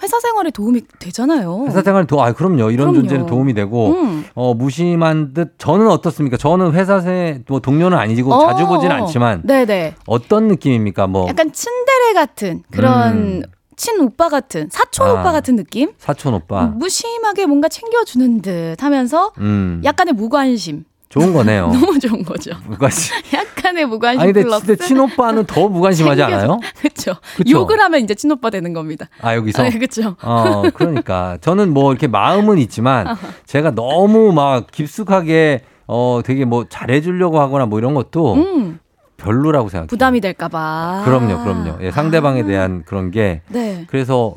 [0.02, 1.64] 회사 생활에 도움이 되잖아요.
[1.66, 2.70] 회사 생활 도, 아, 그럼요.
[2.70, 2.94] 이런 그럼요.
[2.94, 4.24] 존재는 도움이 되고, 음.
[4.34, 6.36] 어, 무심한 듯, 저는 어떻습니까?
[6.36, 8.46] 저는 회사에, 뭐, 동료는 아니고 어.
[8.46, 9.94] 자주 보진 않지만, 네네.
[10.06, 11.06] 어떤 느낌입니까?
[11.06, 13.42] 뭐, 약간 츤데레 같은 그런 음.
[13.76, 15.12] 친 오빠 같은 사촌 아.
[15.12, 15.92] 오빠 같은 느낌?
[15.96, 16.66] 사촌 오빠.
[16.66, 19.80] 무심하게 뭔가 챙겨주는 듯 하면서 음.
[19.82, 20.84] 약간의 무관심.
[21.10, 21.66] 좋은 거네요.
[21.74, 22.52] 너무 좋은 거죠.
[22.66, 23.16] 무관심.
[23.34, 24.64] 약간의 무관심 아니, 근데 플러스.
[24.66, 26.58] 진짜 친오빠는 더 무관심하지 않아요?
[26.78, 27.16] 그렇죠.
[27.50, 29.08] 욕을 하면 이제 친오빠 되는 겁니다.
[29.20, 29.64] 아, 여기서?
[29.64, 30.16] 아, 그쵸.
[30.22, 31.36] 어, 그러니까.
[31.40, 37.80] 저는 뭐 이렇게 마음은 있지만 제가 너무 막 깊숙하게 어, 되게 뭐 잘해주려고 하거나 뭐
[37.80, 38.78] 이런 것도 음,
[39.20, 39.86] 별로라고 생각해요.
[39.88, 41.02] 부담이 될까봐.
[41.04, 41.78] 그럼요, 그럼요.
[41.82, 43.42] 예, 상대방에 대한 그런 게.
[43.48, 43.84] 네.
[43.88, 44.34] 그래서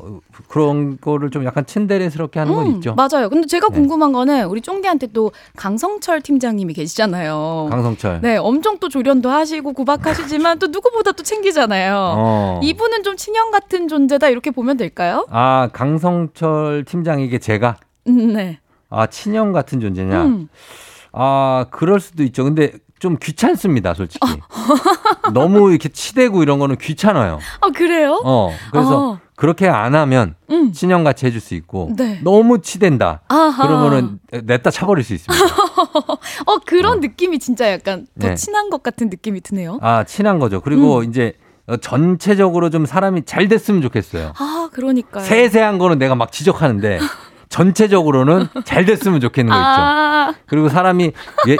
[0.48, 2.94] 그런 거를 좀 약간 친데레스럽게 하는 건 음, 있죠.
[2.94, 3.28] 맞아요.
[3.30, 3.74] 근데 제가 네.
[3.74, 7.68] 궁금한 거는 우리 쫑디한테 또 강성철 팀장님이 계시잖아요.
[7.70, 8.20] 강성철.
[8.22, 12.14] 네, 엄청 또 조련도 하시고 구박하시지만 또 누구보다 또 챙기잖아요.
[12.16, 12.60] 어.
[12.62, 15.26] 이분은 좀 친형 같은 존재다 이렇게 보면 될까요?
[15.30, 17.76] 아, 강성철 팀장에게 제가
[18.08, 18.58] 음, 네.
[18.90, 20.24] 아, 친형 같은 존재냐?
[20.24, 20.48] 음.
[21.12, 22.44] 아, 그럴 수도 있죠.
[22.44, 22.72] 근데
[23.04, 24.26] 좀 귀찮습니다, 솔직히.
[25.34, 27.38] 너무 이렇게 치대고 이런 거는 귀찮아요.
[27.60, 28.18] 아 그래요?
[28.24, 29.20] 어, 그래서 어.
[29.36, 30.72] 그렇게 안 하면 음.
[30.72, 32.18] 친형같이 해줄 수 있고 네.
[32.24, 33.20] 너무 치댄다.
[33.28, 33.66] 아하.
[33.66, 35.44] 그러면은 냈다 차버릴 수 있습니다.
[36.46, 38.34] 어 그런 느낌이 진짜 약간 더 네.
[38.36, 39.78] 친한 것 같은 느낌이 드네요.
[39.82, 40.62] 아, 친한 거죠.
[40.62, 41.04] 그리고 음.
[41.04, 41.34] 이제
[41.66, 44.32] 어, 전체적으로 좀 사람이 잘 됐으면 좋겠어요.
[44.38, 45.22] 아 그러니까요.
[45.22, 47.00] 세세한 거는 내가 막 지적하는데
[47.50, 49.68] 전체적으로는 잘 됐으면 좋겠는 거 있죠.
[49.68, 51.12] 아, 그리고 사람이
[51.48, 51.56] 예,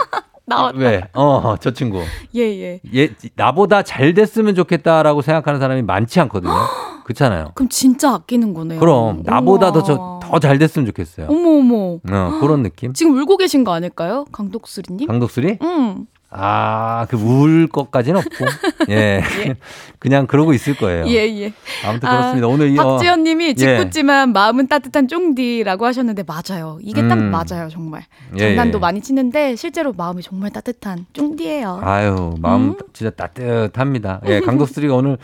[0.46, 0.78] 나왔다.
[0.78, 1.02] 왜?
[1.14, 2.02] 어, 저 친구.
[2.34, 2.80] 예, 예.
[2.94, 6.52] 얘 나보다 잘 됐으면 좋겠다라고 생각하는 사람이 많지 않거든요.
[7.04, 7.52] 그렇잖아요.
[7.54, 8.80] 그럼 진짜 아끼는 거네요.
[8.80, 9.82] 그럼 나보다 우와.
[9.82, 11.26] 더더 잘 됐으면 좋겠어요.
[11.28, 11.76] 어머 어머.
[12.10, 12.94] 어, 그런 느낌.
[12.94, 14.24] 지금 울고 계신 거 아닐까요?
[14.32, 15.06] 강독수리님?
[15.06, 15.58] 강독수리?
[15.62, 16.06] 응.
[16.36, 18.44] 아, 그 울 것까지는 없고.
[18.90, 19.22] 예.
[19.98, 21.06] 그냥 그러고 있을 거예요.
[21.06, 21.52] 예, 예.
[21.86, 22.46] 아무튼 그렇습니다.
[22.48, 23.54] 오늘 이 어, 박지현 님이 예.
[23.54, 26.78] 짓궂지만 마음은 따뜻한 쫑디라고 하셨는데 맞아요.
[26.82, 27.30] 이게 딱 음.
[27.30, 28.04] 맞아요, 정말.
[28.36, 28.80] 예, 장난도 예.
[28.80, 31.80] 많이 치는데 실제로 마음이 정말 따뜻한 쫑디예요.
[31.82, 32.76] 아유, 마음 음.
[32.92, 34.20] 진짜 따뜻합니다.
[34.26, 35.16] 예, 강독수리가 오늘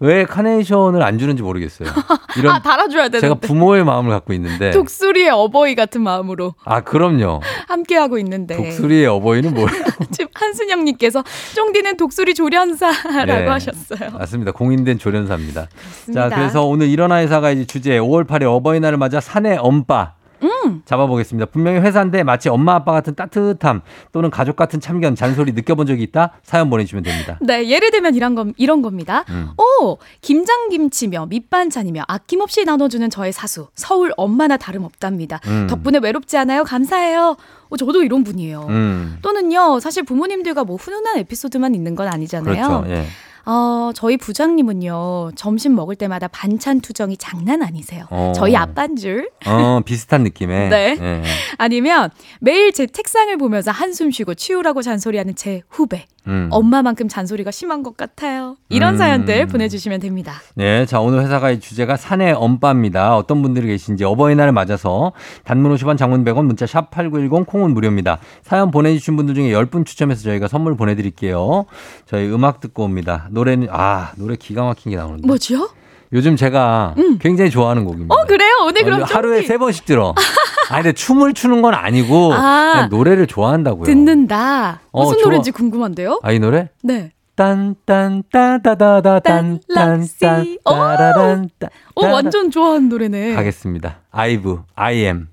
[0.00, 1.88] 왜 카네이션을 안 주는지 모르겠어요.
[2.36, 3.20] 이런 아, 달아줘야 되는데.
[3.20, 4.70] 제가 부모의 마음을 갖고 있는데.
[4.70, 7.40] 독수리의 어버이 같은 마음으로 아, 그럼요.
[7.66, 8.56] 함께하고 있는데.
[8.56, 9.68] 독수리의 어버이는 뭐예요?
[10.12, 11.24] 지금 한순영님께서
[11.54, 13.46] 쫑디는 독수리 조련사라고 네.
[13.46, 14.10] 하셨어요.
[14.12, 14.52] 맞습니다.
[14.52, 15.66] 공인된 조련사입니다.
[15.76, 16.28] 그렇습니다.
[16.28, 20.12] 자, 그래서 오늘 일어나 회사가 이제 주제 5월 8일 어버이날을 맞아 사내 엄빠.
[20.42, 20.82] 음.
[20.84, 21.46] 잡아보겠습니다.
[21.46, 23.82] 분명히 회사인데 마치 엄마 아빠 같은 따뜻함
[24.12, 26.32] 또는 가족 같은 참견 잔소리 느껴본 적이 있다?
[26.42, 27.38] 사연 보내주시면 됩니다.
[27.40, 29.24] 네, 예를 들면 이런, 건, 이런 겁니다.
[29.30, 29.50] 음.
[29.56, 33.68] 오, 김장김치며 밑반찬이며 아낌없이 나눠주는 저의 사수.
[33.74, 35.40] 서울 엄마나 다름없답니다.
[35.46, 35.66] 음.
[35.68, 36.64] 덕분에 외롭지 않아요?
[36.64, 37.36] 감사해요.
[37.70, 38.66] 어, 저도 이런 분이에요.
[38.68, 39.18] 음.
[39.22, 42.68] 또는요, 사실 부모님들과 뭐 훈훈한 에피소드만 있는 건 아니잖아요.
[42.68, 42.84] 그렇죠.
[42.88, 43.04] 예.
[43.50, 48.04] 어, 저희 부장님은요, 점심 먹을 때마다 반찬 투정이 장난 아니세요.
[48.10, 48.34] 어.
[48.36, 49.30] 저희 아빠인 줄.
[49.46, 50.68] 어, 비슷한 느낌의.
[50.70, 50.98] 네.
[51.00, 51.22] 예.
[51.56, 56.04] 아니면 매일 제 책상을 보면서 한숨 쉬고 치우라고 잔소리하는 제 후배.
[56.28, 56.48] 음.
[56.50, 58.56] 엄마만큼 잔소리가 심한 것 같아요.
[58.68, 58.98] 이런 음.
[58.98, 60.34] 사연들 보내주시면 됩니다.
[60.54, 63.16] 네, 자 오늘 회사가의 주제가 사내 엄빠입니다.
[63.16, 65.12] 어떤 분들이 계신지 어버이날을 맞아서
[65.44, 68.18] 단문 50원, 장문 100원, 문자 샵 #8910 콩은 무료입니다.
[68.42, 71.64] 사연 보내주신 분들 중에 10분 추첨해서 저희가 선물 보내드릴게요.
[72.04, 73.28] 저희 음악 듣고 옵니다.
[73.38, 75.26] 노래는 아 노래 기가 막힌 게 나오는데.
[75.26, 75.68] 뭐죠?
[76.12, 78.12] 요즘 제가 굉장히 좋아하는 곡입니다.
[78.14, 78.50] 어 그래요?
[78.66, 80.14] 오늘 그럼 하루에 세 번씩 들어.
[80.70, 82.72] 아 근데 춤을 추는 건 아니고 아.
[82.72, 83.84] 그냥 노래를 좋아한다고요.
[83.84, 84.80] 듣는다.
[84.90, 85.22] 어, 무슨.
[85.22, 86.20] 노래인지 궁금한데요?
[86.22, 86.70] 아 이 노래?
[86.82, 87.12] 네.
[87.36, 90.70] 딴딴 따다다다 딴딴딴 오!
[90.70, 93.34] 따라란 따- 오 완전 좋아하는 노래네.
[93.34, 93.98] 가겠습니다.
[94.10, 95.28] 아이브, I am.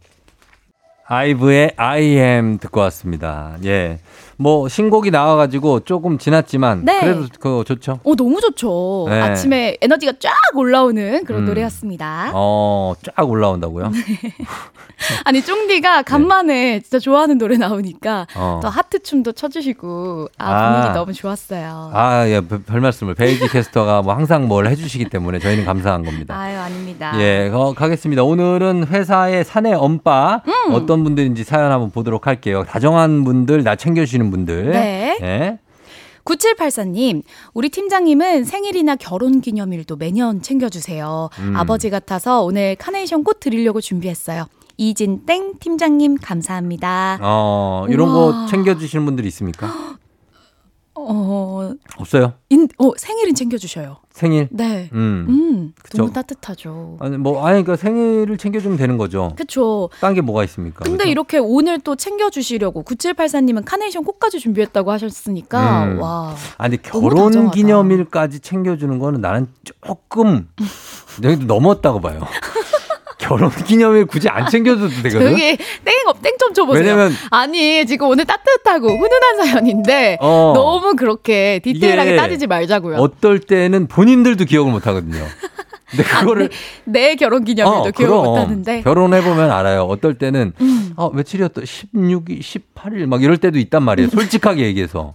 [1.07, 3.55] 아이브의 I am 듣고 왔습니다.
[3.63, 3.99] 예.
[4.37, 6.99] 뭐 신곡이 나와가지고 조금 지났지만 네.
[6.99, 7.99] 그래도 그거 좋죠.
[8.03, 9.07] 오 너무 좋죠.
[9.09, 9.21] 네.
[9.21, 11.45] 아침에 에너지가 쫙 올라오는 그런 음.
[11.45, 12.31] 노래였습니다.
[12.33, 13.91] 어, 쫙 올라온다고요?
[15.25, 18.33] 아니 쫑디가 간만에 진짜 좋아하는 노래 나오니까 네.
[18.35, 18.59] 어.
[18.61, 20.73] 또 하트 춤도 쳐주시고 아 아.
[20.73, 21.91] 분위기 너무 좋았어요.
[21.93, 23.15] 아, 예, 별, 별 말씀을.
[23.15, 26.37] 베이지 캐스터가 뭐 항상 뭘 해주시기 때문에 저희는 감사한 겁니다.
[26.37, 27.13] 아유 아닙니다.
[27.19, 28.23] 예, 어, 가겠습니다.
[28.23, 30.73] 오늘은 회사의 사내 엄빠 음.
[30.73, 32.63] 어떤 분들인지 사연 한번 보도록 할게요.
[32.67, 34.71] 다정한 분들, 나 챙겨주시는 분들.
[34.71, 35.17] 네.
[35.21, 35.59] 예.
[36.25, 37.21] 9784님,
[37.53, 41.29] 우리 팀장님은 생일이나 결혼 기념일도 매년 챙겨주세요.
[41.39, 41.55] 음.
[41.55, 44.47] 아버지 같아서 오늘 카네이션 꽃 드리려고 준비했어요.
[44.77, 47.19] 이진땡 팀장님 감사합니다.
[47.21, 48.15] 어, 이런 우와.
[48.15, 49.71] 거 챙겨주시는 분들이 있습니까?
[50.97, 52.33] 어, 없어요?
[52.49, 53.97] 인, 어 생일은 챙겨주셔요.
[54.11, 54.47] 생일?
[54.51, 54.89] 네.
[54.93, 55.25] 음.
[55.27, 55.97] 음, 그쵸.
[55.97, 56.97] 너무 따뜻하죠.
[57.01, 59.33] 아니, 뭐, 아니, 그러니까 생일을 챙겨주면 되는 거죠.
[59.35, 59.89] 그쵸.
[59.99, 60.85] 딴게 뭐가 있습니까?
[60.85, 61.09] 근데 그죠?
[61.09, 65.99] 이렇게 오늘 또 챙겨주시려고 9784님은 카네이션 꽃까지 준비했다고 하셨으니까 음.
[66.01, 67.51] 와 아니, 결혼.
[67.51, 70.47] 기념일까지 챙겨주는 거는 나는 조금,
[71.23, 72.21] 여기도 넘었다고 봐요.
[73.27, 75.31] 결혼 기념일 굳이 안 챙겨줘도 되거든.
[75.31, 76.83] 저기 땡땡좀 쳐보세요.
[76.83, 80.53] 왜냐면- 아니 지금 오늘 따뜻하고 훈훈한 사연인데 어.
[80.55, 82.97] 너무 그렇게 디테일하게 따지지 말자고요.
[82.97, 85.23] 어떨 때는 본인들도 기억을 못 하거든요.
[85.89, 86.49] 근데 그거를
[86.83, 88.23] 내 결혼 기념일도 어, 기억 그럼.
[88.25, 88.81] 못하는데.
[88.81, 89.83] 결혼해 보면 알아요.
[89.83, 90.93] 어떨 때는 음.
[90.95, 91.61] 어, 며칠이었다.
[91.61, 94.09] 16일, 18일 막 이럴 때도 있단 말이에요.
[94.09, 95.13] 솔직하게 얘기해서.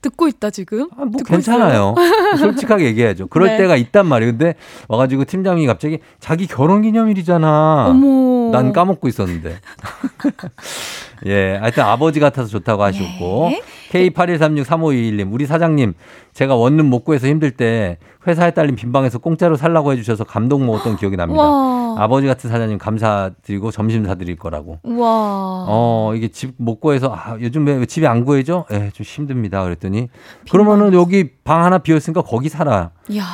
[0.00, 0.88] 듣고 있다 지금.
[0.96, 1.94] 뭐 듣고 괜찮아요.
[2.38, 3.26] 솔직하게 얘기해야죠.
[3.28, 3.56] 그럴 네.
[3.58, 4.32] 때가 있단 말이에요.
[4.32, 4.54] 근데
[4.88, 7.86] 와가지고 팀장님이 갑자기 자기 결혼 기념일이잖아.
[7.88, 8.50] 어머.
[8.52, 9.58] 난 까먹고 있었는데.
[11.26, 13.50] 예, 하여튼 아버지 같아서 좋다고 하셨고.
[13.50, 13.62] 네.
[13.90, 15.94] K81363521님, 우리 사장님,
[16.34, 17.96] 제가 원룸 못 구해서 힘들 때
[18.26, 21.42] 회사에 딸린 빈방에서 공짜로 살라고 해주셔서 감동 먹었던 기억이 납니다.
[21.42, 21.94] 와.
[21.98, 24.78] 아버지 같은 사장님 감사드리고 점심 사드릴 거라고.
[24.82, 25.64] 와.
[25.68, 28.66] 어, 이게 집 못 구해서, 아, 요즘 왜 집이 안 구해져?
[28.72, 29.62] 예, 좀 힘듭니다.
[29.62, 30.08] 그랬더니,
[30.50, 32.90] 그러면은 여기 방 하나 비었으니까 거기 살아.
[33.08, 33.24] 이야.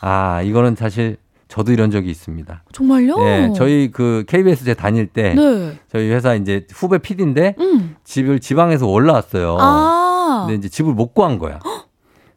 [0.00, 1.16] 아, 이거는 사실
[1.48, 2.62] 저도 이런 적이 있습니다.
[2.72, 3.16] 정말요?
[3.20, 5.78] 예, 저희 그 KBS 제 다닐 때, 네.
[5.90, 7.96] 저희 회사 이제 후배 PD인데, 음.
[8.04, 9.56] 집을 지방에서 올라왔어요.
[9.58, 10.44] 아.
[10.46, 11.58] 근데 이제 집을 못 구한 거야.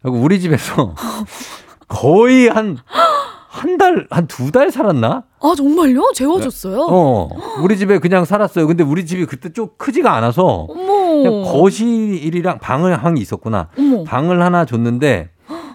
[0.01, 0.95] 그리고 우리 집에서
[1.89, 2.77] 거의 한,
[3.49, 5.23] 한 달, 한 두 달 살았나?
[5.41, 6.11] 아 정말요?
[6.15, 6.87] 재워줬어요?
[6.89, 7.29] 어,
[7.61, 8.65] 우리 집에 그냥 살았어요.
[8.65, 11.21] 근데 우리 집이 그때 좀 크지가 않아서 어머.
[11.21, 13.67] 그냥 거실이랑 방을 한게 있었구나.
[13.77, 14.03] 어머.
[14.05, 15.29] 방을 하나 줬는데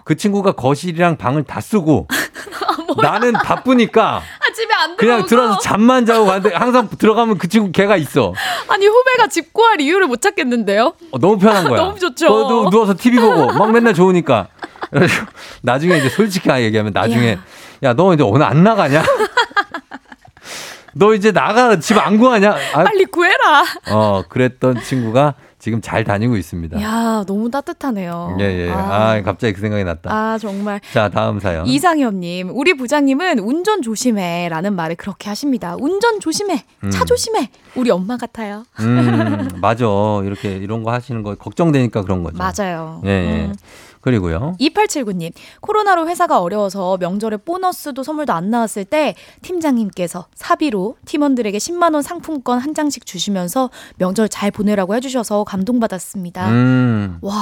[0.05, 2.07] 그 친구가 거실이랑 방을 다 쓰고
[3.01, 5.25] 나는 바쁘니까 아 집에 안 그냥.
[5.25, 8.33] 들어와서 잠만 자고 가는데 항상 들어가면 그 친구 걔가 있어.
[8.67, 10.93] 아니 후배가 집 구할 이유를 못 찾겠는데요?
[11.11, 11.77] 어, 너무 편한 거야.
[11.81, 12.27] 너무 좋죠.
[12.27, 14.47] 어, 누- 누워서 TV 보고 막 맨날 좋으니까.
[15.61, 17.37] 나중에 이제 솔직히 얘기하면 나중에
[17.83, 19.03] 야 너 이제 오늘 안 나가냐?
[20.93, 22.55] 너 이제 나가 집 안 구하냐?
[22.73, 23.63] 아, 빨리 구해라.
[23.91, 26.79] 어 그랬던 친구가 지금 잘 다니고 있습니다.
[26.81, 28.37] 야 너무 따뜻하네요.
[28.39, 28.71] 예 예.
[28.71, 30.13] 아, 갑자기 그 생각이 났다.
[30.13, 30.79] 아 정말.
[30.93, 31.65] 자 다음 사연.
[31.65, 35.75] 이상현님, 우리 부장님은 운전 조심해 라는 말을 그렇게 하십니다.
[35.79, 37.05] 운전 조심해, 차 음.
[37.05, 37.49] 조심해.
[37.75, 38.65] 우리 엄마 같아요.
[38.79, 39.85] 음 맞아
[40.23, 42.37] 이렇게 이런 거 하시는 거 걱정되니까 그런 거죠.
[42.37, 43.01] 맞아요.
[43.05, 43.45] 예 예.
[43.45, 43.55] 음.
[44.01, 44.55] 그리고요.
[44.59, 52.59] 2879님, 코로나로 회사가 어려워서 명절에 보너스도 선물도 안 나왔을 때 팀장님께서 사비로 팀원들에게 10만원 상품권
[52.59, 56.49] 한 장씩 주시면서 명절 잘 보내라고 해주셔서 감동받았습니다.
[56.49, 57.33] 음 와,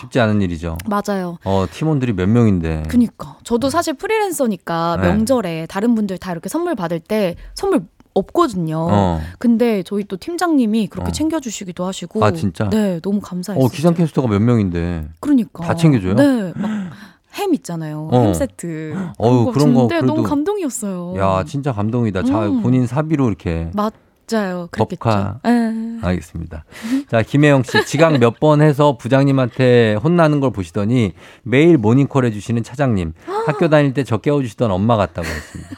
[0.00, 0.78] 쉽지 않은 일이죠.
[0.86, 1.38] 맞아요.
[1.44, 2.84] 어 팀원들이 몇 명인데.
[2.88, 3.38] 그니까.
[3.44, 5.08] 저도 사실 프리랜서니까 네.
[5.08, 8.88] 명절에 다른 분들 다 이렇게 선물 받을 때 선물 없거든요.
[8.90, 9.20] 어.
[9.38, 11.12] 근데 저희 또 팀장님이 그렇게 어.
[11.12, 12.24] 챙겨주시기도 하시고.
[12.24, 12.68] 아, 진짜?
[12.70, 13.64] 네, 너무 감사했어요.
[13.64, 15.08] 어 기상 캐스터가 몇 명인데.
[15.20, 15.64] 그러니까.
[15.64, 16.14] 다 챙겨줘요?
[16.14, 16.52] 네.
[16.56, 16.92] 막
[17.34, 18.10] 햄 있잖아요.
[18.12, 18.24] 어.
[18.24, 18.94] 햄 세트.
[19.16, 21.14] 어우, 그런 거 그래도- 너무 감동이었어요.
[21.16, 22.24] 야 진짜 감동이다.
[22.24, 22.60] 자 음.
[22.62, 23.70] 본인 사비로 이렇게.
[23.72, 24.68] 맞아요.
[24.70, 25.40] 법카.
[25.46, 25.98] 예.
[26.02, 26.64] 알겠습니다.
[27.08, 33.14] 자, 김혜영 씨, 지각 몇 번 해서 부장님한테 혼나는 걸 보시더니 매일 모닝콜 해주시는 차장님,
[33.46, 35.70] 학교 다닐 때 저 깨워주시던 엄마 같다고 했습니다.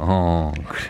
[0.00, 0.80] 어, 그래.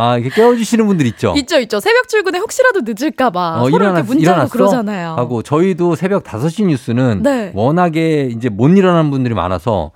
[0.00, 1.34] 아, 이렇게 깨워주시는 분들 있죠?
[1.36, 1.80] 있죠, 있죠.
[1.80, 4.48] 새벽 출근에 혹시라도 늦을까봐 어, 서로 일어났, 이렇게 문자로?
[4.48, 5.14] 그러잖아요.
[5.16, 7.52] 하고 저희도 새벽 5시 뉴스는 네.
[7.54, 9.90] 워낙에 이제 못 일어나는 분들이 많아서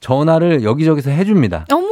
[0.00, 1.66] 전화를 여기저기서 해줍니다.
[1.72, 1.86] 어머.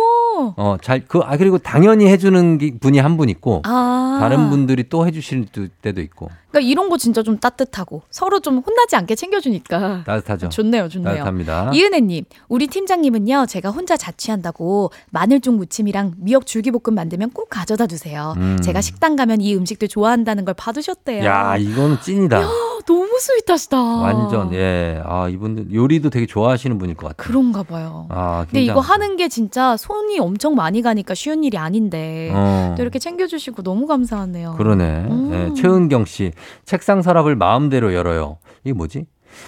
[0.56, 4.18] 어, 잘, 그, 아, 그리고 당연히 해주는 기- 분이 한 분 있고, 아.
[4.20, 5.46] 다른 분들이 또 해주시는
[5.82, 10.48] 때도 있고, 그러니까 이런 거 진짜 좀 따뜻하고 서로 좀 혼나지 않게 챙겨주니까 따뜻하죠.
[10.50, 11.14] 좋네요, 좋네요.
[11.14, 11.70] 따뜻합니다.
[11.74, 18.34] 이은혜님, 우리 팀장님은요, 제가 혼자 자취한다고 마늘종 무침이랑 미역 줄기볶음 만들면 꼭 가져다 주세요.
[18.38, 18.58] 음.
[18.62, 21.24] 제가 식당 가면 이 음식들 좋아한다는 걸 봐두셨대요.
[21.24, 22.38] 야, 이거는 찐이다.
[22.38, 23.76] 아, 너무 스윗하시다.
[23.82, 25.02] 완전 예.
[25.04, 27.26] 아 이분들 요리도 되게 좋아하시는 분일 것 같아요.
[27.28, 28.06] 그런가 봐요.
[28.08, 32.74] 아, 근데 이거 하는 게 진짜 손이 엄청 많이 가니까 쉬운 일이 아닌데 어.
[32.76, 34.54] 또 이렇게 챙겨주시고 너무 감사하네요.
[34.56, 34.84] 그러네.
[35.10, 35.30] 음.
[35.32, 36.32] 예, 최은경 씨
[36.64, 38.38] 책상 서랍을 마음대로 열어요.
[38.64, 39.06] 이게 뭐지?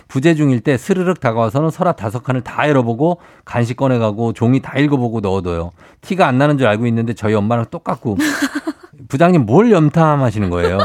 [0.09, 5.21] 부재 중일 때 스르륵 다가와서는 서랍 다섯 칸을 다 열어보고 간식 꺼내가고 종이 다 읽어보고
[5.21, 5.73] 넣어둬요.
[6.01, 8.17] 티가 안 나는 줄 알고 있는데 저희 엄마랑 똑같고
[9.09, 10.79] 부장님 뭘 염탐하시는 거예요?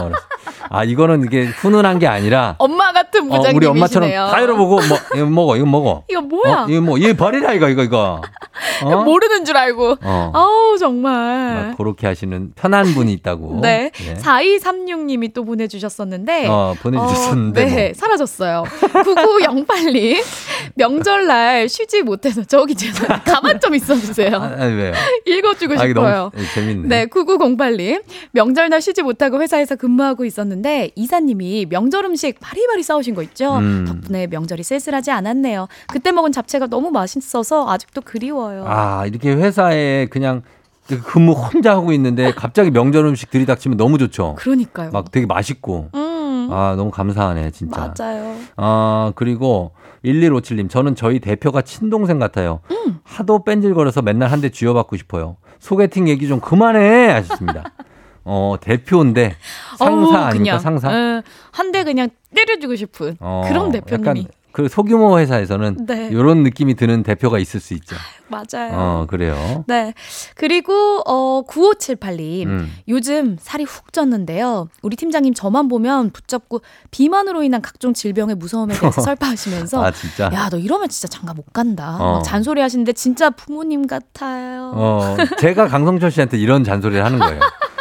[0.69, 3.57] 아 이거는 이게 훈훈한 게 아니라 엄마 같은 어, 부장님이시네요.
[3.57, 6.03] 우리 엄마처럼 다 열어보고 뭐 이거 먹어 이거 먹어.
[6.09, 6.63] 이거 뭐야?
[6.63, 6.65] 어?
[6.69, 8.21] 이거 뭐 이거 버리라 이거 이거 이거.
[8.83, 9.03] 어?
[9.03, 9.97] 모르는 줄 알고.
[10.01, 10.31] 어.
[10.33, 11.67] 아우 정말.
[11.69, 13.59] 막 그렇게 하시는 편한 분이 있다고.
[13.63, 13.91] 네.
[14.01, 14.13] 예.
[14.15, 16.47] 4236님이 또 보내주셨었는데.
[16.47, 17.93] 어, 보내주셨는데 어, 네, 뭐.
[17.95, 18.63] 사라졌어요.
[18.81, 20.23] 9908님.
[20.75, 24.35] 명절날 쉬지 못해서 저기 죄송 가만 좀 있어주세요.
[24.35, 24.93] 아, 아니, 왜요?
[25.25, 26.15] 읽어주고 아, 싶어요.
[26.15, 26.87] 너무 예, 재밌네.
[26.87, 28.03] 네, 9908님.
[28.31, 30.54] 명절날 쉬지 못하고 회사에서 근무하고 있었는데
[30.95, 33.57] 이사님이 명절 음식 바리바리 싸우신 거 있죠?
[33.57, 33.85] 음.
[33.87, 35.67] 덕분에 명절이 쓸쓸하지 않았네요.
[35.87, 38.65] 그때 먹은 잡채가 너무 맛있어서 아직도 그리워요.
[38.67, 40.41] 아, 이렇게 회사에 그냥
[40.87, 44.35] 그 근무 혼자 하고 있는데 갑자기 명절 음식 들이닥치면 너무 좋죠.
[44.37, 44.91] 그러니까요.
[44.91, 45.89] 막 되게 맛있고.
[45.95, 46.49] 음.
[46.51, 47.91] 아, 너무 감사하네, 진짜.
[47.97, 48.35] 맞아요.
[48.55, 49.71] 아, 그리고
[50.03, 52.59] 1157님, 저는 저희 대표가 친동생 같아요.
[52.69, 52.99] 음.
[53.03, 55.37] 하도 뺀질거려서 맨날 한 대 쥐어받고 싶어요.
[55.59, 57.71] 소개팅 얘기 좀 그만해 하셨습니다.
[58.25, 59.35] 어, 대표인데
[59.77, 60.57] 상사 어우, 아닙니까?
[60.57, 60.91] 그냥, 상사?
[60.91, 61.21] 예,
[61.51, 64.27] 한대 그냥 때려주고 싶은 어, 그런 대표님이.
[64.55, 66.07] 그 소규모 회사에서는 네.
[66.13, 67.97] 이런 느낌이 드는 대표가 있을 수 있죠.
[68.29, 68.71] 맞아요.
[68.71, 69.65] 어, 그래요.
[69.67, 69.93] 네.
[70.33, 72.47] 그리고 어 9578님.
[72.47, 72.73] 음.
[72.87, 74.69] 요즘 살이 훅 쪘는데요.
[74.81, 80.29] 우리 팀장님 저만 보면 붙잡고 비만으로 인한 각종 질병의 무서움에 대해서 설파하시면서 아, 진짜?
[80.33, 81.97] 야, 너 이러면 진짜 장가 못 간다.
[81.99, 82.13] 어.
[82.13, 84.71] 막 잔소리 하시는데 진짜 부모님 같아요.
[84.73, 87.41] 어, 제가 강성철 씨한테 이런 잔소리를 하는 거예요.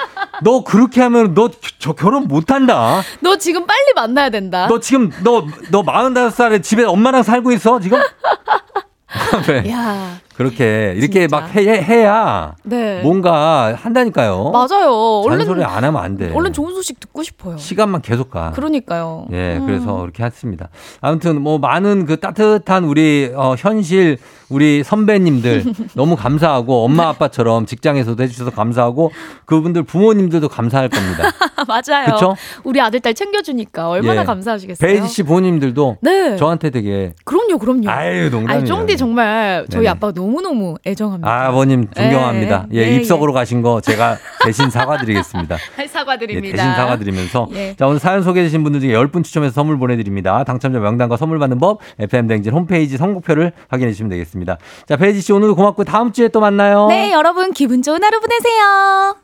[0.44, 1.48] 너 그렇게 하면 너
[1.80, 3.02] 저 결혼 못 한다.
[3.20, 4.66] 너 지금 빨리 만나야 된다.
[4.68, 7.98] 너 지금 너너 45살에 집에 엄마랑 살고 있어, 지금?
[9.46, 9.70] 네.
[9.70, 10.18] 야.
[10.36, 13.00] 그렇게 이렇게 막 해, 해야 네.
[13.02, 14.50] 뭔가 한다니까요.
[14.50, 15.22] 맞아요.
[15.24, 16.32] 얼른 잔소리 안 하면 안 돼.
[16.32, 17.56] 얼른 좋은 소식 듣고 싶어요.
[17.56, 18.50] 시간만 계속 가.
[18.50, 19.26] 그러니까요.
[19.32, 19.66] 예, 음.
[19.66, 20.68] 그래서 그렇게 했습니다.
[21.00, 28.22] 아무튼 뭐 많은 그 따뜻한 우리 어, 현실 우리 선배님들 너무 감사하고 엄마 아빠처럼 직장에서도
[28.22, 29.12] 해주셔서 감사하고
[29.46, 31.30] 그분들 부모님들도 감사할 겁니다.
[31.66, 32.12] 맞아요.
[32.12, 32.36] 그쵸?
[32.64, 34.24] 우리 아들 딸 챙겨주니까 얼마나 예.
[34.24, 34.86] 감사하시겠어요.
[34.86, 36.36] 베이지 씨 부모님들도 네.
[36.36, 37.88] 저한테 되게 그럼요, 그럼요.
[37.88, 38.48] 아유 농담이에요.
[38.58, 39.88] 아니, 쫑디 정말 저희 네네.
[39.90, 41.28] 아빠 너무 너무 애정합니다.
[41.30, 42.66] 아, 아버님 존경합니다.
[42.72, 45.56] 예, 예, 예, 입석으로 가신 거 제가 대신 사과드리겠습니다.
[45.82, 46.56] 예, 사과드립니다.
[46.56, 47.76] 대신 사과드리면서 예.
[47.76, 50.42] 자 오늘 사연 소개해주신 분들 중에 10분 추첨해서 선물 보내드립니다.
[50.44, 54.56] 당첨자 명단과 선물 받는 법 FM 댕진 홈페이지 선곡표를 확인해 주시면 되겠습니다.
[54.88, 56.86] 자 배혜지 씨 오늘도 고맙고 다음 주에 또 만나요.
[56.86, 59.16] 네, 여러분 기분 좋은 하루 보내세요.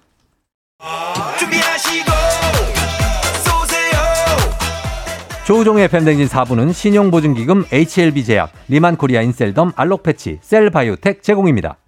[1.39, 2.80] 준비하시고
[5.51, 11.80] 조우종의 FM 대행진 4부는 신용보증기금 HLB제약, 리만코리아 인셀덤, 알록패치, 셀바이오텍 제공입니다.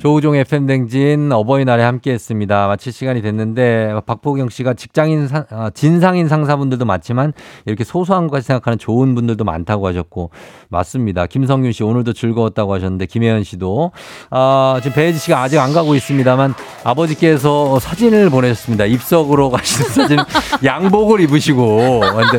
[0.00, 2.66] 조우종의 FM 대행진 어버이날에 함께 했습니다.
[2.68, 7.34] 마칠 시간이 됐는데, 박보경 씨가 직장인, 상- 아, 진상인 상사분들도 많지만,
[7.66, 10.30] 이렇게 소소한 것까지 생각하는 좋은 분들도 많다고 하셨고,
[10.70, 11.26] 맞습니다.
[11.26, 13.92] 김성윤 씨 오늘도 즐거웠다고 하셨는데, 김혜연 씨도,
[14.30, 18.86] 아, 지금 배혜지 씨가 아직 안 가고 있습니다만, 아버지께서 사진을 보내셨습니다.
[18.86, 20.18] 입석으로 가시는 사진,
[20.64, 22.38] 양복을 입으시고, 근데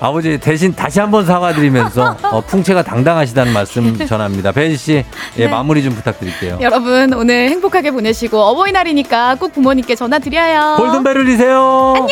[0.00, 4.52] 아버지 대신 다시 한번 사과드리면서, 어, 풍채가 당당하시다는 말씀 전합니다.
[4.52, 5.04] 배혜지 씨,
[5.36, 5.48] 예, 네.
[5.48, 6.58] 마무리 좀 부탁드릴게요.
[6.60, 10.76] 여러분 오늘 행복하게 보내시고 어버이날이니까 꼭 부모님께 전화 드려요.
[10.78, 11.94] 골든벨 울리세요.
[11.96, 12.08] 안녕.